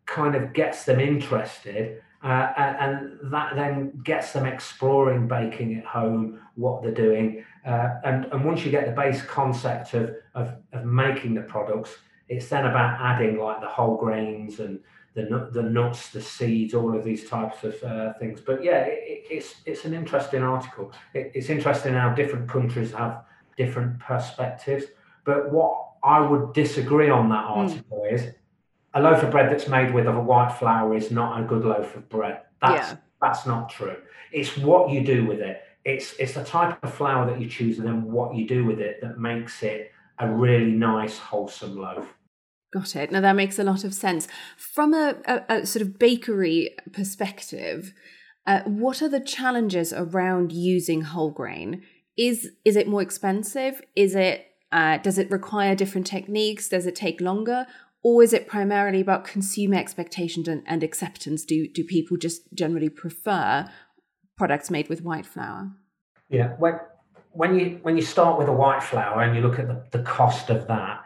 kind 0.07 0.35
of 0.35 0.53
gets 0.53 0.85
them 0.85 1.01
interested 1.01 2.03
uh, 2.25 2.53
and 2.57 3.19
that 3.25 3.55
then 3.55 3.93
gets 4.03 4.33
them 4.33 4.47
exploring 4.47 5.29
baking 5.29 5.77
at 5.77 5.85
home, 5.85 6.41
what 6.55 6.83
they're 6.83 6.91
doing. 6.91 7.45
Uh, 7.67 7.97
and, 8.05 8.25
and 8.33 8.43
once 8.43 8.65
you 8.65 8.71
get 8.71 8.87
the 8.87 8.93
base 8.93 9.21
concept 9.23 9.93
of, 9.93 10.15
of, 10.35 10.55
of 10.73 10.87
making 10.87 11.35
the 11.35 11.43
products, 11.43 11.99
it's 12.31 12.49
then 12.49 12.65
about 12.65 12.99
adding 12.99 13.39
like 13.39 13.61
the 13.61 13.69
whole 13.69 13.99
grains 13.99 14.59
and 14.61 14.81
the 15.13 15.49
the 15.53 15.63
nuts, 15.63 16.09
the 16.09 16.21
seeds, 16.21 16.75
all 16.75 16.97
of 16.97 17.05
these 17.05 17.29
types 17.29 17.63
of 17.63 17.81
uh, 17.85 18.15
things. 18.15 18.41
But 18.41 18.65
yeah, 18.65 18.81
it, 18.81 19.25
it's 19.31 19.57
it's 19.65 19.85
an 19.85 19.95
interesting 19.95 20.43
article. 20.43 20.93
It, 21.13 21.31
it's 21.35 21.51
interesting 21.51 21.95
how 21.95 22.15
different 22.15 22.49
countries 22.49 22.93
have 22.93 23.25
different 23.57 24.01
perspectives. 24.01 24.87
But 25.25 25.53
what 25.53 25.89
I 26.03 26.21
would 26.21 26.53
disagree 26.53 27.11
on 27.11 27.31
that 27.31 27.45
hmm. 27.45 27.61
article 27.61 28.03
mm. 28.05 28.13
is 28.13 28.35
a 28.93 29.01
loaf 29.01 29.23
of 29.23 29.31
bread 29.31 29.51
that's 29.51 29.69
made 29.69 29.93
with 29.93 30.07
a 30.07 30.13
white 30.13 30.53
flour 30.53 30.95
is 30.95 31.11
not 31.11 31.41
a 31.41 31.45
good 31.45 31.65
loaf 31.65 31.97
of 31.97 32.09
bread. 32.09 32.43
That's 32.61 32.91
yeah. 32.91 32.97
that's 33.21 33.47
not 33.47 33.71
true. 33.71 33.97
It's 34.33 34.57
what 34.57 34.91
you 34.91 35.05
do 35.05 35.27
with 35.27 35.41
it. 35.41 35.63
It's 35.85 36.15
it's 36.19 36.35
the 36.35 36.45
type 36.45 36.79
of 36.83 36.95
flour 36.95 37.27
that 37.27 37.41
you 37.41 37.49
choose 37.49 37.79
and 37.79 37.87
then 37.87 38.11
what 38.11 38.35
you 38.35 38.47
do 38.47 38.65
with 38.65 38.81
it 38.81 39.01
that 39.03 39.19
makes 39.19 39.63
it 39.63 39.91
a 40.19 40.29
really 40.29 40.71
nice, 40.71 41.19
wholesome 41.19 41.77
loaf. 41.77 42.07
Got 42.73 42.97
it. 42.97 43.11
Now 43.11 43.21
that 43.21 43.37
makes 43.37 43.59
a 43.59 43.65
lot 43.65 43.85
of 43.85 43.95
sense. 43.95 44.29
From 44.57 44.95
a, 44.95 45.17
a, 45.27 45.43
a 45.49 45.67
sort 45.67 45.83
of 45.83 45.99
bakery 45.99 46.75
perspective, 46.93 47.93
uh, 48.47 48.61
what 48.63 49.03
are 49.03 49.09
the 49.09 49.21
challenges 49.21 49.93
around 49.93 50.53
using 50.53 51.03
whole 51.03 51.31
grain? 51.31 51.83
Is 52.17 52.51
is 52.65 52.77
it 52.77 52.87
more 52.87 53.03
expensive? 53.03 53.83
Is 53.97 54.15
it 54.15 54.47
uh, 54.75 54.99
does 54.99 55.19
it 55.19 55.31
require 55.31 55.77
different 55.77 56.07
techniques? 56.07 56.69
Does 56.69 56.85
it 56.85 56.97
take 56.97 57.21
longer? 57.21 57.67
Or 58.03 58.23
is 58.23 58.33
it 58.35 58.49
primarily 58.49 59.01
about 59.01 59.25
consumer 59.25 59.77
expectations 59.77 60.49
and, 60.49 60.63
and 60.67 60.83
acceptance? 60.83 61.45
Do 61.45 61.67
do 61.69 61.85
people 61.85 62.19
just 62.19 62.43
generally 62.53 62.91
prefer 62.91 63.67
products 64.37 64.71
made 64.71 64.89
with 64.89 65.01
white 65.03 65.25
flour? 65.25 65.71
Yeah, 66.29 66.49
when 66.59 66.81
when 67.31 67.59
you 67.59 67.79
when 67.83 67.97
you 67.97 68.03
start 68.03 68.37
with 68.37 68.49
a 68.49 68.53
white 68.53 68.83
flour 68.83 69.23
and 69.23 69.35
you 69.35 69.43
look 69.43 69.59
at 69.59 69.69
the, 69.69 69.97
the 69.97 70.05
cost 70.05 70.51
of 70.51 70.67
that, 70.67 71.05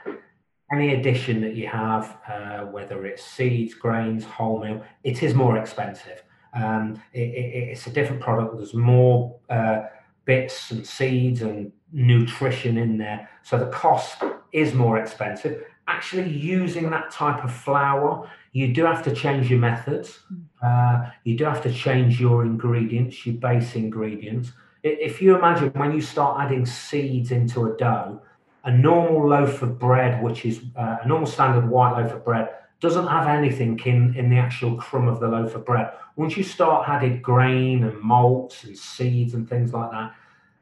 any 0.73 0.95
addition 0.95 1.43
that 1.43 1.55
you 1.55 1.69
have, 1.69 2.17
uh, 2.27 2.61
whether 2.61 3.07
it's 3.07 3.23
seeds, 3.23 3.75
grains, 3.75 4.25
wholemeal, 4.25 4.83
it 5.05 5.23
is 5.23 5.35
more 5.35 5.59
expensive. 5.59 6.25
Um, 6.55 7.01
it, 7.13 7.21
it, 7.21 7.69
it's 7.73 7.87
a 7.87 7.91
different 7.91 8.23
product. 8.23 8.57
There's 8.57 8.75
more 8.75 9.39
uh, 9.51 9.83
bits 10.25 10.71
and 10.71 10.87
seeds 10.87 11.43
and 11.43 11.71
nutrition 11.93 12.77
in 12.77 12.99
there, 12.99 13.29
so 13.43 13.59
the 13.59 13.67
cost 13.67 14.23
is 14.53 14.75
more 14.75 14.99
expensive. 14.99 15.65
Actually, 15.87 16.29
using 16.31 16.91
that 16.91 17.11
type 17.11 17.43
of 17.43 17.53
flour, 17.53 18.29
you 18.53 18.73
do 18.73 18.85
have 18.85 19.03
to 19.05 19.15
change 19.15 19.51
your 19.51 19.59
methods. 19.59 20.21
Hmm. 20.29 20.37
Uh, 20.63 21.11
you 21.25 21.37
do 21.37 21.45
have 21.45 21.63
to 21.63 21.73
change 21.73 22.21
your 22.21 22.45
ingredients, 22.45 23.25
your 23.25 23.37
base 23.37 23.75
ingredients. 23.75 24.53
If 24.83 25.21
you 25.23 25.37
imagine 25.37 25.71
when 25.71 25.93
you 25.93 26.01
start 26.01 26.41
adding 26.41 26.67
seeds 26.67 27.31
into 27.31 27.67
a 27.67 27.77
dough, 27.77 28.21
a 28.65 28.71
normal 28.71 29.29
loaf 29.29 29.63
of 29.63 29.79
bread, 29.79 30.23
which 30.23 30.45
is 30.45 30.61
uh, 30.77 30.99
a 31.03 31.09
normal 31.09 31.27
standard 31.27 31.69
white 31.69 31.99
loaf 31.99 32.13
of 32.13 32.25
bread, 32.25 32.49
doesn't 32.81 33.07
have 33.07 33.27
anything 33.27 33.81
in, 33.85 34.15
in 34.17 34.31
the 34.31 34.37
actual 34.37 34.77
crumb 34.77 35.09
of 35.09 35.21
the 35.21 35.27
loaf 35.27 35.55
of 35.55 35.65
bread. 35.65 35.91
Once 36.17 36.37
you 36.37 36.45
start 36.45 36.89
adding 36.89 37.21
grain 37.21 37.83
and 37.85 37.99
malts 38.01 38.65
and 38.65 38.77
seeds 38.77 39.35
and 39.35 39.49
things 39.49 39.73
like 39.73 39.91
that, 39.91 40.15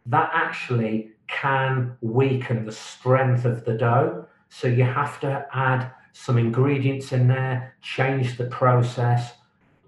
that 0.06 0.30
actually 0.32 1.12
can 1.28 1.96
weaken 2.00 2.64
the 2.64 2.72
strength 2.72 3.44
of 3.44 3.64
the 3.64 3.74
dough. 3.74 4.26
So 4.48 4.68
you 4.68 4.84
have 4.84 5.20
to 5.20 5.46
add 5.52 5.90
some 6.12 6.38
ingredients 6.38 7.12
in 7.12 7.28
there, 7.28 7.74
change 7.82 8.36
the 8.36 8.46
process, 8.46 9.32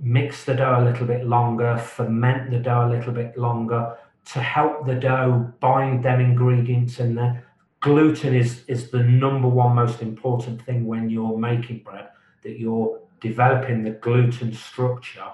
mix 0.01 0.45
the 0.45 0.55
dough 0.55 0.81
a 0.81 0.85
little 0.85 1.07
bit 1.07 1.25
longer, 1.25 1.79
ferment 1.79 2.51
the 2.51 2.59
dough 2.59 2.87
a 2.87 2.91
little 2.91 3.13
bit 3.13 3.39
longer 3.39 3.97
to 4.33 4.41
help 4.41 4.87
the 4.87 4.95
dough 4.95 5.53
bind 5.61 6.05
them 6.05 6.21
ingredients 6.21 7.01
in 7.01 7.15
there 7.15 7.45
gluten 7.81 8.35
is 8.35 8.65
is 8.67 8.91
the 8.91 9.03
number 9.03 9.49
one 9.49 9.75
most 9.75 10.03
important 10.03 10.61
thing 10.63 10.87
when 10.87 11.09
you're 11.09 11.39
making 11.39 11.79
bread 11.79 12.09
that 12.43 12.59
you're 12.59 13.01
developing 13.21 13.83
the 13.83 13.91
gluten 13.91 14.53
structure 14.53 15.31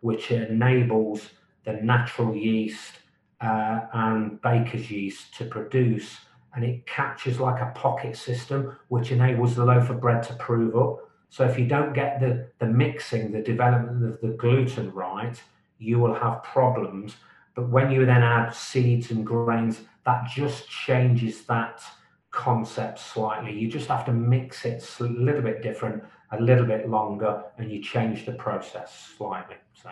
which 0.00 0.30
enables 0.30 1.30
the 1.64 1.72
natural 1.72 2.34
yeast 2.36 2.92
uh, 3.40 3.80
and 3.92 4.40
baker's 4.42 4.90
yeast 4.90 5.34
to 5.34 5.44
produce 5.44 6.18
and 6.54 6.64
it 6.64 6.86
catches 6.86 7.38
like 7.38 7.60
a 7.60 7.72
pocket 7.74 8.16
system 8.16 8.76
which 8.88 9.12
enables 9.12 9.54
the 9.54 9.64
loaf 9.64 9.90
of 9.90 10.00
bread 10.00 10.22
to 10.22 10.34
prove 10.34 10.76
up 10.76 10.98
so 11.28 11.44
if 11.44 11.58
you 11.58 11.66
don't 11.66 11.92
get 11.92 12.20
the 12.20 12.48
the 12.58 12.66
mixing 12.66 13.30
the 13.30 13.42
development 13.42 14.04
of 14.04 14.20
the 14.20 14.36
gluten 14.36 14.92
right 14.92 15.42
you 15.78 15.98
will 15.98 16.14
have 16.14 16.42
problems 16.42 17.16
but 17.54 17.68
when 17.68 17.90
you 17.90 18.04
then 18.06 18.22
add 18.22 18.52
seeds 18.54 19.10
and 19.10 19.24
grains 19.26 19.82
that 20.04 20.26
just 20.26 20.68
changes 20.68 21.44
that 21.44 21.82
concept 22.30 22.98
slightly. 22.98 23.52
You 23.52 23.68
just 23.68 23.88
have 23.88 24.04
to 24.06 24.12
mix 24.12 24.64
it 24.64 24.84
a 25.00 25.04
little 25.04 25.42
bit 25.42 25.62
different, 25.62 26.02
a 26.32 26.40
little 26.40 26.66
bit 26.66 26.88
longer, 26.88 27.42
and 27.58 27.70
you 27.70 27.82
change 27.82 28.26
the 28.26 28.32
process 28.32 29.12
slightly. 29.16 29.56
So. 29.74 29.90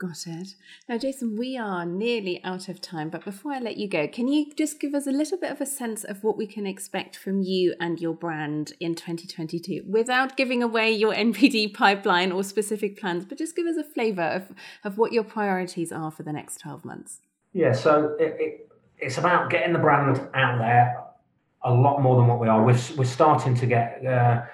Got 0.00 0.26
it. 0.26 0.54
Now, 0.88 0.96
Jason, 0.96 1.36
we 1.36 1.58
are 1.58 1.84
nearly 1.84 2.42
out 2.42 2.70
of 2.70 2.80
time, 2.80 3.10
but 3.10 3.22
before 3.22 3.52
I 3.52 3.58
let 3.58 3.76
you 3.76 3.86
go, 3.86 4.08
can 4.08 4.28
you 4.28 4.50
just 4.54 4.80
give 4.80 4.94
us 4.94 5.06
a 5.06 5.10
little 5.10 5.36
bit 5.36 5.52
of 5.52 5.60
a 5.60 5.66
sense 5.66 6.04
of 6.04 6.24
what 6.24 6.38
we 6.38 6.46
can 6.46 6.66
expect 6.66 7.16
from 7.16 7.42
you 7.42 7.74
and 7.78 8.00
your 8.00 8.14
brand 8.14 8.72
in 8.80 8.94
2022 8.94 9.82
without 9.86 10.38
giving 10.38 10.62
away 10.62 10.90
your 10.90 11.12
NPD 11.28 11.74
pipeline 11.74 12.32
or 12.32 12.42
specific 12.42 12.98
plans, 12.98 13.26
but 13.26 13.36
just 13.36 13.54
give 13.54 13.66
us 13.66 13.76
a 13.76 13.84
flavor 13.84 14.22
of, 14.22 14.56
of 14.84 14.96
what 14.96 15.12
your 15.12 15.22
priorities 15.22 15.92
are 15.92 16.10
for 16.10 16.22
the 16.22 16.32
next 16.32 16.60
12 16.60 16.82
months? 16.82 17.20
Yeah, 17.52 17.72
so 17.72 18.16
it, 18.18 18.36
it, 18.38 18.72
it's 18.96 19.18
about 19.18 19.50
getting 19.50 19.74
the 19.74 19.80
brand 19.80 20.18
out 20.32 20.58
there 20.58 20.96
a 21.62 21.74
lot 21.74 22.00
more 22.00 22.16
than 22.16 22.26
what 22.26 22.40
we 22.40 22.48
are. 22.48 22.64
We're, 22.64 22.80
we're 22.96 23.04
starting 23.04 23.54
to 23.54 23.66
get 23.66 24.02
uh, 24.06 24.44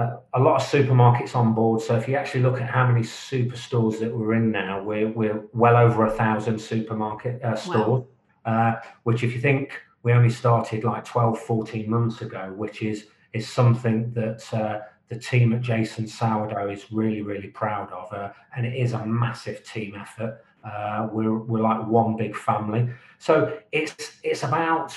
a, 0.00 0.20
a, 0.34 0.40
lot 0.40 0.60
of 0.60 0.66
supermarkets 0.66 1.36
on 1.36 1.54
board. 1.54 1.80
So 1.82 1.96
if 1.96 2.08
you 2.08 2.16
actually 2.16 2.42
look 2.42 2.60
at 2.60 2.68
how 2.68 2.86
many 2.86 3.02
superstores 3.02 3.98
that 4.00 4.14
we're 4.14 4.34
in 4.34 4.50
now, 4.50 4.82
we're, 4.82 5.08
we're 5.08 5.42
well 5.52 5.76
over 5.76 6.06
a 6.06 6.10
thousand 6.10 6.58
supermarket 6.58 7.42
uh, 7.42 7.56
stores, 7.56 8.04
wow. 8.46 8.52
uh, 8.52 8.80
which 9.02 9.22
if 9.22 9.34
you 9.34 9.40
think 9.40 9.80
we 10.02 10.12
only 10.12 10.30
started 10.30 10.84
like 10.84 11.04
12, 11.04 11.38
14 11.38 11.90
months 11.90 12.22
ago, 12.22 12.52
which 12.56 12.82
is, 12.82 13.06
is 13.32 13.48
something 13.48 14.12
that 14.14 14.42
uh, 14.54 14.80
the 15.08 15.18
team 15.18 15.52
at 15.52 15.60
Jason 15.60 16.06
Sourdough 16.06 16.70
is 16.70 16.90
really, 16.90 17.20
really 17.20 17.48
proud 17.48 17.92
of. 17.92 18.12
Uh, 18.12 18.30
and 18.56 18.64
it 18.64 18.74
is 18.74 18.92
a 18.92 19.04
massive 19.04 19.62
team 19.64 19.94
effort. 20.00 20.42
Uh, 20.64 21.08
we're, 21.12 21.38
we're 21.38 21.60
like 21.60 21.86
one 21.86 22.16
big 22.16 22.34
family. 22.34 22.88
So 23.18 23.58
it's, 23.72 24.18
it's 24.22 24.42
about 24.44 24.96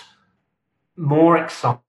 more 0.96 1.38
excitement, 1.38 1.82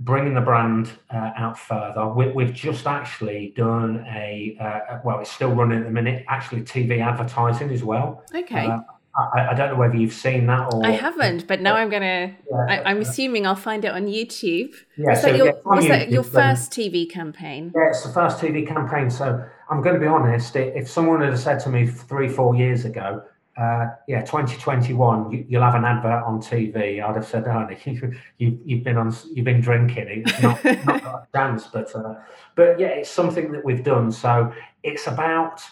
bringing 0.00 0.34
the 0.34 0.40
brand 0.40 0.90
uh, 1.10 1.32
out 1.36 1.58
further. 1.58 2.08
We, 2.08 2.44
have 2.44 2.54
just 2.54 2.86
actually 2.86 3.52
done 3.56 4.04
a, 4.08 4.56
uh, 4.60 4.98
well, 5.04 5.20
it's 5.20 5.30
still 5.30 5.54
running 5.54 5.78
at 5.78 5.84
the 5.84 5.90
minute, 5.90 6.24
actually 6.28 6.62
TV 6.62 7.04
advertising 7.04 7.70
as 7.70 7.82
well. 7.82 8.24
Okay. 8.34 8.66
Uh, 8.66 8.80
I, 9.16 9.48
I, 9.50 9.54
don't 9.54 9.70
know 9.70 9.76
whether 9.76 9.96
you've 9.96 10.12
seen 10.12 10.46
that 10.46 10.74
or 10.74 10.84
I 10.84 10.90
haven't, 10.90 11.46
but 11.46 11.62
now 11.62 11.74
I'm 11.74 11.88
gonna. 11.88 12.36
Yeah, 12.50 12.66
I, 12.68 12.90
am 12.90 13.00
assuming 13.00 13.46
I'll 13.46 13.54
find 13.56 13.82
it 13.82 13.90
on 13.90 14.06
YouTube. 14.06 14.74
Yeah, 14.98 15.10
was 15.10 15.22
so 15.22 15.28
that 15.28 15.36
your, 15.38 15.46
yeah, 15.46 15.52
was 15.64 15.88
that 15.88 16.10
your 16.10 16.22
first 16.22 16.70
TV 16.70 17.10
campaign? 17.10 17.72
Yeah, 17.74 17.88
it's 17.88 18.02
the 18.02 18.12
first 18.12 18.38
TV 18.38 18.68
campaign. 18.68 19.08
So 19.08 19.42
I'm 19.70 19.80
going 19.80 19.94
to 19.94 20.00
be 20.00 20.06
honest. 20.06 20.54
If 20.54 20.90
someone 20.90 21.22
had 21.22 21.38
said 21.38 21.60
to 21.60 21.70
me 21.70 21.86
three, 21.86 22.28
four 22.28 22.56
years 22.56 22.84
ago, 22.84 23.22
uh, 23.56 23.86
yeah, 24.06 24.20
2021, 24.20 25.30
you, 25.30 25.46
will 25.50 25.62
have 25.62 25.74
an 25.74 25.84
advert 25.84 26.24
on 26.24 26.40
TV. 26.40 27.02
I'd 27.02 27.16
have 27.16 27.26
said, 27.26 27.46
oh, 27.48 27.68
you, 28.38 28.60
you've 28.64 28.84
been 28.84 28.98
on, 28.98 29.14
you've 29.32 29.46
been 29.46 29.60
drinking. 29.60 30.24
It's 30.26 30.42
not, 30.42 30.64
not 30.84 31.02
got 31.02 31.14
a 31.14 31.26
chance, 31.34 31.66
but, 31.66 31.94
uh, 31.94 32.14
but 32.54 32.78
yeah, 32.78 32.88
it's 32.88 33.10
something 33.10 33.52
that 33.52 33.64
we've 33.64 33.82
done. 33.82 34.12
So 34.12 34.52
it's 34.82 35.06
about 35.06 35.62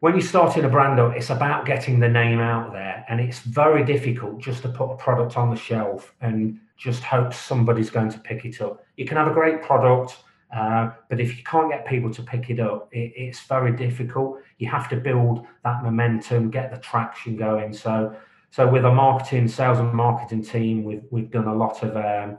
when 0.00 0.14
you're 0.14 0.22
starting 0.22 0.64
a 0.64 0.68
brand 0.68 1.00
up, 1.00 1.14
it's 1.14 1.30
about 1.30 1.66
getting 1.66 1.98
the 1.98 2.08
name 2.08 2.38
out 2.38 2.72
there, 2.72 3.04
and 3.08 3.20
it's 3.20 3.40
very 3.40 3.84
difficult 3.84 4.38
just 4.38 4.62
to 4.62 4.68
put 4.68 4.90
a 4.90 4.96
product 4.96 5.36
on 5.36 5.50
the 5.50 5.56
shelf 5.56 6.14
and 6.20 6.58
just 6.76 7.02
hope 7.02 7.32
somebody's 7.32 7.90
going 7.90 8.10
to 8.10 8.18
pick 8.18 8.44
it 8.44 8.60
up. 8.60 8.84
You 8.96 9.06
can 9.06 9.16
have 9.16 9.28
a 9.28 9.32
great 9.32 9.62
product 9.62 10.18
uh, 10.54 10.92
but 11.08 11.20
if 11.20 11.36
you 11.36 11.42
can't 11.42 11.68
get 11.68 11.84
people 11.84 12.12
to 12.14 12.22
pick 12.22 12.48
it 12.48 12.60
up, 12.60 12.88
it, 12.92 13.12
it's 13.16 13.40
very 13.40 13.76
difficult. 13.76 14.38
You 14.58 14.68
have 14.70 14.88
to 14.90 14.96
build 14.96 15.46
that 15.64 15.82
momentum, 15.82 16.50
get 16.50 16.70
the 16.70 16.78
traction 16.78 17.36
going. 17.36 17.72
So, 17.72 18.14
so 18.50 18.68
with 18.68 18.84
a 18.84 18.92
marketing, 18.92 19.48
sales 19.48 19.78
and 19.78 19.92
marketing 19.92 20.44
team, 20.44 20.84
we've 20.84 21.02
we've 21.10 21.30
done 21.30 21.48
a 21.48 21.54
lot 21.54 21.82
of 21.82 21.96
um, 21.96 22.38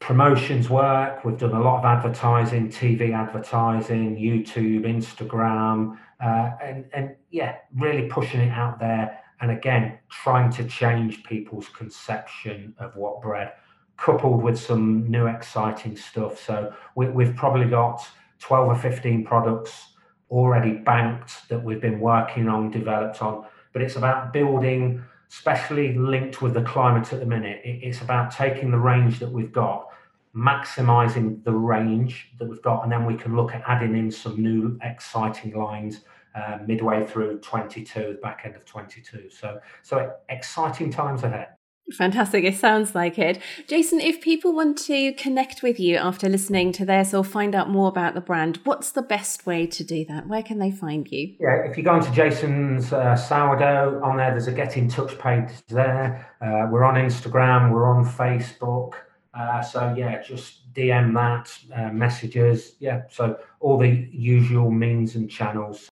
promotions 0.00 0.68
work. 0.68 1.24
We've 1.24 1.38
done 1.38 1.54
a 1.54 1.60
lot 1.60 1.78
of 1.78 1.84
advertising, 1.86 2.68
TV 2.68 3.14
advertising, 3.14 4.16
YouTube, 4.16 4.82
Instagram, 4.82 5.96
uh, 6.22 6.50
and 6.62 6.84
and 6.92 7.16
yeah, 7.30 7.56
really 7.74 8.06
pushing 8.08 8.40
it 8.40 8.50
out 8.50 8.78
there. 8.78 9.18
And 9.40 9.50
again, 9.50 9.98
trying 10.10 10.50
to 10.52 10.64
change 10.64 11.24
people's 11.24 11.68
conception 11.70 12.74
of 12.78 12.94
what 12.96 13.22
bread 13.22 13.52
coupled 13.98 14.42
with 14.42 14.58
some 14.58 15.10
new 15.10 15.26
exciting 15.26 15.96
stuff. 15.96 16.42
So 16.42 16.72
we, 16.94 17.24
have 17.24 17.36
probably 17.36 17.66
got 17.66 18.06
12 18.38 18.68
or 18.68 18.76
15 18.76 19.24
products 19.24 19.88
already 20.30 20.72
banked 20.72 21.48
that 21.48 21.62
we've 21.62 21.80
been 21.80 22.00
working 22.00 22.48
on, 22.48 22.70
developed 22.70 23.20
on. 23.22 23.44
But 23.72 23.82
it's 23.82 23.96
about 23.96 24.32
building, 24.32 25.02
especially 25.30 25.94
linked 25.94 26.40
with 26.40 26.54
the 26.54 26.62
climate 26.62 27.12
at 27.12 27.20
the 27.20 27.26
minute. 27.26 27.60
It's 27.64 28.00
about 28.00 28.30
taking 28.30 28.70
the 28.70 28.78
range 28.78 29.18
that 29.18 29.30
we've 29.30 29.52
got, 29.52 29.88
maximizing 30.34 31.42
the 31.42 31.52
range 31.52 32.30
that 32.38 32.48
we've 32.48 32.62
got, 32.62 32.84
and 32.84 32.92
then 32.92 33.04
we 33.04 33.16
can 33.16 33.36
look 33.36 33.52
at 33.52 33.62
adding 33.66 33.96
in 33.96 34.10
some 34.10 34.40
new 34.40 34.78
exciting 34.82 35.54
lines. 35.54 36.02
Uh, 36.34 36.58
midway 36.68 37.04
through 37.04 37.40
22, 37.40 38.12
the 38.12 38.18
back 38.22 38.42
end 38.44 38.54
of 38.54 38.64
22. 38.64 39.28
So, 39.28 39.58
so 39.82 40.12
exciting 40.28 40.88
times 40.88 41.24
ahead. 41.24 41.57
Fantastic. 41.96 42.44
It 42.44 42.56
sounds 42.56 42.94
like 42.94 43.18
it. 43.18 43.40
Jason, 43.66 44.00
if 44.00 44.20
people 44.20 44.52
want 44.54 44.76
to 44.78 45.12
connect 45.14 45.62
with 45.62 45.80
you 45.80 45.96
after 45.96 46.28
listening 46.28 46.70
to 46.72 46.84
this 46.84 47.14
or 47.14 47.24
find 47.24 47.54
out 47.54 47.70
more 47.70 47.88
about 47.88 48.14
the 48.14 48.20
brand, 48.20 48.60
what's 48.64 48.90
the 48.90 49.02
best 49.02 49.46
way 49.46 49.66
to 49.66 49.82
do 49.82 50.04
that? 50.04 50.28
Where 50.28 50.42
can 50.42 50.58
they 50.58 50.70
find 50.70 51.10
you? 51.10 51.34
Yeah, 51.40 51.64
if 51.64 51.78
you 51.78 51.82
go 51.82 51.96
into 51.96 52.10
Jason's 52.12 52.92
uh, 52.92 53.16
sourdough 53.16 54.02
on 54.04 54.18
there, 54.18 54.32
there's 54.32 54.48
a 54.48 54.52
get 54.52 54.76
in 54.76 54.88
touch 54.88 55.18
page 55.18 55.48
there. 55.68 56.30
Uh, 56.42 56.68
we're 56.70 56.84
on 56.84 56.96
Instagram, 56.96 57.72
we're 57.72 57.88
on 57.88 58.04
Facebook. 58.04 58.92
Uh, 59.32 59.62
so 59.62 59.94
yeah, 59.96 60.20
just 60.22 60.70
DM 60.74 61.14
that, 61.14 61.58
uh, 61.74 61.90
messages. 61.90 62.76
Yeah, 62.80 63.02
so 63.08 63.38
all 63.60 63.78
the 63.78 64.08
usual 64.10 64.70
means 64.70 65.14
and 65.14 65.30
channels. 65.30 65.88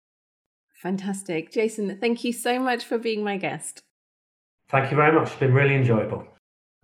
Fantastic. 0.75 1.51
Jason, 1.51 1.99
thank 1.99 2.23
you 2.23 2.33
so 2.33 2.59
much 2.59 2.85
for 2.85 2.99
being 2.99 3.25
my 3.25 3.39
guest. 3.39 3.81
Thank 4.69 4.91
you 4.91 4.97
very 4.97 5.13
much. 5.13 5.29
It's 5.29 5.41
been 5.41 5.55
really 5.55 5.75
enjoyable. 5.75 6.27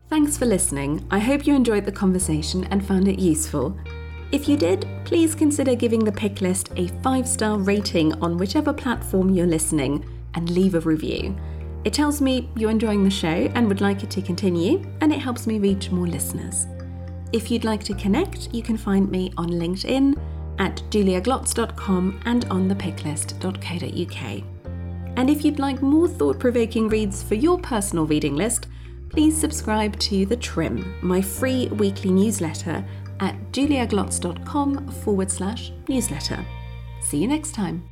Thanks 0.08 0.36
for 0.36 0.46
listening. 0.46 1.06
I 1.10 1.18
hope 1.18 1.46
you 1.46 1.54
enjoyed 1.54 1.84
the 1.84 1.92
conversation 1.92 2.64
and 2.64 2.84
found 2.84 3.08
it 3.08 3.18
useful. 3.18 3.76
If 4.30 4.48
you 4.48 4.56
did, 4.56 4.86
please 5.04 5.34
consider 5.34 5.74
giving 5.74 6.04
the 6.04 6.12
pick 6.12 6.40
list 6.40 6.70
a 6.76 6.88
five 7.02 7.26
star 7.26 7.58
rating 7.58 8.12
on 8.22 8.38
whichever 8.38 8.72
platform 8.72 9.30
you're 9.30 9.46
listening 9.46 10.06
and 10.34 10.48
leave 10.50 10.74
a 10.74 10.80
review. 10.80 11.36
It 11.84 11.92
tells 11.92 12.20
me 12.20 12.48
you're 12.56 12.70
enjoying 12.70 13.04
the 13.04 13.10
show 13.10 13.50
and 13.54 13.66
would 13.68 13.80
like 13.80 14.02
it 14.02 14.10
to 14.10 14.22
continue, 14.22 14.84
and 15.00 15.12
it 15.12 15.18
helps 15.18 15.46
me 15.46 15.58
reach 15.58 15.90
more 15.90 16.06
listeners. 16.06 16.66
If 17.32 17.50
you'd 17.50 17.64
like 17.64 17.82
to 17.84 17.94
connect, 17.94 18.54
you 18.54 18.62
can 18.62 18.76
find 18.76 19.10
me 19.10 19.32
on 19.36 19.48
LinkedIn 19.50 20.14
at 20.58 20.76
juliaglotz.com 20.90 22.20
and 22.24 22.44
on 22.46 22.68
thepicklist.co.uk. 22.68 24.51
And 25.16 25.28
if 25.28 25.44
you'd 25.44 25.58
like 25.58 25.82
more 25.82 26.08
thought 26.08 26.38
provoking 26.38 26.88
reads 26.88 27.22
for 27.22 27.34
your 27.34 27.58
personal 27.58 28.06
reading 28.06 28.34
list, 28.34 28.68
please 29.10 29.38
subscribe 29.38 29.98
to 30.00 30.24
The 30.26 30.36
Trim, 30.36 30.94
my 31.02 31.20
free 31.20 31.68
weekly 31.68 32.10
newsletter 32.10 32.84
at 33.20 33.36
juliaglotz.com 33.52 34.90
forward 34.90 35.30
slash 35.30 35.72
newsletter. 35.88 36.44
See 37.00 37.18
you 37.18 37.28
next 37.28 37.52
time. 37.52 37.91